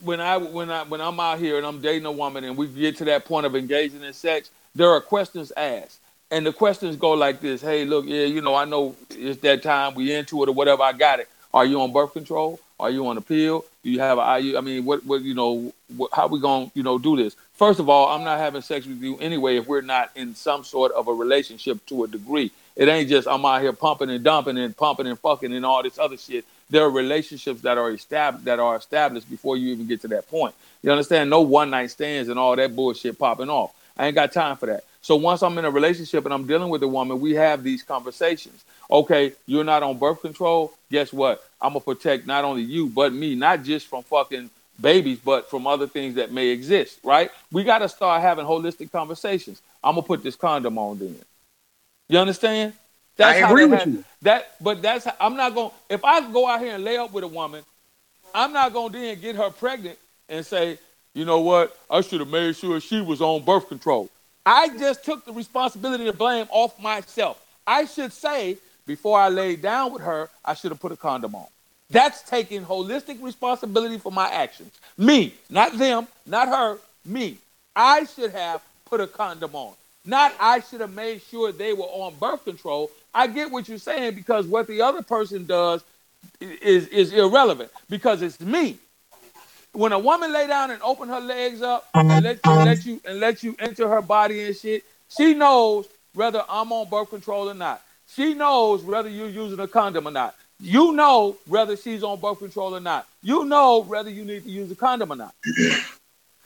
[0.00, 2.68] when I when I when I'm out here and I'm dating a woman and we
[2.68, 5.98] get to that point of engaging in sex, there are questions asked.
[6.30, 9.62] And the questions go like this: Hey, look, yeah, you know, I know it's that
[9.62, 10.82] time we into it or whatever.
[10.82, 11.28] I got it.
[11.52, 12.60] Are you on birth control?
[12.80, 13.64] Are you on a pill?
[13.82, 14.56] Do you have a IU?
[14.56, 15.72] I mean, what what you know?
[15.96, 17.34] What, how we gonna you know do this?
[17.54, 20.62] First of all, I'm not having sex with you anyway if we're not in some
[20.62, 22.52] sort of a relationship to a degree.
[22.76, 25.82] It ain't just I'm out here pumping and dumping and pumping and fucking and all
[25.82, 26.44] this other shit.
[26.70, 30.28] There are relationships that are established that are established before you even get to that
[30.28, 30.54] point.
[30.82, 31.30] You understand?
[31.30, 33.72] No one night stands and all that bullshit popping off.
[33.96, 34.84] I ain't got time for that.
[35.00, 37.82] So once I'm in a relationship and I'm dealing with a woman, we have these
[37.82, 38.64] conversations.
[38.90, 40.72] Okay, you're not on birth control.
[40.90, 41.44] Guess what?
[41.60, 44.50] I'm gonna protect not only you but me, not just from fucking
[44.80, 46.98] babies, but from other things that may exist.
[47.02, 47.30] Right?
[47.52, 49.60] We got to start having holistic conversations.
[49.82, 51.16] I'm gonna put this condom on then.
[52.08, 52.72] You understand?
[53.20, 54.04] I agree that with you.
[54.22, 55.70] That, but that's how, I'm not going.
[55.70, 57.64] to If I go out here and lay up with a woman,
[58.34, 59.98] I'm not going to then get her pregnant
[60.28, 60.78] and say,
[61.14, 61.76] you know what?
[61.90, 64.08] I should have made sure she was on birth control.
[64.48, 67.38] I just took the responsibility to blame off myself.
[67.66, 68.56] I should say
[68.86, 71.44] before I laid down with her, I should have put a condom on.
[71.90, 74.72] That's taking holistic responsibility for my actions.
[74.96, 77.36] Me, not them, not her, me.
[77.76, 79.74] I should have put a condom on.
[80.06, 82.90] Not I should have made sure they were on birth control.
[83.12, 85.84] I get what you're saying because what the other person does
[86.40, 88.78] is, is irrelevant because it's me.
[89.78, 93.00] When a woman lay down and open her legs up and let you let you
[93.04, 97.48] and let you enter her body and shit, she knows whether I'm on birth control
[97.48, 97.80] or not.
[98.08, 100.34] She knows whether you're using a condom or not.
[100.58, 103.06] You know whether she's on birth control or not.
[103.22, 105.32] You know whether you need to use a condom or not.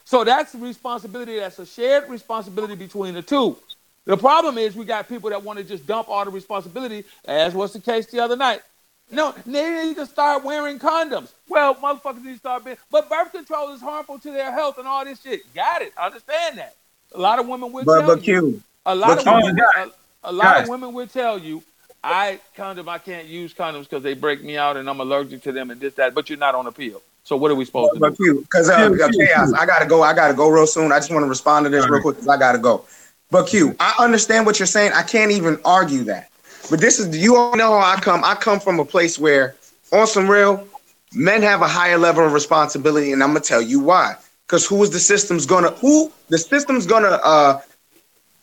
[0.05, 1.39] So that's a responsibility.
[1.39, 3.57] That's a shared responsibility between the two.
[4.05, 7.55] The problem is we got people that want to just dump all the responsibility, as
[7.55, 8.61] was the case the other night.
[9.13, 11.31] No, they need to start wearing condoms.
[11.47, 14.87] Well, motherfuckers need to start being, but birth control is harmful to their health and
[14.87, 15.41] all this shit.
[15.53, 15.93] Got it.
[15.97, 16.75] I understand that.
[17.15, 18.23] A lot of women will But tell but you.
[18.23, 19.91] Q, A lot but of Q- women, a,
[20.25, 20.63] a lot Guys.
[20.65, 21.63] of women will tell you,
[22.03, 25.51] I condom, I can't use condoms because they break me out and I'm allergic to
[25.51, 26.15] them and this that.
[26.15, 27.01] But you're not on a pill.
[27.23, 28.17] So what are we supposed to but do?
[28.17, 29.53] Q, because uh, Q, uh, Q, chaos.
[29.53, 29.57] Q.
[29.57, 30.01] I gotta go.
[30.03, 30.91] I gotta go real soon.
[30.91, 32.01] I just want to respond to this real Alright.
[32.01, 32.85] quick because I gotta go.
[33.31, 34.93] But Q, I understand what you're saying.
[34.93, 36.29] I can't even argue that.
[36.69, 38.23] But this is you all know how I come.
[38.23, 39.55] I come from a place where,
[39.91, 40.67] on some real,
[41.13, 44.15] men have a higher level of responsibility, and I'm gonna tell you why.
[44.47, 47.61] Because who is the system's gonna who the system's gonna uh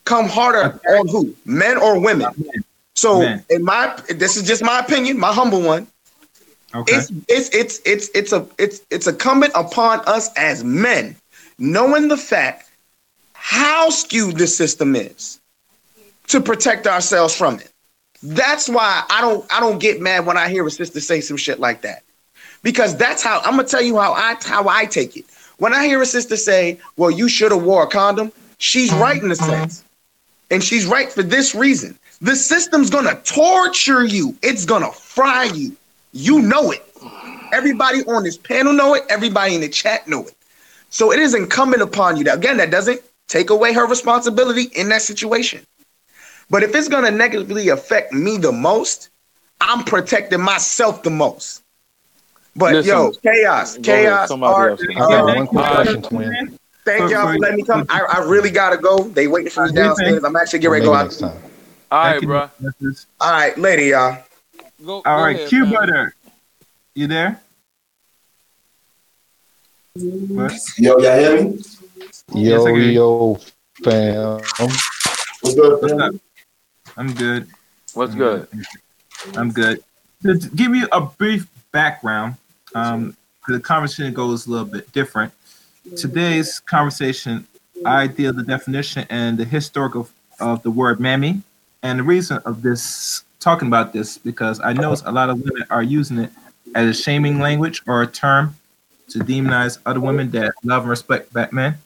[0.05, 2.29] come harder on who men or women?
[2.95, 3.45] So Men.
[3.49, 5.87] in my this is just my opinion, my humble one.
[6.75, 6.95] Okay.
[6.97, 11.17] It's it's it's it's it's a it's it's incumbent upon us as men,
[11.59, 12.71] knowing the fact
[13.33, 15.41] how skewed this system is,
[16.29, 17.70] to protect ourselves from it.
[18.23, 21.37] That's why I don't I don't get mad when I hear a sister say some
[21.37, 22.03] shit like that.
[22.63, 25.25] Because that's how I'm gonna tell you how I how I take it.
[25.59, 29.23] When I hear a sister say, Well, you should have wore a condom, she's right
[29.23, 29.85] in a sense.
[30.51, 31.99] And she's right for this reason.
[32.21, 35.75] The system's gonna torture you, it's gonna fry you.
[36.13, 36.85] You know it.
[37.53, 40.35] Everybody on this panel know it, everybody in the chat know it.
[40.91, 42.25] So it is incumbent upon you.
[42.25, 45.65] That again, that doesn't take away her responsibility in that situation.
[46.51, 49.11] But if it's gonna negatively affect me the most,
[49.61, 51.63] I'm protecting myself the most.
[52.57, 54.29] But Listen, yo, chaos, chaos.
[54.29, 54.83] somebody art, else.
[54.91, 56.59] I got uh, one quick question, twin.
[56.85, 57.87] thank y'all for- for letting me come.
[57.89, 59.05] I, I really gotta go.
[59.05, 60.25] They waiting for me downstairs.
[60.25, 61.33] I'm actually getting ready to Maybe go next out.
[61.33, 61.43] time.
[61.93, 62.51] All right, Thank bro.
[63.21, 64.19] All right, later, y'all.
[64.85, 65.73] Go, All go right, ahead, Q man.
[65.73, 66.15] Butter.
[66.95, 67.41] You there?
[69.95, 70.53] What?
[70.79, 71.63] Yo, y'all hear me?
[72.33, 73.39] Yo, Yes, yo,
[73.85, 74.41] fam.
[75.41, 76.01] What's good, What's fam?
[76.01, 76.15] up?
[76.97, 77.49] I'm good.
[77.95, 78.49] What's good?
[79.35, 79.83] I'm good.
[80.23, 82.37] To give you a brief background,
[82.75, 83.17] um,
[83.49, 85.33] the conversation goes a little bit different.
[85.97, 87.47] Today's conversation,
[87.85, 90.09] I deal the definition and the historical
[90.39, 91.43] of the word mammy,
[91.83, 95.65] and the reason of this talking about this because I know a lot of women
[95.71, 96.31] are using it
[96.75, 98.55] as a shaming language or a term
[99.09, 101.77] to demonize other women that love and respect black men.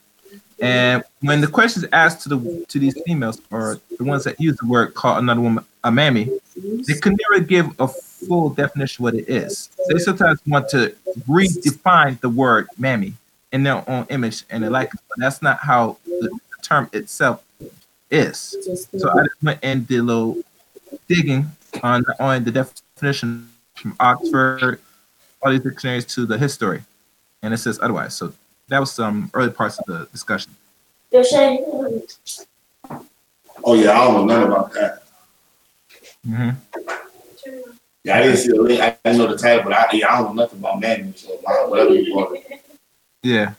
[0.61, 4.41] And when the question is asked to the to these females or the ones that
[4.41, 9.03] use the word call another woman a mammy, they can never give a full definition
[9.03, 9.71] what it is.
[9.89, 10.95] They sometimes want to
[11.29, 13.15] redefine the word mammy
[13.53, 17.45] in their own image and they like it, but that's not how the term itself
[18.11, 18.57] is.
[18.97, 20.39] So I just went and did a little
[21.09, 21.47] digging
[21.83, 24.81] on on the definition from Oxford,
[25.43, 26.83] all these dictionaries to the history,
[27.43, 28.15] and it says otherwise.
[28.15, 28.33] So
[28.69, 30.55] that was some early parts of the discussion.
[33.65, 35.03] Oh yeah, I don't know nothing about that.
[36.27, 36.51] hmm
[38.05, 38.81] Yeah, I didn't see the link.
[38.81, 41.15] I didn't know the tag, but I, yeah, I don't know nothing about Madden.
[41.17, 42.61] So uh, whatever you call it.
[43.23, 43.55] Yeah,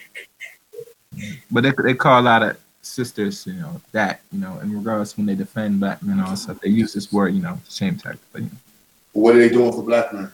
[1.49, 5.17] but they they call a lot of sisters, you know, that you know, in regards
[5.17, 7.95] when they defend black men and all stuff, they use this word, you know, shame
[7.97, 8.21] tactic.
[8.31, 8.57] But you know,
[9.13, 10.31] What are they doing for black men?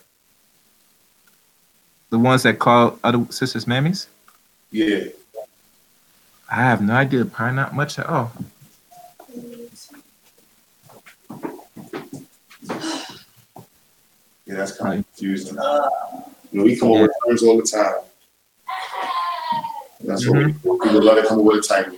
[2.10, 4.07] the ones that call other sisters mammies,
[4.72, 5.06] Yeah.
[6.49, 7.26] I have no idea.
[7.26, 8.31] Probably not much at all.
[14.45, 15.56] Yeah, that's kind of confusing.
[15.56, 17.93] You know, we come up with terms all the time.
[20.02, 20.95] That's what we, mm-hmm.
[20.98, 21.98] love to come with a title.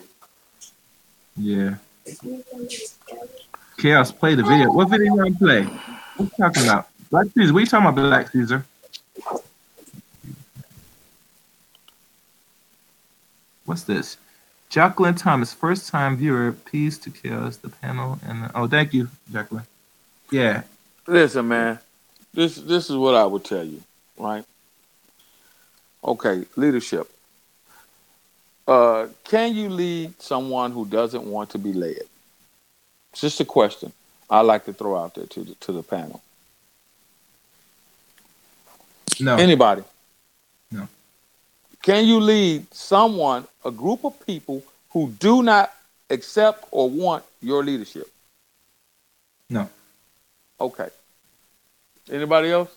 [1.36, 1.76] Yeah.
[3.78, 4.72] Chaos, play the video.
[4.72, 5.64] What video you want to play?
[5.64, 6.90] What you talking about?
[7.10, 7.54] Black Caesar.
[7.54, 8.66] What you talking about, Black Caesar?
[13.66, 14.18] What's this?
[14.70, 16.52] Jacqueline Thomas, first time viewer.
[16.52, 19.66] Peace to Chaos, the panel, and oh, thank you, Jacqueline.
[20.32, 20.64] Yeah,
[21.08, 21.80] Listen, man.
[22.34, 23.82] This this is what I would tell you,
[24.18, 24.44] right?
[26.04, 27.10] Okay, leadership.
[28.68, 32.00] Uh, can you lead someone who doesn't want to be led?
[33.12, 33.92] It's just a question
[34.30, 36.22] I like to throw out there to the, to the panel.
[39.20, 39.84] no, Anybody?
[41.86, 41.94] No.
[41.94, 45.74] Can you lead someone, a group of people who do not
[46.10, 48.10] accept or want your leadership?
[49.50, 49.70] no.
[50.60, 50.90] Okay.
[52.10, 52.70] Anybody else?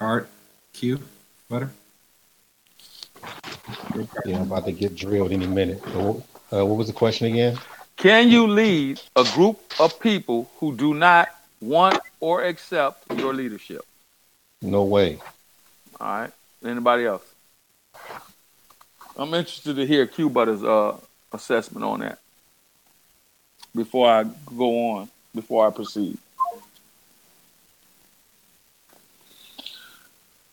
[0.00, 0.28] Art,
[0.72, 1.00] Q,
[1.48, 1.70] Butter.
[4.26, 5.82] Yeah, I'm about to get drilled any minute.
[5.92, 6.22] So,
[6.52, 7.58] uh, what was the question again?
[7.96, 11.28] Can you lead a group of people who do not
[11.60, 13.84] want or accept your leadership?
[14.64, 15.18] No way.
[16.00, 16.30] All right.
[16.64, 17.22] Anybody else?
[19.16, 20.96] I'm interested to hear Q Butter's uh,
[21.32, 22.18] assessment on that
[23.76, 24.24] before I
[24.56, 26.16] go on, before I proceed.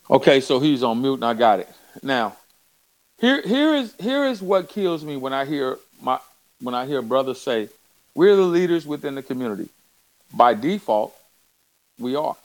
[0.10, 1.70] Okay, so he's on mute and I got it.
[2.04, 2.36] Now,
[3.18, 6.20] here here is here is what kills me when I hear my
[6.60, 7.70] when I hear brothers say,
[8.14, 9.70] we're the leaders within the community.
[10.34, 11.16] By default,
[11.98, 12.36] we are.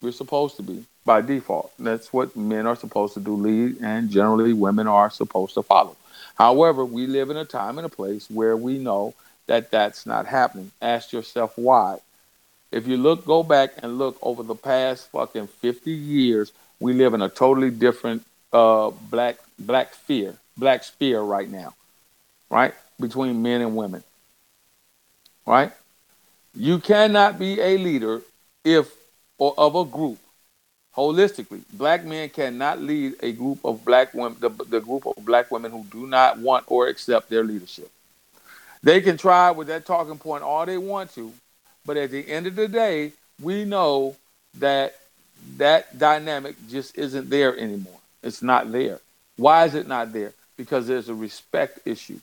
[0.00, 1.72] We're supposed to be by default.
[1.78, 5.96] That's what men are supposed to do, lead, and generally women are supposed to follow.
[6.36, 9.14] However, we live in a time and a place where we know
[9.46, 10.70] that that's not happening.
[10.80, 11.98] Ask yourself why.
[12.70, 17.14] If you look, go back and look over the past fucking 50 years, we live
[17.14, 21.74] in a totally different uh, black black fear, black sphere right now,
[22.50, 22.74] right?
[22.98, 24.02] Between men and women,
[25.46, 25.72] right?
[26.54, 28.22] You cannot be a leader
[28.64, 28.90] if
[29.38, 30.18] or of a group
[30.96, 31.62] holistically.
[31.72, 35.70] Black men cannot lead a group of black women, the, the group of black women
[35.70, 37.90] who do not want or accept their leadership.
[38.82, 41.32] They can try with that talking point all they want to,
[41.86, 44.16] but at the end of the day, we know
[44.58, 44.96] that
[45.56, 47.98] that dynamic just isn't there anymore.
[48.22, 49.00] It's not there.
[49.36, 50.32] Why is it not there?
[50.56, 52.18] Because there's a respect issue.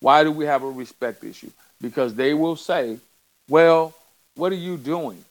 [0.00, 1.50] Why do we have a respect issue?
[1.80, 2.98] Because they will say,
[3.48, 3.94] well,
[4.36, 5.24] what are you doing?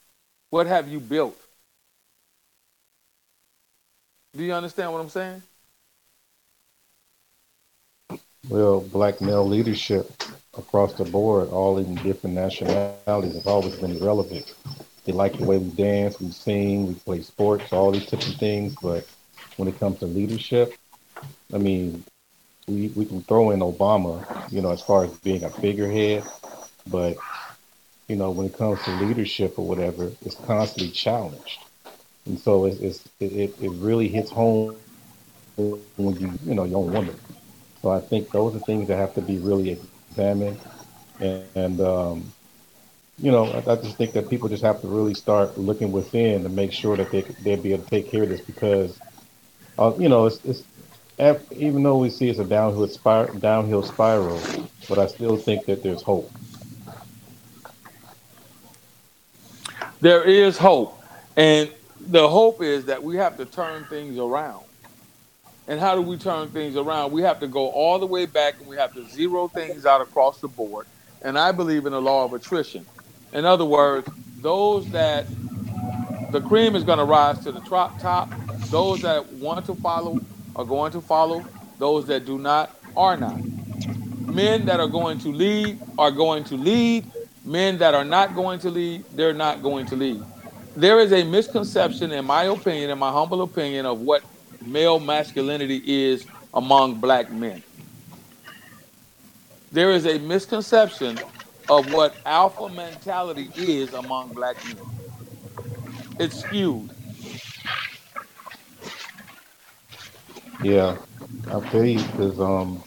[0.49, 1.38] What have you built?
[4.36, 5.41] Do you understand what I'm saying?
[8.49, 10.10] Well, black male leadership
[10.58, 14.53] across the board, all in different nationalities, has always been relevant.
[15.06, 18.36] They like the way we dance, we sing, we play sports, all these types of
[18.36, 18.76] things.
[18.82, 19.08] But
[19.58, 20.74] when it comes to leadership,
[21.53, 22.03] I mean,
[22.68, 26.24] we, we can throw in Obama, you know, as far as being a figurehead,
[26.88, 27.18] but
[28.08, 31.60] you know, when it comes to leadership or whatever, it's constantly challenged,
[32.26, 34.76] and so it's, it's it it really hits home
[35.57, 37.15] when you you know young woman.
[37.81, 39.77] So I think those are things that have to be really
[40.07, 40.60] examined,
[41.19, 42.34] and, and um,
[43.22, 46.43] you know, I, I just think that people just have to really start looking within
[46.43, 48.99] to make sure that they they'll be able to take care of this because,
[49.77, 50.64] uh, you know, it's, it's
[51.52, 54.41] even though we see it's a downhill spiral, downhill spiral,
[54.89, 56.31] but I still think that there's hope.
[59.99, 60.99] There is hope,
[61.38, 61.69] and
[62.07, 64.64] the hope is that we have to turn things around.
[65.68, 67.11] And how do we turn things around?
[67.11, 70.02] We have to go all the way back and we have to zero things out
[70.02, 70.88] across the board.
[71.22, 72.86] And I believe in the law of attrition.
[73.32, 74.10] In other words,
[74.40, 75.26] those that
[76.32, 78.30] the cream is going to rise to the top, top.
[78.69, 80.19] Those that want to follow
[80.56, 81.45] are going to follow.
[81.78, 83.40] Those that do not are not.
[84.26, 87.06] Men that are going to lead are going to lead.
[87.45, 90.23] Men that are not going to lead, they're not going to lead.
[90.76, 94.23] There is a misconception, in my opinion, in my humble opinion, of what
[94.61, 97.64] male masculinity is among black men.
[99.72, 101.22] There is a misconception
[101.69, 104.85] of what alpha mentality is among black men.
[106.19, 106.91] It's skewed.
[110.60, 110.98] Yeah,
[111.49, 112.84] I'll tell you because um,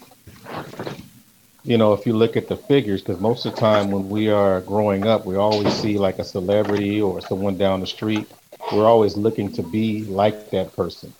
[1.65, 4.29] you know, if you look at the figures, because most of the time when we
[4.29, 8.27] are growing up, we always see like a celebrity or someone down the street.
[8.71, 11.13] We're always looking to be like that person.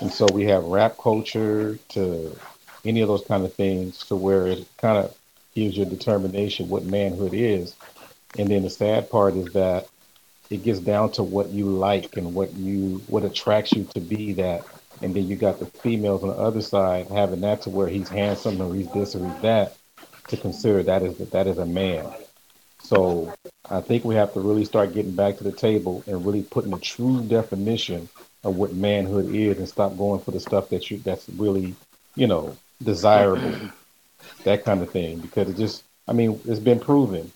[0.00, 2.36] And so we have rap culture to
[2.84, 5.16] any of those kind of things to where it kind of
[5.54, 7.74] gives you determination what manhood is.
[8.38, 9.88] And then the sad part is that
[10.50, 14.32] it gets down to what you like and what you what attracts you to be
[14.34, 14.64] that.
[15.02, 18.08] And then you got the females on the other side having that to where he's
[18.08, 19.76] handsome or he's this or he's that
[20.28, 22.06] to consider that is that is a man.
[22.82, 23.34] So
[23.68, 26.72] I think we have to really start getting back to the table and really putting
[26.72, 28.08] a true definition
[28.44, 31.74] of what manhood is and stop going for the stuff that you that's really,
[32.14, 33.70] you know, desirable.
[34.44, 35.18] that kind of thing.
[35.18, 37.32] Because it just I mean, it's been proven.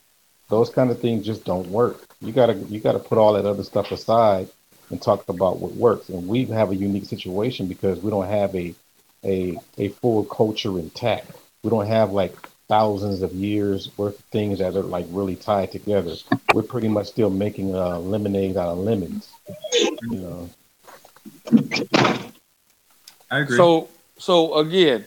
[0.49, 2.07] Those kind of things just don't work.
[2.21, 4.49] You gotta you gotta put all that other stuff aside
[4.91, 6.09] and talk about what works.
[6.09, 8.75] And we have a unique situation because we don't have a
[9.25, 11.31] a a full culture intact.
[11.63, 12.35] We don't have like
[12.69, 16.15] thousands of years worth of things that are like really tied together.
[16.55, 19.29] We're pretty much still making uh, lemonade out of lemons.
[20.03, 20.51] You know.
[23.31, 23.57] I agree.
[23.57, 23.89] So,
[24.19, 25.05] so again,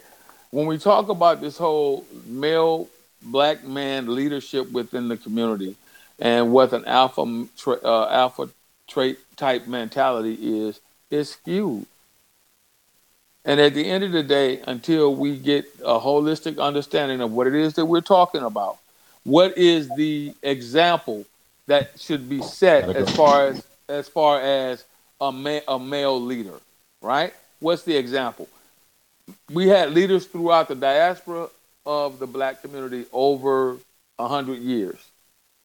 [0.51, 2.89] when we talk about this whole male
[3.21, 5.75] black man leadership within the community,
[6.19, 7.47] and what an alpha
[7.83, 8.49] uh, alpha
[8.87, 10.79] trait type mentality is,
[11.09, 11.85] is skewed.
[13.45, 17.47] And at the end of the day, until we get a holistic understanding of what
[17.47, 18.77] it is that we're talking about,
[19.23, 21.25] what is the example
[21.67, 24.83] that should be set as far as as far as
[25.19, 26.59] a, ma- a male leader,
[27.01, 27.33] right?
[27.59, 28.47] What's the example?
[29.51, 31.49] We had leaders throughout the diaspora
[31.85, 33.77] of the black community over
[34.19, 34.99] a hundred years.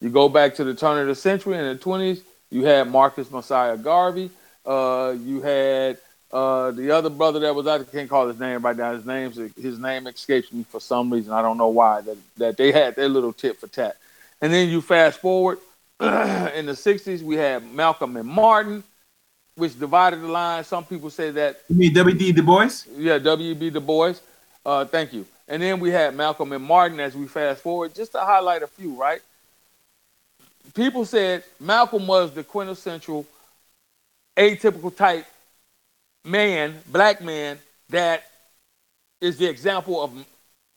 [0.01, 3.31] You go back to the turn of the century in the twenties, you had Marcus
[3.31, 4.31] Mosiah Garvey.
[4.65, 5.99] Uh, you had
[6.31, 8.93] uh, the other brother that was out, I can't call his name right now.
[8.93, 11.33] His name his name escapes me for some reason.
[11.33, 12.03] I don't know why.
[12.03, 13.97] That that they had their little tit for tat.
[14.41, 15.59] And then you fast forward
[16.01, 18.85] in the '60s, we had Malcolm and Martin,
[19.55, 20.65] which divided the line.
[20.65, 21.61] Some people say that.
[21.69, 22.33] You mean W.D.
[22.33, 22.85] Du Bois?
[22.97, 23.71] Yeah, W.B.
[23.71, 24.15] Du Bois.
[24.67, 25.25] Uh, thank you.
[25.49, 28.67] And then we had Malcolm and Martin as we fast forward, just to highlight a
[28.67, 29.23] few, right?
[30.75, 33.27] People said Malcolm was the quintessential
[34.37, 35.27] atypical type
[36.25, 37.59] man, black man,
[37.91, 38.25] that
[39.21, 40.13] is the example of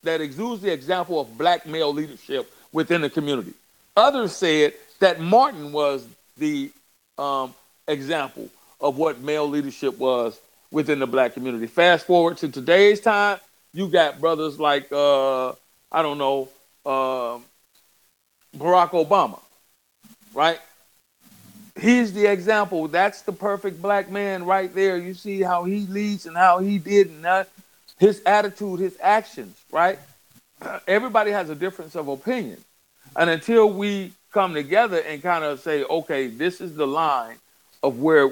[0.03, 3.53] that exudes the example of black male leadership within the community.
[3.95, 6.07] Others said that Martin was
[6.37, 6.71] the
[7.17, 7.53] um,
[7.87, 8.49] example
[8.79, 10.39] of what male leadership was
[10.71, 11.67] within the black community.
[11.67, 13.39] Fast forward to today's time,
[13.73, 15.49] you got brothers like uh,
[15.91, 16.49] I don't know
[16.85, 17.37] uh,
[18.57, 19.39] Barack Obama,
[20.33, 20.59] right?
[21.79, 22.87] He's the example.
[22.87, 24.97] That's the perfect black man right there.
[24.97, 27.49] You see how he leads and how he did, and that,
[27.97, 29.99] his attitude, his actions, right?
[30.87, 32.57] Everybody has a difference of opinion,
[33.15, 37.35] and until we come together and kind of say, okay, this is the line
[37.83, 38.31] of where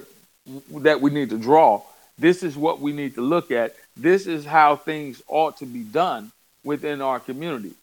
[0.78, 1.82] that we need to draw.
[2.18, 3.76] This is what we need to look at.
[3.96, 6.32] This is how things ought to be done
[6.64, 7.74] within our community.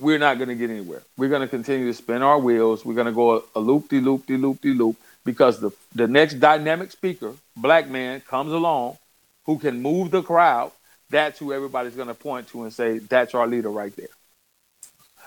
[0.00, 1.02] We're not going to get anywhere.
[1.16, 2.84] We're going to continue to spin our wheels.
[2.84, 6.06] We're going to go a, loop de loop de loop de loop because the, the
[6.06, 8.98] next dynamic speaker, black man, comes along
[9.44, 10.70] who can move the crowd.
[11.10, 14.08] That's who everybody's going to point to and say, that's our leader right there.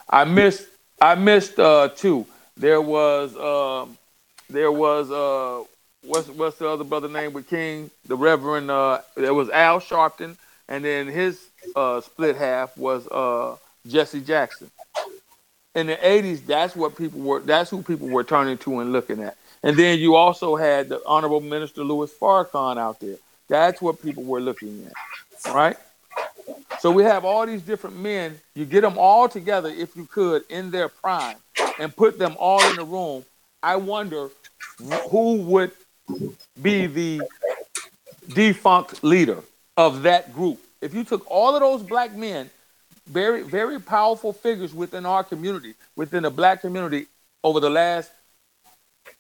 [0.10, 0.68] I missed
[1.02, 2.28] I missed uh, two.
[2.56, 3.98] There was um,
[4.50, 5.64] there was uh,
[6.04, 7.90] what's what's the other brother name with King?
[8.06, 10.36] The Reverend uh, there was Al Sharpton,
[10.68, 11.42] and then his
[11.76, 13.56] uh, split half was uh,
[13.88, 14.70] Jesse Jackson.
[15.74, 17.40] In the '80s, that's what people were.
[17.40, 19.38] That's who people were turning to and looking at.
[19.64, 23.18] And then you also had the Honorable Minister Louis Farrakhan out there.
[23.48, 25.78] That's what people were looking at, right?
[26.80, 28.40] So we have all these different men.
[28.56, 31.38] You get them all together, if you could, in their prime,
[31.80, 33.24] and put them all in the room.
[33.62, 34.30] I wonder
[35.10, 35.72] who would
[36.62, 37.22] be the
[38.30, 39.44] defunct leader
[39.78, 40.60] of that group.
[40.82, 42.50] If you took all of those black men,
[43.12, 47.08] very very powerful figures within our community, within the black community,
[47.44, 48.12] over the last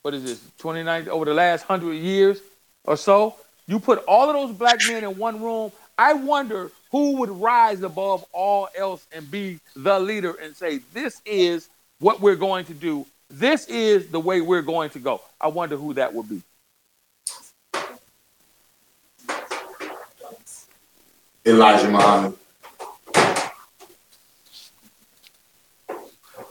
[0.01, 2.39] what is this 29 over the last hundred years
[2.84, 3.35] or so,
[3.68, 5.72] you put all of those black men in one room.
[5.97, 11.22] I wonder who would rise above all else and be the leader and say, This
[11.26, 11.69] is
[11.99, 13.05] what we're going to do.
[13.30, 15.22] This is the way we're going to go.
[15.39, 16.41] I wonder who that would be.
[21.45, 22.40] Elijah Muhammad.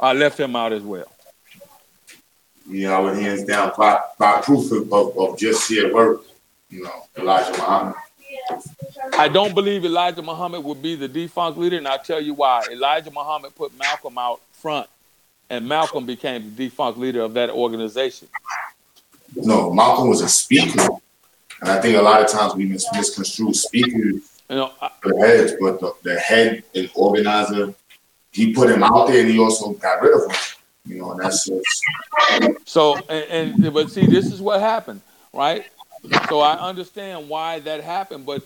[0.01, 1.07] I left him out as well.
[2.67, 6.23] You know, hands down by, by proof of, of, of just sheer work,
[6.71, 7.95] you know, Elijah Muhammad.
[9.19, 12.63] I don't believe Elijah Muhammad would be the defunct leader, and I'll tell you why.
[12.71, 14.89] Elijah Muhammad put Malcolm out front,
[15.51, 18.29] and Malcolm became the defunct leader of that organization.
[19.37, 20.89] No, Malcolm was a speaker,
[21.61, 25.17] and I think a lot of times we mis- misconstrue speakers You know, I, the
[25.19, 27.75] heads, but the, the head and organizer,
[28.33, 30.37] he put him out there, and he also got rid of him.
[30.87, 31.85] You know, and that's just
[32.65, 35.01] so and, and but see, this is what happened,
[35.33, 35.67] right?
[36.29, 38.43] So I understand why that happened, but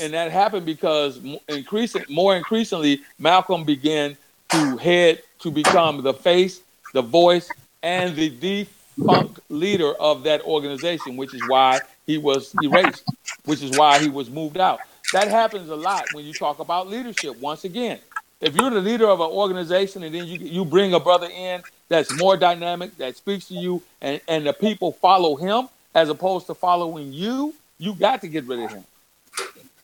[0.00, 4.16] and that happened because increasing more increasingly, Malcolm began
[4.50, 6.60] to head to become the face,
[6.92, 7.48] the voice,
[7.82, 13.04] and the defunct leader of that organization, which is why he was erased,
[13.44, 14.80] which is why he was moved out.
[15.12, 17.38] That happens a lot when you talk about leadership.
[17.40, 18.00] Once again,
[18.40, 21.62] if you're the leader of an organization and then you you bring a brother in
[21.88, 26.46] that's more dynamic, that speaks to you, and, and the people follow him as opposed
[26.46, 28.84] to following you, you got to get rid of him.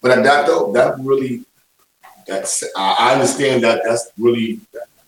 [0.00, 1.44] But that though, that really,
[2.26, 4.60] that's I understand that that's really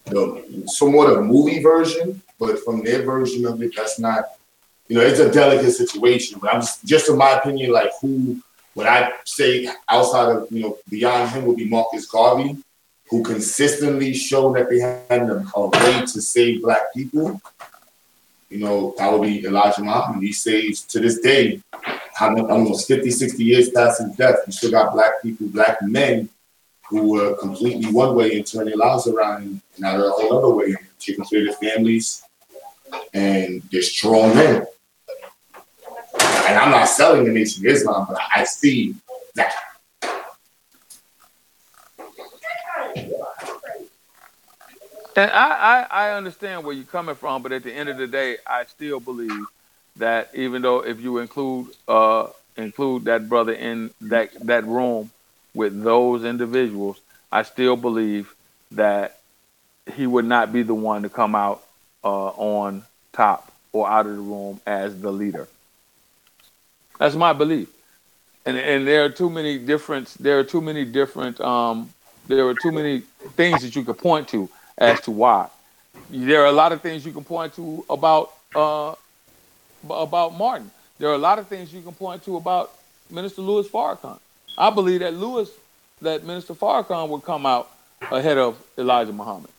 [0.07, 4.25] the somewhat a movie version, but from their version of it, that's not.
[4.89, 6.39] You know, it's a delicate situation.
[6.39, 8.41] But I'm just, just in my opinion, like who
[8.75, 12.57] would I say outside of you know beyond him would be Marcus Garvey,
[13.11, 17.41] who consistently showed that they had a, a way to save black people.
[18.49, 20.23] You know, that would be Elijah Muhammad.
[20.23, 21.61] He saves to this day,
[22.21, 26.29] almost 50, 60 years past his death, you still got black people, black men
[26.89, 30.39] who were completely one way and turn their lives around and now they're a whole
[30.39, 32.23] other way, taking care of their families
[33.13, 34.67] and they're strong men.
[36.21, 38.95] And I'm not selling the Nation Islam, but I see
[39.35, 39.55] that.
[45.17, 45.49] And I,
[45.91, 48.65] I, I understand where you're coming from, but at the end of the day, I
[48.65, 49.47] still believe
[49.97, 55.11] that even though if you include uh, include that brother in that that room
[55.55, 57.01] with those individuals,
[57.31, 58.35] I still believe
[58.73, 59.21] that
[59.93, 61.63] he would not be the one to come out
[62.03, 65.47] uh, on top or out of the room as the leader.
[66.99, 67.69] That's my belief,
[68.45, 71.91] and and there are too many different there are too many different um,
[72.27, 73.01] there are too many
[73.37, 74.49] things that you could point to
[74.79, 75.49] as to why.
[76.11, 78.95] There are a lot of things you can point to about uh,
[79.89, 80.71] about Martin.
[80.99, 82.73] There are a lot of things you can point to about
[83.11, 84.19] Minister Louis Farrakhan.
[84.57, 85.49] I believe that Louis,
[86.01, 87.71] that Minister Farrakhan would come out
[88.11, 89.51] ahead of Elijah Muhammad.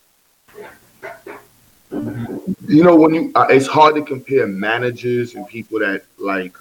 [2.68, 6.56] you know when you uh, it's hard to compare managers and people that like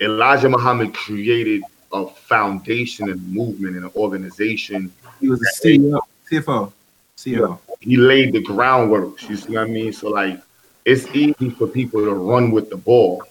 [0.00, 1.62] Elijah Muhammad created
[1.92, 4.92] a foundation and movement and an organization.
[5.20, 6.72] He was a CEO, CFO,
[7.18, 7.58] CEO.
[7.80, 9.28] He laid the groundwork.
[9.28, 9.92] You see what I mean?
[9.92, 10.40] So like,
[10.84, 13.24] it's easy for people to run with the ball.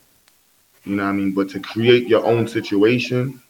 [0.84, 1.32] You know what I mean?
[1.32, 3.42] But to create your own situation,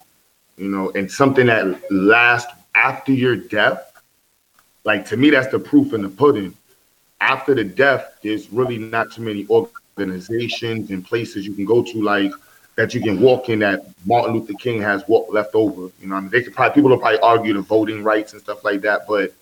[0.58, 3.92] you know, and something that lasts after your death,
[4.84, 6.56] like to me, that's the proof in the pudding.
[7.20, 12.02] After the death, there's really not too many organizations and places you can go to,
[12.02, 12.32] like
[12.76, 15.92] that you can walk in that Martin Luther King has walked left over.
[16.00, 18.42] You know, I mean, they could probably people will probably argue the voting rights and
[18.42, 19.34] stuff like that, but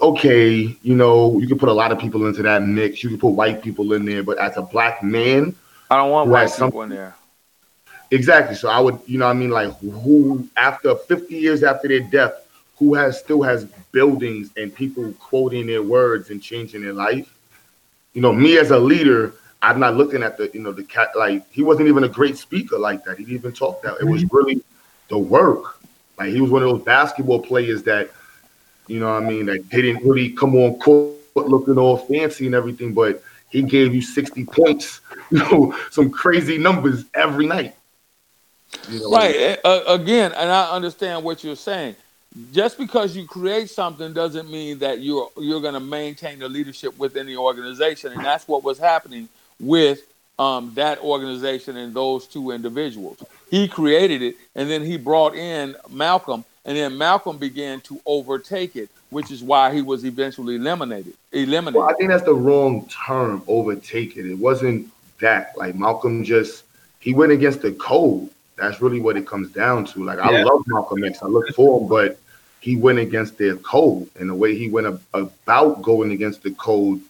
[0.00, 3.02] okay, you know, you can put a lot of people into that mix.
[3.02, 5.54] You can put white people in there, but as a black man,
[5.90, 7.14] I don't want who white has some- people in there.
[8.12, 8.56] Exactly.
[8.56, 12.00] So I would, you know, what I mean, like who after 50 years after their
[12.00, 12.32] death,
[12.76, 17.32] who has still has buildings and people quoting their words and changing their life.
[18.14, 21.10] You know, me as a leader, I'm not looking at the, you know, the cat
[21.14, 23.18] like he wasn't even a great speaker like that.
[23.18, 23.98] He didn't even talk that.
[24.00, 24.36] It was mm-hmm.
[24.36, 24.62] really
[25.08, 25.76] the work.
[26.18, 28.10] Like he was one of those basketball players that,
[28.86, 32.54] you know, what I mean, that didn't really come on court looking all fancy and
[32.54, 35.00] everything, but he gave you 60 points,
[35.30, 37.74] you know, some crazy numbers every night.
[38.88, 39.58] You know, Right.
[39.64, 41.96] Uh, again, and I understand what you're saying.
[42.52, 46.96] Just because you create something doesn't mean that you're you're going to maintain the leadership
[46.96, 49.28] within the organization, and that's what was happening
[49.58, 50.02] with
[50.38, 53.22] um, that organization and those two individuals.
[53.50, 58.76] He created it, and then he brought in Malcolm, and then Malcolm began to overtake
[58.76, 61.14] it, which is why he was eventually eliminated.
[61.32, 61.74] Eliminated.
[61.74, 64.24] Well, I think that's the wrong term, overtake it.
[64.24, 64.88] It wasn't
[65.18, 65.58] that.
[65.58, 66.62] Like Malcolm just
[67.00, 68.30] he went against the code.
[68.54, 70.04] That's really what it comes down to.
[70.04, 71.24] Like I love Malcolm X.
[71.24, 72.20] I look for him, but
[72.60, 74.08] he went against their code.
[74.20, 77.00] And the way he went ab- about going against the code,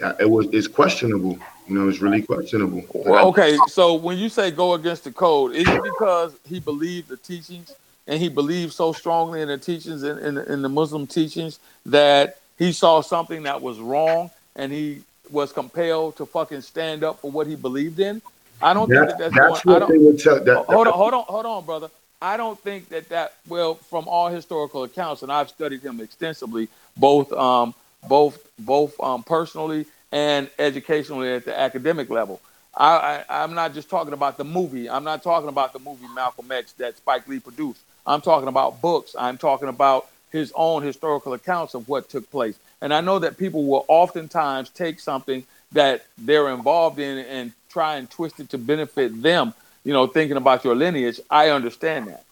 [0.00, 1.38] that it was it's questionable.
[1.66, 2.84] You know, it's really questionable.
[2.92, 7.08] Well, okay, so when you say go against the code, is it because he believed
[7.08, 7.74] the teachings
[8.06, 12.38] and he believed so strongly in the teachings in, in, in the Muslim teachings that
[12.58, 17.30] he saw something that was wrong and he was compelled to fucking stand up for
[17.30, 18.20] what he believed in?
[18.60, 20.44] I don't think That- that that's, that's going, I what they don't, would tell.
[20.44, 21.90] That, hold on, hold on, hold on, brother.
[22.20, 26.68] I don't think that that well, from all historical accounts, and I've studied him extensively,
[26.96, 27.74] both um,
[28.08, 32.40] both both um, personally and educationally at the academic level.
[32.76, 34.88] I, I I'm not just talking about the movie.
[34.88, 37.80] I'm not talking about the movie Malcolm X that Spike Lee produced.
[38.06, 39.14] I'm talking about books.
[39.18, 42.58] I'm talking about his own historical accounts of what took place.
[42.80, 47.96] And I know that people will oftentimes take something that they're involved in and try
[47.96, 49.54] and twist it to benefit them,
[49.84, 51.20] you know, thinking about your lineage.
[51.30, 52.24] I understand that.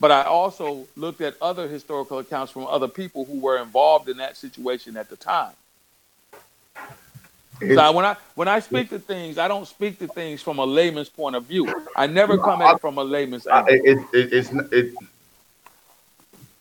[0.00, 4.16] But I also looked at other historical accounts from other people who were involved in
[4.18, 5.52] that situation at the time.
[7.60, 10.64] So when I when I speak to things, I don't speak to things from a
[10.64, 11.66] layman's point of view.
[11.96, 13.74] I never come at it from a layman's I- angle.
[13.74, 14.94] it, it, it's it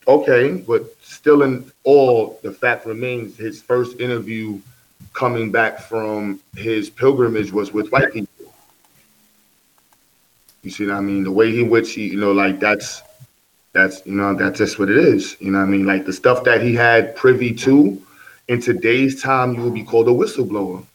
[0.08, 4.60] okay, but still in all, the fact remains his first interview
[5.14, 8.54] coming back from his pilgrimage was with white people.
[10.64, 11.24] You see what I mean?
[11.24, 13.02] The way he which he, you know, like that's
[13.74, 15.38] that's you know, that's just what it is.
[15.40, 15.86] You know what I mean?
[15.86, 18.02] Like the stuff that he had privy to
[18.48, 20.86] in today's time, you would be called a whistleblower.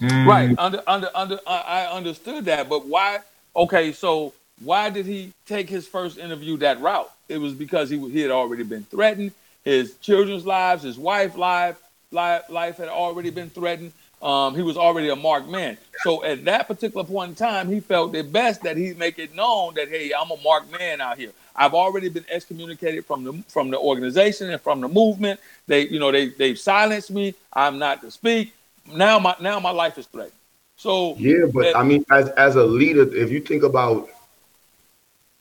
[0.00, 0.26] Mm.
[0.26, 0.54] Right.
[0.58, 3.20] Under under under I I understood that, but why
[3.54, 7.10] okay, so why did he take his first interview that route?
[7.30, 9.32] It was because he he had already been threatened.
[9.64, 11.76] His children's lives, his wife life
[12.12, 13.92] life, life had already been threatened.
[14.20, 15.78] Um, he was already a marked man.
[16.02, 19.34] So at that particular point in time, he felt it best that he make it
[19.34, 21.32] known that hey, I'm a marked man out here.
[21.56, 25.40] I've already been excommunicated from the from the organization and from the movement.
[25.66, 27.34] They, you know, they they've silenced me.
[27.52, 28.54] I'm not to speak.
[28.92, 30.32] Now my now my life is threatened.
[30.76, 34.08] So Yeah, but that- I mean, as as a leader, if you think about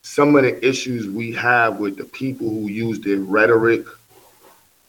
[0.10, 3.86] some of the issues we have with the people who use their rhetoric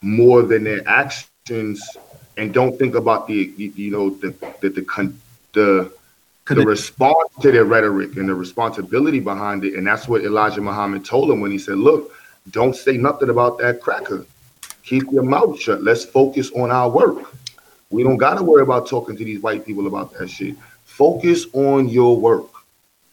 [0.01, 1.79] more than their actions,
[2.39, 4.31] and don't think about the you, know the
[4.63, 5.21] the the con-
[5.53, 5.93] the,
[6.47, 11.05] the response to their rhetoric and the responsibility behind it, and that's what Elijah Muhammad
[11.05, 12.13] told him when he said, "Look,
[12.51, 14.25] don't say nothing about that cracker.
[14.85, 15.83] Keep your mouth shut.
[15.83, 17.19] Let's focus on our work."
[17.91, 20.57] We don't got to worry about talking to these white people about that shit.
[20.87, 22.47] Focus on your work.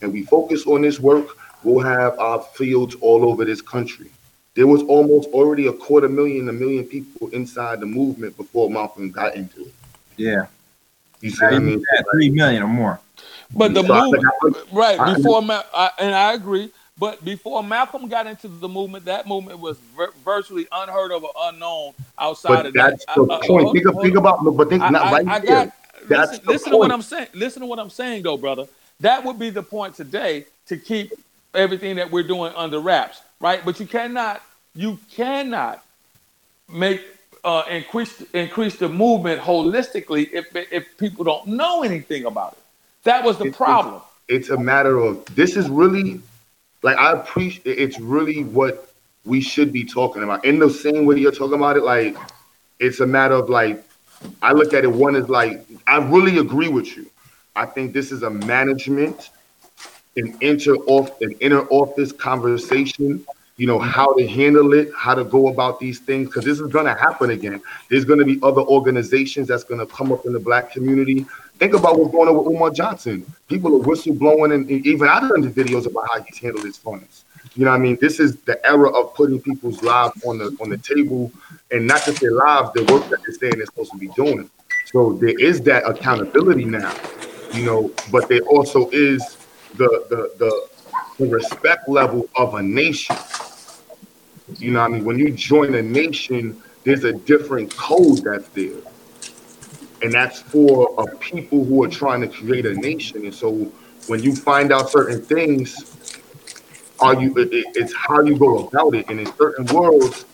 [0.02, 1.28] And we focus on this work,
[1.64, 4.10] we'll have our fields all over this country.
[4.56, 9.12] There was almost already a quarter million, a million people inside the movement before Malcolm
[9.12, 9.74] got into it.
[10.18, 10.48] Yeah.
[11.22, 11.80] You see what I mean?
[11.94, 13.00] Yeah, three million or more.
[13.56, 16.72] But the So movement, think I- right I- before, Ma- I, and I agree.
[17.00, 21.32] But before Malcolm got into the movement, that movement was vir- virtually unheard of or
[21.44, 23.16] unknown outside But of that's that.
[23.16, 23.64] the I- I- point.
[23.64, 25.72] hold- think, of, think about no, but think I, not I- right I got
[26.10, 26.92] That's listen, the listen to what.
[26.92, 27.28] I'm saying.
[27.36, 28.66] Listen to what I'm saying, though, brother.
[29.02, 31.14] That would be the point today to keep
[31.58, 33.64] everything that we're doing under wraps, right?
[33.66, 34.42] But you cannot,
[34.76, 35.84] you cannot
[36.70, 37.02] make
[37.44, 42.60] uh, increase increase the movement holistically if if people don't know anything about it.
[43.04, 44.02] That was the it's- problem.
[44.28, 46.20] It's a matter of this is really
[46.84, 48.92] like I appreciate it's really what
[49.24, 50.44] we should be talking about.
[50.44, 52.18] In the same way you're talking about it, like
[52.80, 53.82] it's a matter of like
[54.42, 57.10] I look at it one is like I really agree with you.
[57.56, 59.30] I think this is a management
[60.18, 63.26] an inter off an inner office conversation
[63.58, 66.72] you know how to handle it how to go about these things because this is
[66.72, 67.60] going to happen again.
[67.90, 71.26] There's going to be other organizations that's going to come up in the black community.
[71.58, 73.26] Think about what's going on with umar johnson.
[73.48, 76.78] People are whistleblowing and, and even I've done the videos about how he's handled his
[76.78, 77.26] funds.
[77.56, 77.98] You know i mean?
[78.00, 81.32] This is the era of putting people's lives on the on the table
[81.72, 84.50] and not just their lives the work that they're saying they're supposed to be doing.
[84.86, 86.94] So there is that accountability now
[87.54, 89.37] you know but there also is
[89.76, 90.68] the the the,
[91.20, 93.16] the respect level of a nation
[94.60, 95.06] you know what I mean?
[95.06, 98.80] When you join a nation, there's a different code that's there.
[100.02, 103.26] And that's for a people who are trying to create a nation.
[103.26, 103.72] And so
[104.08, 105.76] when you find out certain things,
[107.00, 109.06] are you it, it- it's how you go about it.
[109.10, 110.26] And in certain worlds,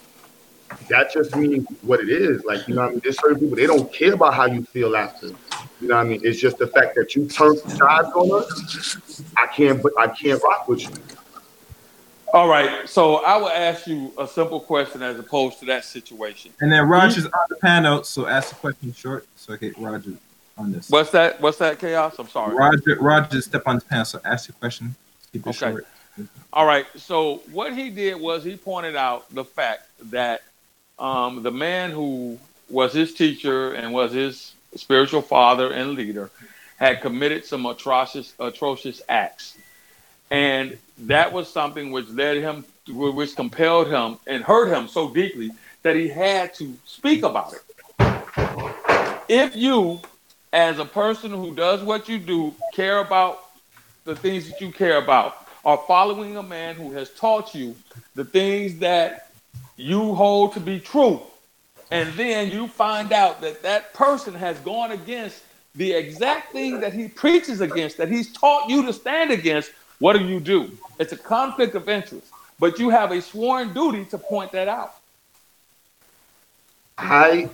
[0.89, 2.43] that just means what it is.
[2.45, 3.01] Like, you know I mean?
[3.03, 5.30] There's certain people, they don't care about how you feel after.
[5.84, 6.22] You know what I mean?
[6.23, 9.22] It's just the fact that you turn sides on us.
[9.35, 10.89] I can't but I can't rock with you.
[12.34, 12.88] All right.
[12.88, 16.53] So I will ask you a simple question as opposed to that situation.
[16.61, 19.27] And then Roger's on the panel, so ask the question short.
[19.35, 20.14] So I get Roger
[20.57, 20.89] on this.
[20.89, 21.41] What's that?
[21.41, 22.15] What's that chaos?
[22.18, 22.55] I'm sorry.
[22.55, 24.95] Roger, Roger, step on the panel, so ask your question.
[25.34, 25.57] Keep it Okay.
[25.57, 25.88] short.
[26.53, 26.85] All right.
[26.95, 30.43] So what he did was he pointed out the fact that
[30.97, 32.39] um, the man who
[32.69, 36.29] was his teacher and was his spiritual father and leader
[36.77, 39.57] had committed some atrocious atrocious acts,
[40.31, 45.51] and that was something which led him, which compelled him and hurt him so deeply
[45.83, 47.61] that he had to speak about it.
[49.29, 50.01] If you,
[50.51, 53.43] as a person who does what you do, care about
[54.03, 57.75] the things that you care about, are following a man who has taught you
[58.15, 59.29] the things that
[59.77, 61.21] you hold to be true,
[61.94, 65.44] and then you find out that that person has gone against
[65.76, 70.14] the exact thing that he preaches against, that he's taught you to stand against, what
[70.14, 70.76] do you do?
[70.99, 72.28] It's a conflict of interest,
[72.60, 74.95] but you have a sworn duty to point that out.
[76.98, 77.48] I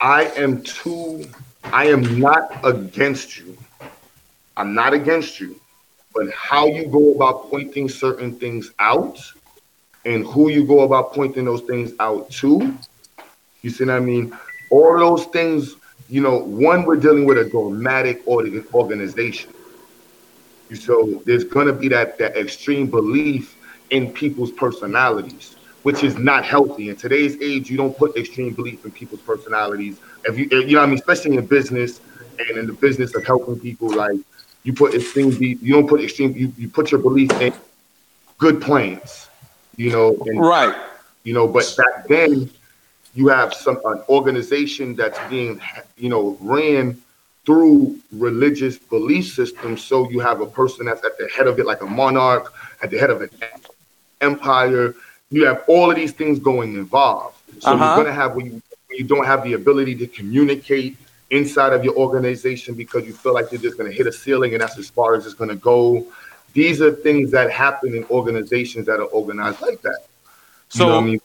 [0.00, 1.26] I am too
[1.62, 3.56] I am not against you.
[4.56, 5.60] I'm not against you.
[6.12, 9.20] But how you go about pointing certain things out
[10.04, 12.76] and who you go about pointing those things out to,
[13.64, 14.36] you see what I mean?
[14.68, 15.76] All those things,
[16.10, 19.52] you know, one, we're dealing with a dramatic org- organization.
[20.74, 23.56] So there's gonna be that that extreme belief
[23.90, 26.90] in people's personalities, which is not healthy.
[26.90, 29.98] In today's age, you don't put extreme belief in people's personalities.
[30.24, 32.00] If you you know what I mean, especially in business
[32.38, 34.18] and in the business of helping people, like
[34.64, 37.52] you put extreme you don't put extreme you, you put your belief in
[38.38, 39.28] good plans,
[39.76, 40.74] you know, and Right.
[41.22, 42.50] you know, but back then
[43.14, 45.60] you have some an organization that's being
[45.96, 47.00] you know ran
[47.46, 49.82] through religious belief systems.
[49.82, 52.90] So you have a person that's at the head of it like a monarch at
[52.90, 53.30] the head of an
[54.20, 54.94] empire.
[55.30, 57.36] You have all of these things going involved.
[57.60, 57.76] So Uh-huh.
[57.76, 58.52] you're going to have when you,
[58.88, 60.96] when you don't have the ability to communicate
[61.30, 64.52] inside of your organization because you feel like you're just going to hit a ceiling
[64.52, 66.06] and that's as far as it's going to go.
[66.52, 70.00] These are things that happen in organizations that are organized like that.
[70.72, 71.20] You So know I mean?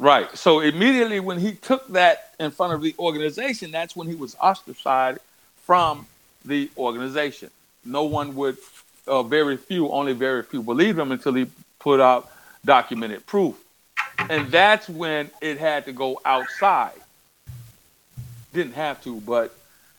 [0.00, 0.34] Right.
[0.34, 4.34] So immediately when he took that in front of the organization, that's when he was
[4.40, 5.18] ostracized
[5.64, 6.06] from
[6.42, 7.50] the organization.
[7.84, 8.56] No one would,
[9.06, 11.46] uh, very few, only very few believed him until he
[11.78, 12.30] put out
[12.64, 13.62] documented proof.
[14.30, 16.98] And that's when it had to go outside.
[18.54, 19.54] Didn't have to, but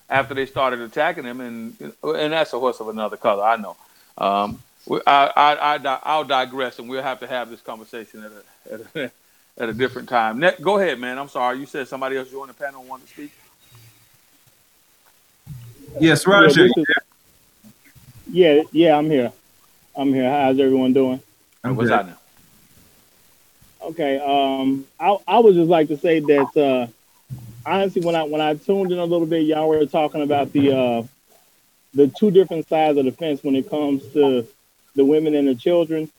[0.10, 3.78] after they started attacking him, and and that's a horse of another color, I know.
[4.18, 4.60] Um,
[5.06, 8.96] I I I I'll digress, and we'll have to have this conversation at a, at
[8.96, 9.12] a,
[9.58, 10.40] at a different time.
[10.40, 11.18] Ne- go ahead, man.
[11.18, 11.60] I'm sorry.
[11.60, 13.32] You said somebody else joined the panel wanted to speak.
[16.00, 16.64] Yes, Yeah, Roger.
[16.68, 16.86] this is-
[18.32, 19.32] yeah, yeah, I'm here.
[19.96, 20.30] I'm here.
[20.30, 21.22] How's everyone doing?
[21.64, 22.08] I'm What's good.
[22.08, 22.18] now?
[23.84, 24.20] Okay.
[24.20, 26.88] Um, I I would just like to say that uh,
[27.70, 30.72] honestly, when I when I tuned in a little bit, y'all were talking about the
[30.72, 31.04] uh,
[31.94, 34.48] the two different sides of the fence when it comes to
[34.96, 36.10] the women and the children.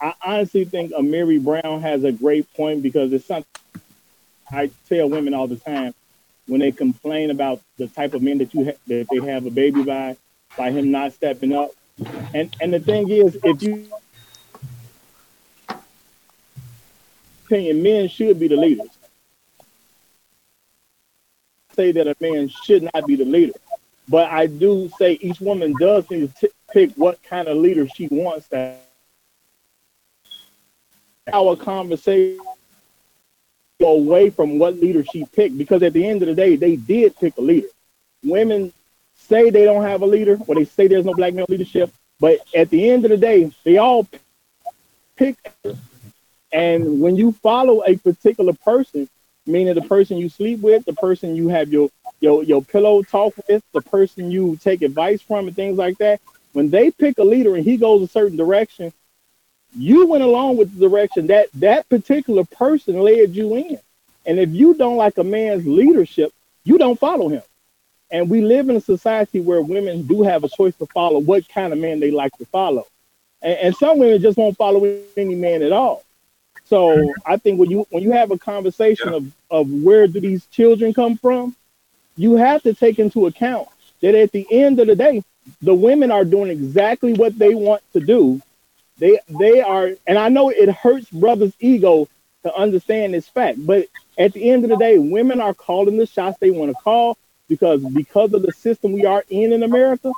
[0.00, 3.46] I honestly think a Mary Brown has a great point because it's something
[4.50, 5.94] I tell women all the time
[6.46, 9.50] when they complain about the type of men that you ha- that they have a
[9.50, 10.16] baby by,
[10.56, 11.70] by him not stepping up.
[12.32, 13.86] And and the thing is, if you
[17.44, 18.88] opinion, men should be the leaders.
[21.74, 23.54] Say that a man should not be the leader,
[24.08, 27.86] but I do say each woman does need to t- pick what kind of leader
[27.88, 28.76] she wants to.
[31.32, 32.40] Our conversation
[33.80, 37.16] away from what leader she picked because at the end of the day, they did
[37.16, 37.68] pick a leader.
[38.24, 38.72] Women
[39.14, 42.40] say they don't have a leader or they say there's no black male leadership, but
[42.54, 44.06] at the end of the day, they all
[45.16, 45.36] pick.
[46.52, 49.08] And when you follow a particular person,
[49.46, 51.88] meaning the person you sleep with, the person you have your
[52.20, 56.20] your your pillow talk with, the person you take advice from, and things like that,
[56.52, 58.92] when they pick a leader and he goes a certain direction,
[59.76, 63.78] you went along with the direction that that particular person led you in.
[64.26, 66.32] And if you don't like a man's leadership,
[66.64, 67.42] you don't follow him.
[68.10, 71.48] And we live in a society where women do have a choice to follow what
[71.48, 72.86] kind of man they like to follow.
[73.42, 76.04] And, and some women just won't follow any man at all.
[76.66, 80.44] So I think when you when you have a conversation of, of where do these
[80.46, 81.56] children come from,
[82.16, 83.68] you have to take into account
[84.02, 85.22] that at the end of the day,
[85.62, 88.42] the women are doing exactly what they want to do
[88.98, 92.08] they they are, and I know it hurts brothers' ego
[92.44, 93.86] to understand this fact, but
[94.18, 97.18] at the end of the day, women are calling the shots they want to call
[97.48, 100.12] because because of the system we are in in America,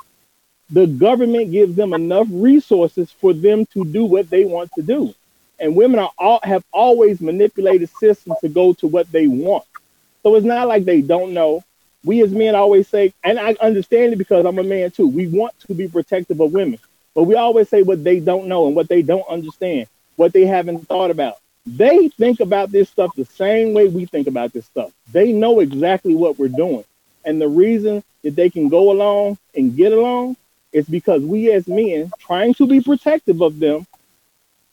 [0.71, 5.13] the government gives them enough resources for them to do what they want to do,
[5.59, 9.65] and women are all have always manipulated systems to go to what they want.
[10.23, 11.63] So it's not like they don't know.
[12.05, 15.07] We as men always say, and I understand it because I'm a man too.
[15.07, 16.79] We want to be protective of women.
[17.13, 20.45] But we always say what they don't know and what they don't understand, what they
[20.45, 21.37] haven't thought about.
[21.65, 24.91] They think about this stuff the same way we think about this stuff.
[25.11, 26.85] They know exactly what we're doing.
[27.25, 30.37] And the reason that they can go along and get along
[30.73, 33.85] is because we as men, trying to be protective of them,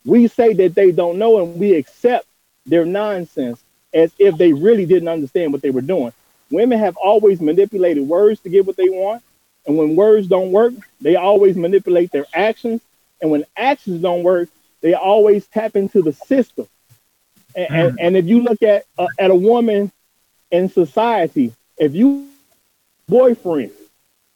[0.04, 2.26] we say that they don't know and we accept
[2.64, 3.62] their nonsense
[3.92, 6.12] as if they really didn't understand what they were doing.
[6.50, 9.22] Women have always manipulated words to get what they want.
[9.68, 12.80] And when words don't work, they always manipulate their actions.
[13.20, 14.48] And when actions don't work,
[14.80, 16.66] they always tap into the system.
[17.54, 17.88] And, mm.
[17.88, 19.92] and, and, if you look at uh, at a woman
[20.50, 22.28] in society, if you
[23.08, 23.72] boyfriend,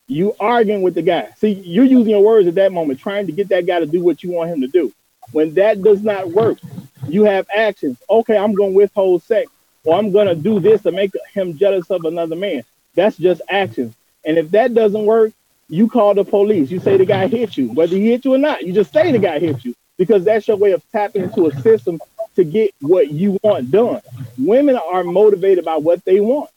[0.07, 1.29] you arguing with the guy.
[1.37, 4.03] See, you're using your words at that moment, trying to get that guy to do
[4.03, 4.93] what you want him to do.
[5.31, 6.59] When that does not work,
[7.07, 7.97] you have actions.
[8.07, 9.49] Okay, I'm going to withhold sex,
[9.83, 12.63] or I'm going to do this to make him jealous of another man.
[12.95, 13.95] That's just actions.
[14.25, 15.33] And if that doesn't work,
[15.69, 16.71] you call the police.
[16.71, 18.63] You say the guy hit you, whether he hit you or not.
[18.63, 21.61] You just say the guy hit you because that's your way of tapping into a
[21.61, 21.99] system
[22.35, 24.01] to get what you want done.
[24.37, 26.49] Women are motivated by what they want.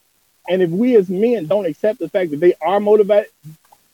[0.48, 3.30] And if we as men don't accept the fact that they are motivated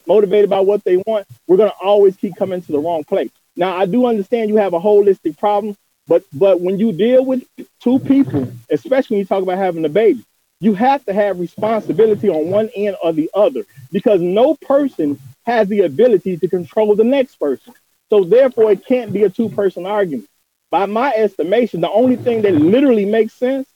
[0.06, 3.30] motivated by what they want, we're gonna always keep coming to the wrong place.
[3.56, 5.76] Now I do understand you have a holistic problem,
[6.08, 7.44] but but when you deal with
[7.80, 10.24] two people, especially when you talk about having a baby,
[10.62, 15.66] you have to have responsibility on one end or the other because no person has
[15.66, 17.74] the ability to control the next person.
[18.10, 20.28] So therefore, it can't be a two-person argument.
[20.70, 23.68] By my estimation, the only thing that literally makes sense,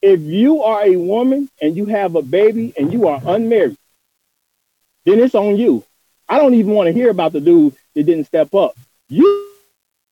[0.00, 3.76] if you are a woman and you have a baby and you are unmarried,
[5.04, 5.82] then it's on you.
[6.28, 8.76] I don't even want to hear about the dude that didn't step up.
[9.08, 9.24] You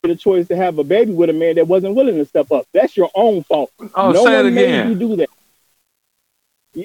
[0.02, 2.50] made the choice to have a baby with a man that wasn't willing to step
[2.50, 2.66] up.
[2.74, 3.70] That's your own fault.
[3.94, 4.88] Oh, no say one it again.
[4.88, 5.30] made you do that.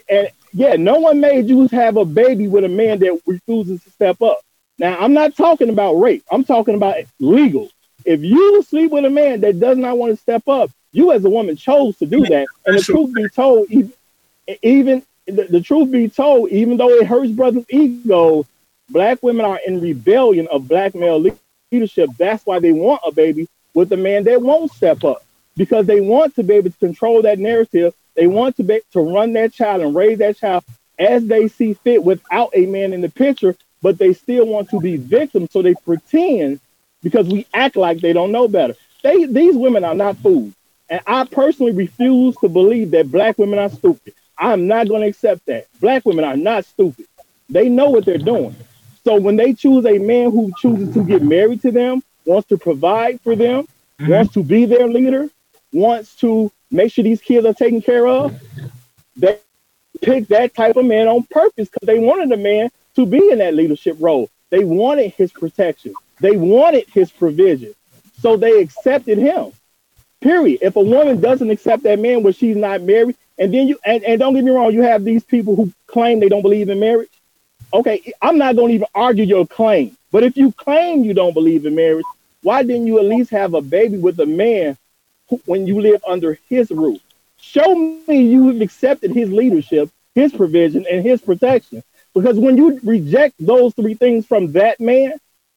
[0.09, 3.89] And yeah, no one made you have a baby with a man that refuses to
[3.89, 4.39] step up.
[4.77, 6.23] Now, I'm not talking about rape.
[6.31, 7.69] I'm talking about legal.
[8.03, 11.25] If you sleep with a man that does not want to step up, you as
[11.25, 12.47] a woman chose to do that.
[12.65, 13.93] And the truth be told, even,
[14.61, 18.45] even the, the truth be told, even though it hurts brothers' ego,
[18.89, 21.23] black women are in rebellion of black male
[21.71, 22.09] leadership.
[22.17, 25.23] That's why they want a baby with a man that won't step up
[25.57, 29.01] because they want to be able to control that narrative they want to be to
[29.01, 30.63] run that child and raise that child
[30.97, 34.79] as they see fit without a man in the picture, but they still want to
[34.79, 35.51] be victims.
[35.51, 36.59] So they pretend
[37.03, 38.75] because we act like they don't know better.
[39.03, 40.53] They these women are not fools.
[40.89, 44.13] And I personally refuse to believe that black women are stupid.
[44.37, 45.67] I'm not going to accept that.
[45.79, 47.07] Black women are not stupid.
[47.49, 48.55] They know what they're doing.
[49.03, 52.57] So when they choose a man who chooses to get married to them, wants to
[52.57, 53.67] provide for them,
[53.99, 54.11] mm-hmm.
[54.11, 55.29] wants to be their leader,
[55.71, 58.39] wants to make sure these kids are taken care of.
[59.15, 59.39] They
[60.01, 63.39] picked that type of man on purpose because they wanted a man to be in
[63.39, 64.29] that leadership role.
[64.49, 65.95] They wanted his protection.
[66.19, 67.73] They wanted his provision.
[68.19, 69.51] So they accepted him.
[70.21, 70.59] Period.
[70.61, 74.03] If a woman doesn't accept that man when she's not married, and then you and,
[74.03, 76.79] and don't get me wrong, you have these people who claim they don't believe in
[76.79, 77.09] marriage.
[77.73, 79.95] Okay, I'm not gonna even argue your claim.
[80.11, 82.05] But if you claim you don't believe in marriage,
[82.41, 84.77] why didn't you at least have a baby with a man
[85.45, 87.01] when you live under his roof?
[87.37, 91.83] Show me you've accepted his leadership, his provision, and his protection.
[92.13, 95.13] Because when you reject those three things from that man,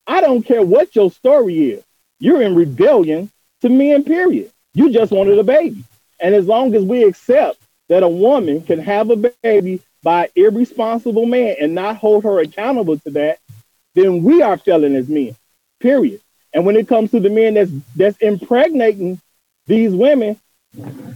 [0.07, 1.85] I don't care what your story is.
[2.19, 3.31] You're in rebellion
[3.61, 4.51] to men, period.
[4.75, 5.85] You just wanted a baby.
[6.21, 7.59] And as long as we accept
[7.89, 12.99] that a woman can have a baby by irresponsible man and not hold her accountable
[13.01, 13.39] to that,
[13.95, 15.37] then we are failing as men,
[15.81, 16.21] period.
[16.53, 19.21] And when it comes to the men that's that's impregnating
[19.69, 20.37] these women,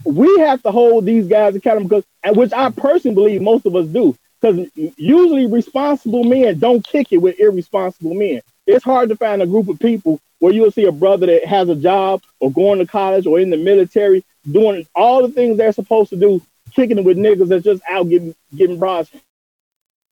[0.04, 3.86] we have to hold these guys accountable because, which I personally believe most of us
[3.86, 8.40] do, because usually responsible men don't kick it with irresponsible men.
[8.66, 11.68] It's hard to find a group of people where you'll see a brother that has
[11.68, 15.72] a job or going to college or in the military doing all the things they're
[15.72, 16.42] supposed to do,
[16.72, 19.10] kicking it with niggas that's just out getting getting bras.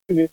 [0.09, 0.29] Men.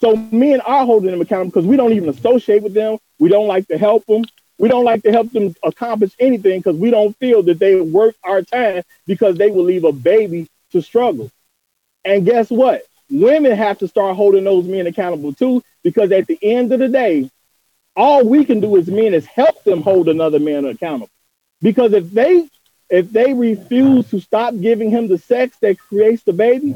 [0.00, 2.98] So men are holding them accountable because we don't even associate with them.
[3.18, 4.24] We don't like to help them.
[4.58, 8.16] We don't like to help them accomplish anything because we don't feel that they worth
[8.22, 11.30] our time because they will leave a baby to struggle.
[12.04, 12.82] And guess what?
[13.10, 16.88] Women have to start holding those men accountable too because at the end of the
[16.88, 17.30] day,
[17.94, 21.10] all we can do as men is help them hold another man accountable.
[21.60, 22.48] Because if they
[22.90, 26.74] if they refuse to stop giving him the sex that creates the baby,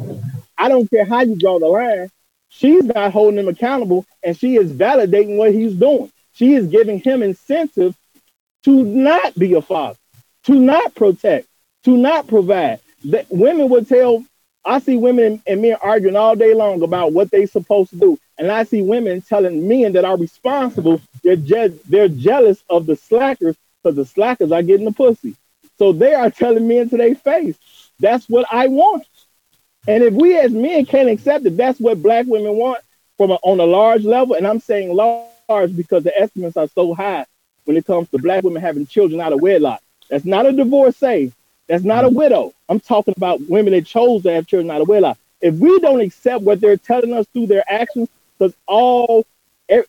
[0.56, 2.10] I don't care how you draw the line,
[2.48, 6.10] she's not holding him accountable and she is validating what he's doing.
[6.36, 7.96] She is giving him incentive
[8.64, 9.98] to not be a father,
[10.44, 11.48] to not protect,
[11.84, 12.80] to not provide.
[13.06, 14.24] That women would tell,
[14.64, 18.18] I see women and men arguing all day long about what they're supposed to do.
[18.38, 22.96] And I see women telling men that are responsible, they're, je- they're jealous of the
[22.96, 25.36] slackers because the slackers are getting the pussy.
[25.78, 27.56] So they are telling men to their face,
[27.98, 29.06] that's what I want.
[29.88, 32.80] And if we as men can't accept it, that's what black women want
[33.16, 34.34] from a, on a large level.
[34.34, 37.24] And I'm saying large because the estimates are so high
[37.64, 39.80] when it comes to black women having children out of wedlock.
[40.10, 41.32] That's not a divorcee.
[41.68, 42.52] That's not a widow.
[42.68, 45.18] I'm talking about women that chose to have children out of wedlock.
[45.40, 48.08] If we don't accept what they're telling us through their actions,
[48.38, 49.24] because all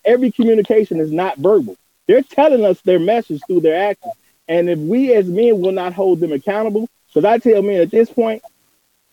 [0.06, 1.76] every communication is not verbal,
[2.08, 4.14] they're telling us their message through their actions.
[4.48, 7.92] And if we as men will not hold them accountable, because I tell men at
[7.92, 8.44] this point,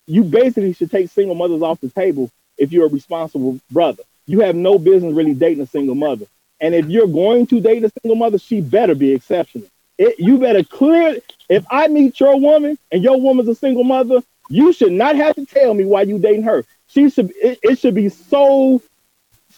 [0.07, 4.03] you basically should take single mothers off the table if you're a responsible brother.
[4.27, 6.25] You have no business really dating a single mother.
[6.59, 9.67] And if you're going to date a single mother, she better be exceptional.
[9.97, 11.19] It, you better clear.
[11.49, 15.35] If I meet your woman and your woman's a single mother, you should not have
[15.35, 16.63] to tell me why you dating her.
[16.87, 17.31] She should.
[17.35, 18.81] It, it should be so,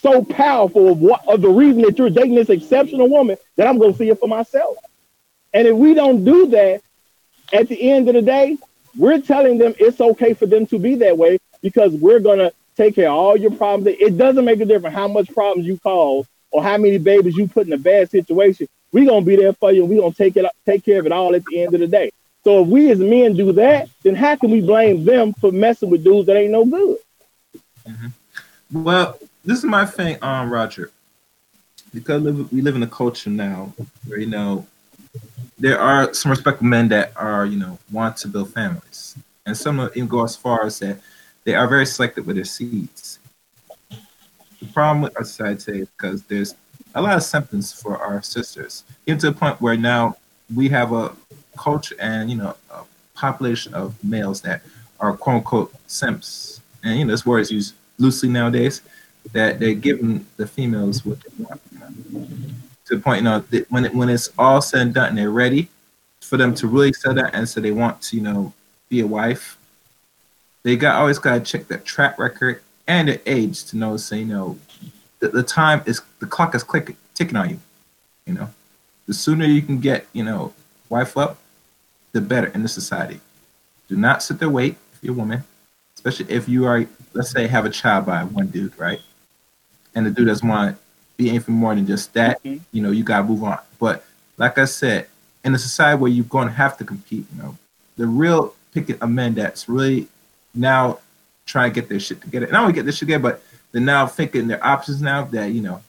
[0.02, 3.78] so powerful of what of the reason that you're dating this exceptional woman that I'm
[3.78, 4.78] going to see it for myself.
[5.54, 6.82] And if we don't do that,
[7.54, 8.58] at the end of the day,
[8.98, 12.96] we're telling them it's okay for them to be that way because we're gonna take
[12.96, 13.98] care of all your problems.
[14.00, 16.26] It doesn't make a difference how much problems you cause
[16.58, 18.68] or how many babies you put in a bad situation.
[18.92, 21.12] We're gonna be there for you and we're gonna take it take care of it
[21.12, 22.12] all at the end of the day.
[22.44, 25.92] So if we as men do that, then how can we blame them for messing
[25.92, 26.98] with dudes that ain't no good?
[27.88, 28.84] Mm-hmm.
[28.84, 30.90] Well, this is my thing, um, Roger.
[31.94, 33.72] Because we live in a culture now
[34.08, 34.66] where you know
[35.60, 39.16] there are some respectable men that are, you know, want to build families,
[39.46, 41.00] and some even go as far as that
[41.44, 43.07] they are very selective with their seeds.
[44.60, 46.56] The problem with our society is because there's
[46.96, 50.18] a lot of symptoms for our sisters, even to the point where now
[50.54, 51.16] we have a
[51.58, 52.82] culture and you know a
[53.14, 54.62] population of males that
[55.00, 58.82] are quote unquote simps, and you know this word is used loosely nowadays.
[59.34, 61.62] That they're giving the females what they want.
[62.86, 65.18] To the point, you know, that when it, when it's all said and done and
[65.18, 65.68] they're ready
[66.22, 68.54] for them to really settle that and so they want to, you know,
[68.88, 69.58] be a wife,
[70.64, 74.20] they got always got to check their track record and their age to know, say,
[74.20, 74.58] you know,
[75.20, 77.60] the, the time is the clock is clicking, ticking on you.
[78.26, 78.50] You know,
[79.08, 80.54] the sooner you can get, you know,
[80.90, 81.38] wife up,
[82.12, 83.20] the better in the society.
[83.88, 85.44] Do not sit there wait if you're a woman,
[85.96, 89.02] especially if you are, let's say, have a child by one dude, right?
[89.96, 90.82] And the dude doesn't want to
[91.16, 92.64] be anything more than just that, mm-hmm.
[92.72, 93.60] you know, you gotta move on.
[93.80, 94.06] But
[94.38, 95.08] like I said,
[95.44, 97.58] in a society where you're going to have to compete, you know,
[97.96, 100.08] the real picking of men that's really
[100.54, 101.00] now
[101.48, 102.46] trying to get their shit together.
[102.46, 105.48] And not only get this shit together, but they're now thinking their options now that,
[105.48, 105.82] you know,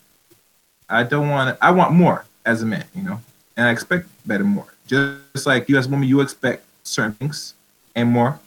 [0.89, 3.19] I don't want to, I want more as a man, you know,
[3.55, 4.65] and I expect better more.
[4.87, 7.53] Just like you as a woman, you expect certain things
[7.95, 8.39] and more.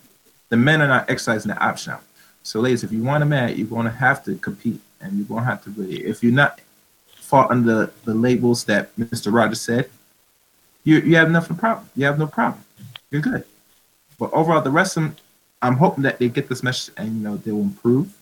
[0.49, 2.01] The men are not exercising that option now.
[2.43, 5.27] So, ladies, if you want a man, you're going to have to compete and you're
[5.27, 6.61] going to have to really, if you're not
[7.07, 9.33] fall under the labels that Mr.
[9.33, 9.89] Rogers said,
[10.85, 11.89] you you have nothing problem.
[11.95, 12.65] You have no problem.
[13.11, 13.45] You're good.
[14.19, 15.17] But overall, the rest of them,
[15.63, 18.13] I'm hoping that they get this message and you know they will improve.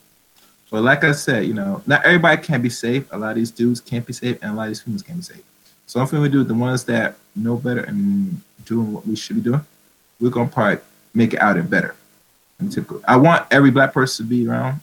[0.71, 3.05] But like I said, you know, not everybody can be safe.
[3.11, 5.19] A lot of these dudes can't be safe, and a lot of these females can't
[5.19, 5.43] be safe.
[5.87, 9.43] So something we do, the ones that know better and doing what we should be
[9.43, 9.65] doing,
[10.21, 10.79] we're gonna probably
[11.13, 11.97] make it out and better.
[13.09, 14.81] I want every black person to be around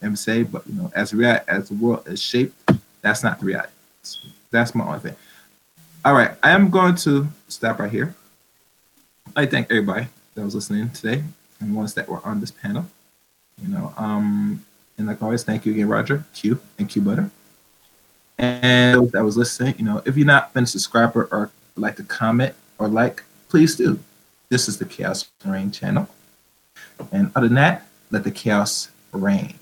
[0.00, 2.56] and say, but you know, as rea- as the world is shaped,
[3.02, 3.70] that's not the reality.
[4.50, 5.16] That's my only thing.
[6.04, 8.14] All right, I am going to stop right here.
[9.36, 11.22] I thank everybody that was listening today
[11.60, 12.86] and ones that were on this panel.
[13.60, 14.64] You know, um,
[14.96, 17.30] and like always, thank you again, Roger, Q, and Q Butter.
[18.38, 22.04] And that was listening, you know, if you're not been a subscriber or like to
[22.04, 23.98] comment or like, please do.
[24.48, 26.08] This is the Chaos Reign channel.
[27.12, 29.54] And other than that, let the chaos reign.